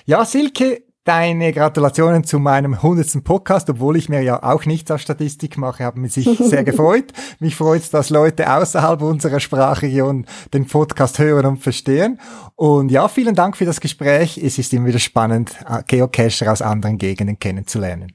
Ja, 0.05 0.25
Silke, 0.27 0.83
Deine 1.05 1.53
Gratulationen 1.53 2.23
zu 2.23 2.39
meinem 2.39 2.81
hundertsten 2.81 3.25
Podcast, 3.25 3.69
obwohl 3.69 3.97
ich 3.97 4.09
mir 4.09 4.23
ja 4.23 4.41
auch 4.41 4.67
nichts 4.67 4.89
aus 4.93 5.03
Statistik 5.03 5.59
mache, 5.59 5.83
haben 5.83 6.01
mich 6.03 6.13
sehr 6.13 6.63
gefreut. 6.65 7.13
Mich 7.41 7.57
freut 7.57 7.83
es, 7.83 7.91
dass 7.91 8.09
Leute 8.09 8.49
außerhalb 8.49 9.03
unserer 9.03 9.41
Sprachregion 9.41 10.27
den 10.55 10.69
Podcast 10.69 11.19
hören 11.19 11.47
und 11.47 11.57
verstehen. 11.57 12.21
Und 12.55 12.93
ja, 12.93 13.09
vielen 13.09 13.35
Dank 13.35 13.57
für 13.57 13.65
das 13.65 13.81
Gespräch. 13.81 14.39
Es 14.39 14.59
ist 14.59 14.73
immer 14.73 14.87
wieder 14.87 15.01
spannend, 15.01 15.57
äh, 15.69 15.83
Geocacher 15.89 16.53
aus 16.53 16.63
anderen 16.63 16.99
Gegenden 16.99 17.37
kennenzulernen. 17.41 18.13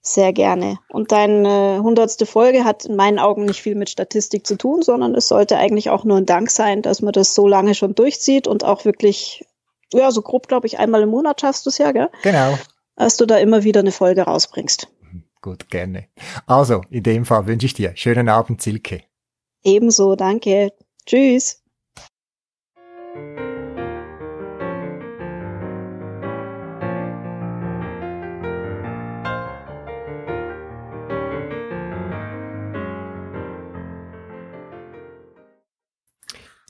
Sehr 0.00 0.32
gerne. 0.32 0.78
Und 0.88 1.10
deine 1.10 1.80
hundertste 1.82 2.26
Folge 2.26 2.64
hat 2.64 2.84
in 2.84 2.94
meinen 2.94 3.18
Augen 3.18 3.44
nicht 3.44 3.60
viel 3.60 3.74
mit 3.74 3.90
Statistik 3.90 4.46
zu 4.46 4.56
tun, 4.56 4.82
sondern 4.82 5.16
es 5.16 5.26
sollte 5.26 5.58
eigentlich 5.58 5.90
auch 5.90 6.04
nur 6.04 6.16
ein 6.16 6.26
Dank 6.26 6.50
sein, 6.50 6.80
dass 6.80 7.02
man 7.02 7.12
das 7.12 7.34
so 7.34 7.48
lange 7.48 7.74
schon 7.74 7.96
durchzieht 7.96 8.46
und 8.46 8.64
auch 8.64 8.84
wirklich 8.84 9.44
ja, 9.92 10.10
so 10.10 10.22
grob, 10.22 10.48
glaube 10.48 10.66
ich, 10.66 10.78
einmal 10.78 11.02
im 11.02 11.10
Monat 11.10 11.40
schaffst 11.40 11.66
du 11.66 11.70
es 11.70 11.78
ja, 11.78 11.92
gell? 11.92 12.08
Genau. 12.22 12.58
Dass 12.96 13.16
du 13.16 13.26
da 13.26 13.38
immer 13.38 13.64
wieder 13.64 13.80
eine 13.80 13.92
Folge 13.92 14.22
rausbringst. 14.22 14.88
Gut, 15.40 15.70
gerne. 15.70 16.08
Also, 16.46 16.82
in 16.90 17.02
dem 17.02 17.24
Fall 17.24 17.46
wünsche 17.46 17.66
ich 17.66 17.74
dir 17.74 17.92
schönen 17.96 18.28
Abend, 18.28 18.60
Silke. 18.60 19.02
Ebenso, 19.62 20.14
danke. 20.14 20.72
Tschüss. 21.06 21.62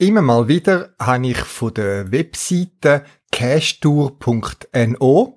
Immer 0.01 0.23
mal 0.23 0.49
wieder 0.49 0.95
habe 0.99 1.27
ich 1.27 1.37
von 1.37 1.75
der 1.75 2.11
Webseite 2.11 3.05
cashtour.no 3.31 5.37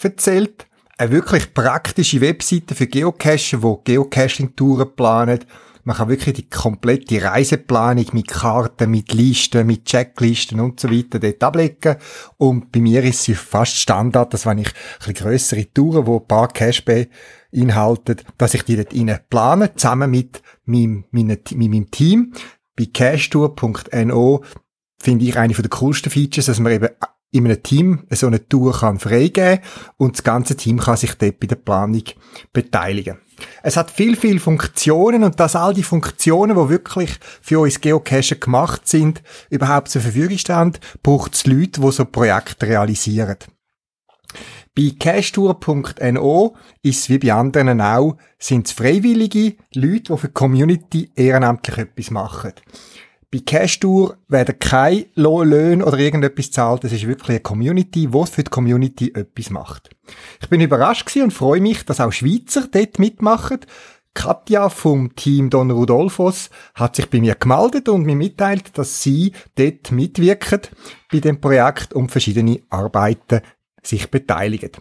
erzählt. 0.00 0.68
Eine 0.96 1.10
wirklich 1.10 1.52
praktische 1.52 2.20
Webseite 2.20 2.76
für 2.76 2.86
Geocacher, 2.86 3.60
wo 3.60 3.78
Geocaching-Touren 3.78 4.94
planen. 4.94 5.40
Man 5.82 5.96
kann 5.96 6.08
wirklich 6.08 6.36
die 6.36 6.48
komplette 6.48 7.24
Reiseplanung 7.24 8.06
mit 8.12 8.28
Karten, 8.28 8.92
mit 8.92 9.12
Listen, 9.12 9.66
mit 9.66 9.86
Checklisten 9.86 10.60
und 10.60 10.78
so 10.78 10.92
weiter 10.92 11.18
dort 11.18 11.42
ablegen. 11.42 11.96
Und 12.36 12.70
bei 12.70 12.78
mir 12.78 13.02
ist 13.02 13.24
sie 13.24 13.34
fast 13.34 13.76
Standard, 13.76 14.32
dass 14.32 14.46
wenn 14.46 14.58
ich 14.58 14.70
ein 15.04 15.14
grössere 15.14 15.66
Touren, 15.74 16.04
die 16.04 16.12
ein 16.12 16.26
paar 16.28 16.52
Cache 16.52 17.08
beinhalten, 17.50 18.18
dass 18.38 18.54
ich 18.54 18.62
die 18.62 18.76
dort 18.76 18.94
rein 18.94 19.18
plane, 19.28 19.74
zusammen 19.74 20.12
mit 20.12 20.40
meinem, 20.66 21.04
mit 21.10 21.50
meinem 21.50 21.90
Team 21.90 22.32
bei 22.76 22.86
cashtour.no 22.92 24.44
finde 24.98 25.24
ich 25.24 25.36
eine 25.36 25.54
der 25.54 25.68
coolsten 25.68 26.10
Features, 26.10 26.46
dass 26.46 26.60
man 26.60 26.72
eben 26.72 26.88
in 27.30 27.44
einem 27.46 27.62
Team 27.62 28.04
so 28.10 28.28
eine 28.28 28.48
Tour 28.48 28.72
kann 28.72 29.00
freigeben 29.00 29.60
und 29.96 30.14
das 30.14 30.22
ganze 30.22 30.56
Team 30.56 30.78
kann 30.78 30.96
sich 30.96 31.14
dort 31.14 31.40
bei 31.40 31.48
der 31.48 31.56
Planung 31.56 32.04
beteiligen. 32.52 33.18
Es 33.64 33.76
hat 33.76 33.90
viel, 33.90 34.16
viel 34.16 34.38
Funktionen 34.38 35.24
und 35.24 35.40
dass 35.40 35.56
all 35.56 35.74
die 35.74 35.82
Funktionen, 35.82 36.56
die 36.56 36.68
wirklich 36.68 37.10
für 37.42 37.58
uns 37.58 37.80
Geocacher 37.80 38.36
gemacht 38.36 38.86
sind, 38.86 39.22
überhaupt 39.50 39.88
zur 39.88 40.02
Verfügung 40.02 40.38
stehen, 40.38 40.72
braucht 41.02 41.34
es 41.34 41.46
Leute, 41.46 41.80
die 41.80 41.90
so 41.90 42.04
Projekte 42.04 42.66
realisieren. 42.66 43.36
Bei 44.76 44.90
cashtour.no 44.98 46.56
ist 46.82 46.98
es 46.98 47.08
wie 47.08 47.18
bei 47.18 47.32
anderen 47.32 47.80
auch, 47.80 48.16
sind 48.40 48.66
es 48.66 48.72
freiwillige 48.72 49.54
Leute, 49.72 50.12
die 50.12 50.18
für 50.18 50.26
die 50.26 50.32
Community 50.34 51.10
ehrenamtlich 51.14 51.78
etwas 51.78 52.10
machen. 52.10 52.54
Bei 53.30 53.38
Cashtour 53.38 54.16
werden 54.26 54.58
keine 54.58 55.06
Löhne 55.14 55.84
oder 55.84 55.98
irgendetwas 55.98 56.50
zahlt. 56.50 56.82
Es 56.82 56.92
ist 56.92 57.06
wirklich 57.06 57.30
eine 57.30 57.40
Community, 57.40 58.08
die 58.08 58.26
für 58.26 58.42
die 58.42 58.50
Community 58.50 59.12
etwas 59.14 59.50
macht. 59.50 59.90
Ich 60.40 60.48
bin 60.48 60.60
überrascht 60.60 61.16
und 61.16 61.32
freue 61.32 61.60
mich, 61.60 61.84
dass 61.84 62.00
auch 62.00 62.12
Schweizer 62.12 62.66
dort 62.68 62.98
mitmachen. 62.98 63.60
Katja 64.12 64.68
vom 64.70 65.14
Team 65.14 65.50
Don 65.50 65.70
Rudolfos 65.70 66.50
hat 66.74 66.96
sich 66.96 67.10
bei 67.10 67.20
mir 67.20 67.34
gemeldet 67.34 67.88
und 67.88 68.06
mir 68.06 68.14
mitteilt, 68.16 68.76
dass 68.78 69.02
sie 69.02 69.32
dort 69.56 69.90
mitwirken 69.92 70.60
bei 71.10 71.20
dem 71.20 71.40
Projekt 71.40 71.92
und 71.92 72.10
verschiedene 72.10 72.60
Arbeiten 72.70 73.40
sich 73.86 74.10
beteiligen. 74.10 74.72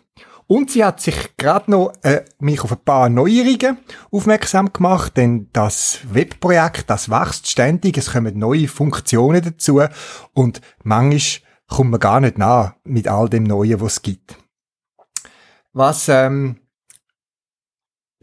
Und 0.47 0.71
sie 0.71 0.83
hat 0.83 0.99
sich 0.99 1.37
gerade 1.37 1.71
noch 1.71 1.93
äh, 2.03 2.25
mich 2.39 2.61
auf 2.61 2.71
ein 2.71 2.83
paar 2.83 3.09
Neuerungen 3.09 3.77
aufmerksam 4.11 4.73
gemacht, 4.73 5.15
denn 5.17 5.49
das 5.53 5.99
Webprojekt, 6.11 6.89
das 6.89 7.09
wächst 7.09 7.49
ständig, 7.49 7.97
es 7.97 8.11
kommen 8.11 8.37
neue 8.37 8.67
Funktionen 8.67 9.41
dazu 9.41 9.81
und 10.33 10.61
manchmal 10.83 11.47
kommt 11.67 11.91
man 11.91 11.99
gar 11.99 12.19
nicht 12.19 12.37
nach 12.37 12.75
mit 12.83 13.07
all 13.07 13.29
dem 13.29 13.43
Neuen, 13.43 13.79
was 13.81 13.93
es 13.93 14.01
gibt. 14.01 14.37
Was 15.71 16.07
ähm, 16.09 16.57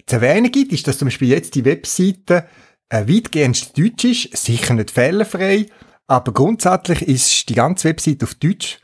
zu 0.07 0.16
erwähnen 0.16 0.53
gibt, 0.53 0.72
ist, 0.72 0.87
dass 0.87 0.99
zum 0.99 1.07
Beispiel 1.07 1.28
jetzt 1.28 1.55
die 1.55 1.64
Webseite 1.64 2.47
äh, 2.91 3.09
weitgehend 3.09 3.76
Deutsch 3.76 4.05
ist, 4.05 4.37
sicher 4.37 4.74
nicht 4.74 4.91
fehlerfrei, 4.91 5.66
aber 6.07 6.33
grundsätzlich 6.33 7.03
ist 7.03 7.49
die 7.49 7.55
ganze 7.55 7.89
Webseite 7.89 8.24
auf 8.24 8.35
Deutsch 8.35 8.81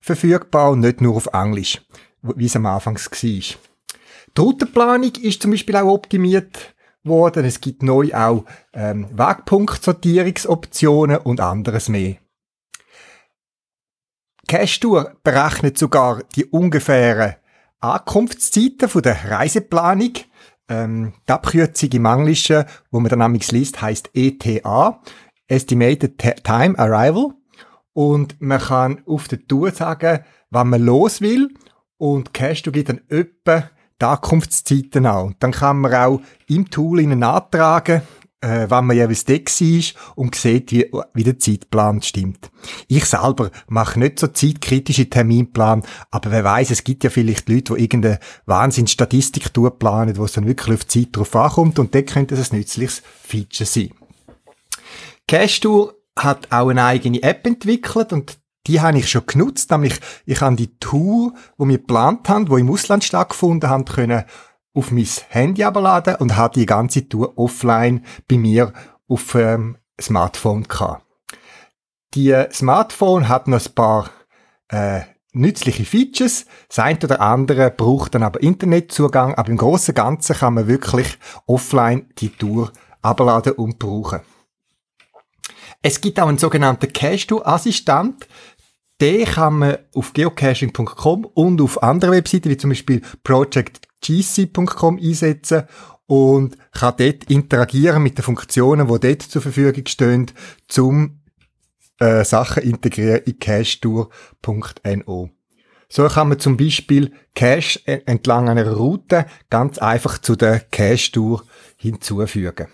verfügbar 0.00 0.70
und 0.70 0.80
nicht 0.80 1.00
nur 1.00 1.16
auf 1.16 1.28
Englisch, 1.32 1.80
wie 2.22 2.46
es 2.46 2.56
am 2.56 2.66
Anfang 2.66 2.96
war. 2.96 3.58
Die 4.36 4.40
Routenplanung 4.40 5.12
ist 5.22 5.42
zum 5.42 5.50
Beispiel 5.50 5.76
auch 5.76 5.92
optimiert 5.92 6.74
worden. 7.02 7.44
Es 7.44 7.60
gibt 7.60 7.82
neu 7.82 8.14
auch 8.14 8.44
ähm, 8.72 9.08
Wegpunktsortierungsoptionen 9.12 11.18
und 11.18 11.40
anderes 11.40 11.88
mehr. 11.88 12.16
Cache-Tour 14.46 15.16
berechnet 15.22 15.78
sogar 15.78 16.22
die 16.34 16.44
ungefähren 16.44 17.36
Ankunftszeiten 17.80 18.88
von 18.88 19.02
der 19.02 19.30
Reiseplanung. 19.30 20.12
Ähm, 20.68 21.14
die 21.28 21.32
Abkürzung 21.32 21.90
im 21.90 22.04
Englischen, 22.04 22.64
wo 22.90 23.00
man 23.00 23.10
dann 23.10 23.34
liest, 23.34 23.80
heißt 23.80 24.10
ETA, 24.12 25.00
Estimated 25.48 26.18
Time 26.44 26.78
Arrival. 26.78 27.32
Und 28.00 28.40
man 28.40 28.58
kann 28.58 29.02
auf 29.04 29.28
der 29.28 29.46
Tour 29.46 29.72
sagen, 29.72 30.20
wann 30.48 30.70
man 30.70 30.82
los 30.82 31.20
will. 31.20 31.50
Und 31.98 32.32
Cache 32.32 32.72
gibt 32.72 32.88
dann 32.88 33.02
etwa 33.10 33.68
die 34.00 34.06
Ankunftszeiten 34.06 35.04
an. 35.04 35.26
Und 35.26 35.36
dann 35.40 35.50
kann 35.50 35.80
man 35.80 35.92
auch 35.92 36.22
im 36.48 36.70
Tool 36.70 37.00
ihnen 37.00 37.22
antragen, 37.22 38.00
äh, 38.40 38.70
wenn 38.70 38.86
man 38.86 38.96
jeweils 38.96 39.26
da 39.26 39.34
war 39.34 40.14
und 40.14 40.34
sieht, 40.34 40.72
wie, 40.72 40.90
wie 41.12 41.24
der 41.24 41.38
Zeitplan 41.38 42.00
stimmt. 42.00 42.50
Ich 42.88 43.04
selber 43.04 43.50
mache 43.68 43.98
nicht 43.98 44.18
so 44.18 44.28
zeitkritische 44.28 45.10
Terminplan, 45.10 45.82
aber 46.10 46.30
wer 46.30 46.44
weiß, 46.44 46.70
es 46.70 46.84
gibt 46.84 47.04
ja 47.04 47.10
vielleicht 47.10 47.50
Leute, 47.50 47.74
die 47.74 47.82
irgendeine 47.82 48.18
Wahnsinns-Statistik 48.46 49.52
planen, 49.78 50.16
wo 50.16 50.24
es 50.24 50.32
dann 50.32 50.46
wirklich 50.46 50.74
auf 50.74 50.86
die 50.86 51.04
Zeit 51.04 51.08
drauf 51.14 51.36
ankommt 51.36 51.78
und 51.78 51.94
dort 51.94 52.06
könnte 52.06 52.34
es 52.34 52.50
ein 52.50 52.56
nützliches 52.60 53.02
Feature 53.24 53.68
sein. 53.68 53.90
Cash 55.28 55.60
Tour 55.60 55.99
hat 56.18 56.52
auch 56.52 56.68
eine 56.68 56.84
eigene 56.84 57.22
App 57.22 57.46
entwickelt 57.46 58.12
und 58.12 58.38
die 58.66 58.80
habe 58.80 58.98
ich 58.98 59.10
schon 59.10 59.26
genutzt, 59.26 59.70
nämlich 59.70 59.98
ich 60.26 60.40
habe 60.40 60.56
die 60.56 60.76
Tour, 60.78 61.32
wo 61.56 61.66
wir 61.66 61.78
geplant 61.78 62.28
haben, 62.28 62.50
wo 62.50 62.56
im 62.56 62.70
Ausland 62.70 63.04
stattgefunden 63.04 63.70
haben, 63.70 63.84
können 63.84 64.24
auf 64.74 64.90
mein 64.90 65.08
Handy 65.28 65.64
abladen 65.64 66.16
und 66.16 66.36
habe 66.36 66.60
die 66.60 66.66
ganze 66.66 67.08
Tour 67.08 67.36
offline 67.38 68.04
bei 68.28 68.36
mir 68.36 68.72
auf 69.08 69.34
ähm, 69.34 69.78
Smartphone 70.00 70.64
gehabt. 70.64 71.04
Die 72.14 72.36
Smartphone 72.52 73.28
hat 73.28 73.48
noch 73.48 73.64
ein 73.64 73.74
paar 73.74 74.10
äh, 74.68 75.00
nützliche 75.32 75.84
Features. 75.84 76.46
Das 76.68 76.80
eine 76.80 76.98
oder 77.02 77.20
andere 77.20 77.70
braucht 77.70 78.14
dann 78.14 78.22
aber 78.22 78.42
Internetzugang, 78.42 79.34
aber 79.34 79.48
im 79.48 79.56
Großen 79.56 79.92
und 79.92 79.96
Ganzen 79.96 80.36
kann 80.36 80.54
man 80.54 80.66
wirklich 80.66 81.18
offline 81.46 82.08
die 82.18 82.30
Tour 82.30 82.72
abladen 83.02 83.52
und 83.52 83.78
brauchen. 83.78 84.20
Es 85.82 86.00
gibt 86.00 86.20
auch 86.20 86.28
einen 86.28 86.38
sogenannten 86.38 86.92
Cache-Assistent. 86.92 88.26
Den 89.00 89.24
kann 89.24 89.58
man 89.58 89.78
auf 89.94 90.12
geocaching.com 90.12 91.24
und 91.24 91.60
auf 91.62 91.82
anderen 91.82 92.14
Webseiten, 92.14 92.50
wie 92.50 92.58
zum 92.58 92.70
Beispiel 92.70 93.00
projectgc.com 93.24 94.98
einsetzen 94.98 95.62
und 96.06 96.58
kann 96.72 96.94
dort 96.98 97.24
interagieren 97.30 98.02
mit 98.02 98.18
den 98.18 98.24
Funktionen, 98.24 98.88
die 98.88 98.98
dort 99.00 99.22
zur 99.22 99.40
Verfügung 99.40 99.86
stehen, 99.86 100.26
zum 100.68 101.20
äh, 101.98 102.24
Sachen 102.24 102.62
integrieren 102.62 103.22
in 103.24 103.38
cachetour.no. 103.38 105.30
So 105.88 106.06
kann 106.06 106.28
man 106.28 106.38
zum 106.38 106.56
Beispiel 106.56 107.12
Cache 107.34 107.80
entlang 107.86 108.48
einer 108.48 108.70
Route 108.70 109.26
ganz 109.48 109.78
einfach 109.78 110.18
zu 110.18 110.36
der 110.36 110.60
Cache-Tour 110.60 111.42
hinzufügen. 111.76 112.68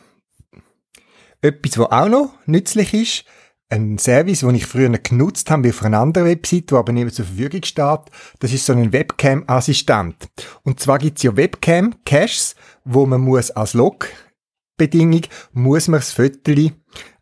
Etwas, 1.40 1.78
was 1.78 1.90
auch 1.90 2.08
noch 2.08 2.32
nützlich 2.46 2.94
ist, 2.94 3.24
ein 3.68 3.98
Service, 3.98 4.40
den 4.40 4.54
ich 4.54 4.66
früher 4.66 4.90
genutzt 4.90 5.50
habe, 5.50 5.64
wie 5.64 5.70
auf 5.70 5.82
einer 5.82 5.98
anderen 5.98 6.28
Website, 6.28 6.70
wo 6.70 6.76
aber 6.76 6.92
nicht 6.92 7.04
mehr 7.04 7.12
zur 7.12 7.24
Verfügung 7.24 7.64
steht, 7.64 8.00
das 8.38 8.52
ist 8.52 8.64
so 8.64 8.72
ein 8.72 8.92
Webcam-Assistent. 8.92 10.28
Und 10.62 10.80
zwar 10.80 10.98
gibt's 10.98 11.22
ja 11.22 11.36
Webcam-Caches, 11.36 12.54
wo 12.84 13.06
man 13.06 13.20
muss 13.20 13.50
als 13.50 13.74
Log-Bedingung, 13.74 15.22
muss 15.52 15.88
man 15.88 16.00
das 16.00 16.12
Foto 16.12 16.52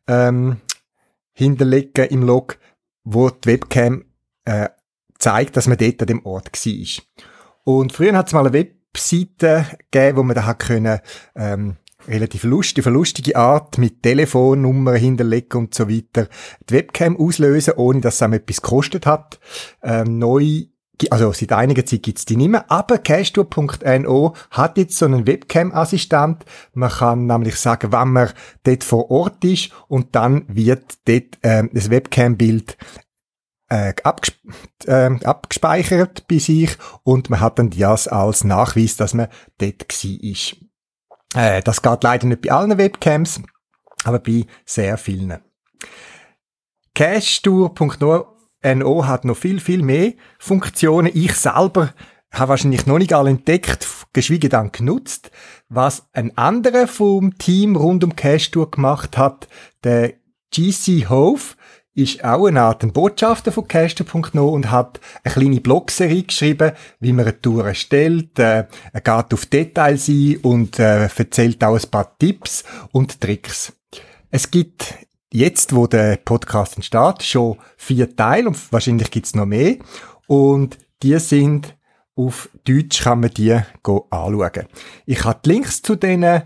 ähm, 0.06 0.60
hinterlegen 1.32 2.06
im 2.06 2.22
Log, 2.22 2.58
wo 3.04 3.30
die 3.30 3.48
Webcam 3.48 4.04
äh, 4.44 4.68
zeigt, 5.18 5.56
dass 5.56 5.66
man 5.66 5.78
dort 5.78 6.02
an 6.02 6.06
dem 6.06 6.26
Ort 6.26 6.50
war. 6.52 7.04
Und 7.64 7.92
früher 7.92 8.14
hat 8.14 8.26
es 8.26 8.32
mal 8.34 8.46
eine 8.46 8.52
Webseite 8.52 9.66
gegeben, 9.90 10.18
wo 10.18 10.22
man 10.22 10.34
da 10.34 10.44
hat 10.44 10.58
können, 10.58 11.00
ähm, 11.34 11.76
relativ 12.08 12.44
lustige, 12.44 12.88
lustige 12.90 13.36
Art 13.36 13.78
mit 13.78 14.02
Telefonnummern 14.02 14.96
hinterlegen 14.96 15.60
und 15.60 15.74
so 15.74 15.88
weiter 15.88 16.28
die 16.68 16.74
Webcam 16.74 17.16
auslösen, 17.16 17.74
ohne 17.76 18.00
dass 18.00 18.16
es 18.16 18.22
einem 18.22 18.34
etwas 18.34 18.62
gekostet 18.62 19.06
hat. 19.06 19.38
Ähm, 19.82 20.18
neu 20.18 20.64
also 21.10 21.32
seit 21.32 21.52
einiger 21.52 21.84
Zeit 21.84 22.04
gibt's 22.04 22.24
die 22.24 22.36
nicht 22.36 22.50
mehr, 22.50 22.70
aber 22.70 22.98
cashtour.no 22.98 24.34
hat 24.50 24.78
jetzt 24.78 24.96
so 24.96 25.06
einen 25.06 25.26
Webcam-Assistent. 25.26 26.44
Man 26.72 26.90
kann 26.90 27.26
nämlich 27.26 27.56
sagen, 27.56 27.90
wann 27.90 28.12
man 28.12 28.30
dort 28.62 28.84
vor 28.84 29.10
Ort 29.10 29.44
ist 29.44 29.70
und 29.88 30.14
dann 30.14 30.44
wird 30.48 30.98
dort 31.06 31.38
äh, 31.42 31.64
das 31.72 31.90
Webcam-Bild 31.90 32.76
äh, 33.68 33.92
abgespe 34.04 34.38
äh, 34.86 35.24
abgespeichert 35.24 36.28
bei 36.28 36.38
sich 36.38 36.76
und 37.02 37.30
man 37.30 37.40
hat 37.40 37.58
dann 37.58 37.70
das 37.70 38.06
als 38.06 38.44
Nachweis, 38.44 38.96
dass 38.96 39.14
man 39.14 39.28
dort 39.58 39.88
war. 39.88 40.63
Äh, 41.34 41.62
das 41.62 41.82
geht 41.82 42.02
leider 42.02 42.26
nicht 42.26 42.42
bei 42.42 42.52
allen 42.52 42.78
Webcams, 42.78 43.40
aber 44.04 44.18
bei 44.18 44.46
sehr 44.64 44.96
vielen. 44.96 45.38
Cashtour.no 46.94 49.06
hat 49.06 49.24
noch 49.24 49.36
viel, 49.36 49.60
viel 49.60 49.82
mehr 49.82 50.12
Funktionen. 50.38 51.10
Ich 51.12 51.34
selber 51.34 51.92
habe 52.30 52.50
wahrscheinlich 52.50 52.86
noch 52.86 52.98
nicht 52.98 53.12
alle 53.12 53.30
entdeckt, 53.30 53.86
geschwiege 54.12 54.48
dann 54.48 54.72
genutzt. 54.72 55.30
Was 55.68 56.08
ein 56.12 56.36
anderer 56.38 56.86
vom 56.86 57.36
Team 57.38 57.76
rund 57.76 58.04
um 58.04 58.16
Cashtour 58.16 58.70
gemacht 58.70 59.18
hat, 59.18 59.48
der 59.82 60.14
GC 60.52 61.08
Hove, 61.08 61.56
ist 61.94 62.24
auch 62.24 62.46
eine 62.46 62.62
Art 62.62 62.92
Botschafter 62.92 63.52
von 63.52 63.68
Caster.no 63.68 64.48
und 64.48 64.70
hat 64.70 65.00
eine 65.22 65.32
kleine 65.32 65.60
Blogserie 65.60 66.24
geschrieben, 66.24 66.72
wie 67.00 67.12
man 67.12 67.26
eine 67.26 67.40
Tour 67.40 67.66
erstellt. 67.66 68.38
Äh, 68.38 68.66
er 68.92 69.00
geht 69.00 69.32
auf 69.32 69.46
Details 69.46 70.08
ein 70.08 70.38
und 70.38 70.78
äh, 70.78 71.04
erzählt 71.04 71.62
auch 71.62 71.78
ein 71.78 71.90
paar 71.90 72.18
Tipps 72.18 72.64
und 72.90 73.20
Tricks. 73.20 73.72
Es 74.30 74.50
gibt 74.50 74.94
jetzt, 75.32 75.74
wo 75.74 75.86
der 75.86 76.16
Podcast 76.16 76.76
entsteht, 76.76 77.22
schon 77.22 77.58
vier 77.76 78.14
Teile 78.16 78.48
und 78.48 78.72
wahrscheinlich 78.72 79.10
gibt's 79.10 79.34
noch 79.34 79.46
mehr. 79.46 79.76
Und 80.26 80.78
die 81.02 81.18
sind 81.20 81.76
auf 82.16 82.48
Deutsch, 82.64 83.02
kann 83.02 83.20
man 83.20 83.30
die 83.30 83.52
anschauen. 83.52 84.66
Ich 85.06 85.24
habe 85.24 85.40
die 85.44 85.50
Links 85.50 85.82
zu 85.82 85.94
denen 85.94 86.42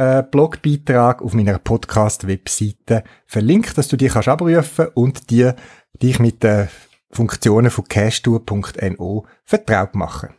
äh, 0.00 0.22
Blogbeitrag 0.22 1.20
auf 1.20 1.34
meiner 1.34 1.58
Podcast-Webseite 1.58 3.04
verlinkt, 3.26 3.76
dass 3.76 3.88
du 3.88 3.98
die 3.98 4.08
kannst 4.08 4.28
abrufen 4.28 4.88
und 4.94 5.28
dir, 5.28 5.54
dich 6.02 6.18
mit 6.18 6.42
den 6.42 6.68
Funktionen 7.10 7.70
von 7.70 7.84
cashtour.no 7.84 9.26
vertraut 9.44 9.94
machen. 9.94 10.30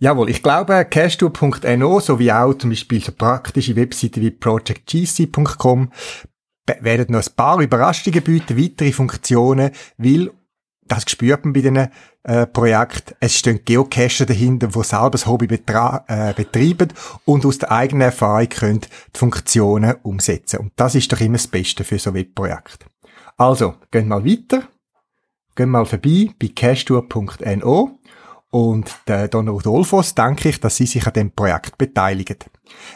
Jawohl, 0.00 0.30
ich 0.30 0.42
glaube, 0.42 0.84
cashtour.no 0.84 2.00
sowie 2.00 2.32
auch 2.32 2.54
zum 2.54 2.70
Beispiel 2.70 3.02
so 3.02 3.12
praktische 3.12 3.76
Webseiten 3.76 4.20
wie 4.20 4.32
projectgc.com 4.32 5.92
werden 6.80 7.06
noch 7.10 7.24
ein 7.24 7.34
paar 7.36 7.60
Überraschungen 7.60 8.22
bieten, 8.22 8.58
weitere 8.58 8.92
Funktionen, 8.92 9.70
weil 9.96 10.30
das 10.88 11.10
spürt 11.10 11.44
man 11.44 11.52
bei 11.52 11.60
diesen 11.60 11.88
äh, 12.24 12.46
Projekten. 12.46 13.14
Es 13.20 13.36
stehen 13.36 13.60
Geocacher 13.64 14.26
dahinter, 14.26 14.68
die 14.68 14.82
selber 14.82 15.10
das 15.10 15.26
Hobby 15.26 15.46
äh, 15.46 16.34
betreiben 16.34 16.92
und 17.24 17.46
aus 17.46 17.58
der 17.58 17.70
eigenen 17.72 18.02
Erfahrung 18.02 18.48
können 18.48 18.80
die 18.80 19.18
Funktionen 19.18 19.94
umsetzen. 20.02 20.60
Und 20.60 20.72
das 20.76 20.94
ist 20.94 21.12
doch 21.12 21.20
immer 21.20 21.36
das 21.36 21.46
Beste 21.46 21.84
für 21.84 21.98
so 21.98 22.10
ein 22.10 22.14
Webprojekt. 22.16 22.86
Also, 23.36 23.74
gehen 23.90 24.08
mal 24.08 24.24
weiter. 24.24 24.62
Gehen 25.54 25.70
mal 25.70 25.86
vorbei 25.86 26.30
bei 26.38 26.48
cashtour.no 26.48 27.98
und 28.50 28.90
der 29.06 29.28
Don 29.28 29.48
Rodolfos 29.48 30.14
denke 30.14 30.48
ich, 30.48 30.60
dass 30.60 30.76
sie 30.76 30.86
sich 30.86 31.06
an 31.06 31.12
dem 31.12 31.30
Projekt 31.30 31.78
beteiligen. 31.78 32.38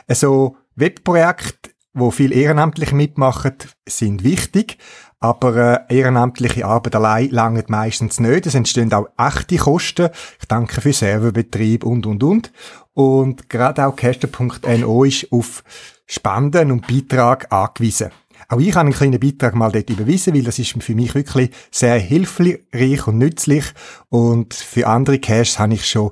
Also, 0.07 0.57
Webprojekt 0.74 1.72
wo 1.95 2.11
viel 2.11 2.32
ehrenamtlich 2.32 2.93
mitmachen, 2.93 3.55
sind 3.86 4.24
wichtig, 4.24 4.78
aber 5.23 5.89
äh, 5.89 5.97
ehrenamtliche 5.97 6.66
Arbeit 6.66 6.97
allein 6.97 7.31
langt 7.31 7.70
meistens 7.70 8.18
nicht. 8.18 8.47
Es 8.47 8.55
entstehen 8.55 8.93
auch 8.93 9.07
echte 9.16 9.57
Kosten. 9.57 10.11
Ich 10.41 10.49
danke 10.49 10.81
für 10.81 10.93
Serverbetrieb 10.93 11.85
und, 11.85 12.07
und, 12.07 12.23
und. 12.23 12.53
Und 12.93 13.49
gerade 13.49 13.87
auch 13.87 13.97
Caster.no 13.97 15.05
ist 15.05 15.31
auf 15.31 15.62
Spenden 16.07 16.73
und 16.73 16.87
Beitrag 16.87 17.51
angewiesen. 17.53 18.11
Auch 18.49 18.59
ich 18.59 18.75
habe 18.75 18.81
einen 18.81 18.93
kleinen 18.93 19.20
Beitrag 19.20 19.55
mal 19.55 19.70
dort 19.70 19.89
überwiesen, 19.89 20.35
weil 20.35 20.43
das 20.43 20.59
ist 20.59 20.83
für 20.83 20.95
mich 20.95 21.14
wirklich 21.14 21.51
sehr 21.70 21.99
hilfreich 21.99 23.07
und 23.07 23.18
nützlich. 23.18 23.64
Und 24.09 24.53
für 24.53 24.89
andere 24.89 25.20
Caches 25.20 25.59
habe 25.59 25.75
ich 25.75 25.87
schon 25.87 26.11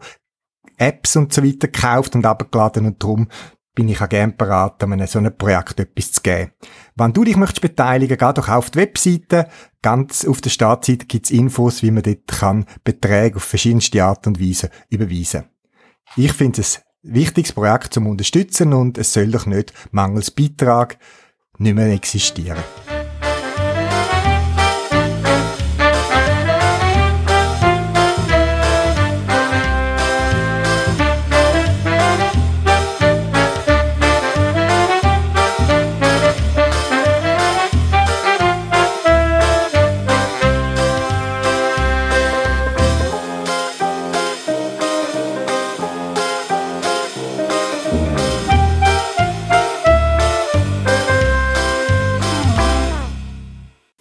Apps 0.79 1.17
und 1.17 1.33
so 1.33 1.45
weiter 1.45 1.69
gekauft 1.69 2.15
und 2.15 2.25
abgeladen 2.25 2.87
und 2.87 3.03
darum 3.03 3.29
bin 3.75 3.89
ich 3.89 4.01
auch 4.01 4.09
gerne 4.09 4.33
bereit, 4.33 4.83
an 4.83 5.07
so 5.07 5.19
einem 5.19 5.37
Projekt 5.37 5.81
etwas 5.81 6.13
zu 6.13 6.23
geben. 6.23 6.53
Wenn 6.97 7.13
du 7.13 7.25
dich 7.25 7.37
möchtest 7.37 7.63
beteiligen, 7.63 8.19
geh 8.19 8.33
doch 8.33 8.49
auf 8.49 8.71
die 8.71 8.79
Webseite. 8.79 9.49
Ganz 9.83 10.25
auf 10.25 10.41
der 10.41 10.51
Startseite 10.51 11.07
gibt's 11.07 11.31
Infos, 11.31 11.83
wie 11.83 11.91
man 11.91 12.03
dort 12.03 12.27
kann 12.27 12.67
Beträge 12.85 13.37
auf 13.37 13.45
verschiedenste 13.45 14.05
Art 14.05 14.27
und 14.27 14.41
Weise 14.41 14.71
überweisen. 14.89 15.45
Ich 16.17 16.33
finde 16.33 16.61
es 16.61 16.83
ein 17.05 17.15
wichtiges 17.15 17.53
Projekt 17.53 17.95
zum 17.95 18.07
Unterstützen 18.07 18.73
und 18.73 18.99
es 18.99 19.13
soll 19.13 19.31
doch 19.31 19.47
nicht 19.47 19.73
mangels 19.93 20.31
Beitrag 20.31 20.99
nicht 21.59 21.75
mehr 21.75 21.93
existieren. 21.93 22.59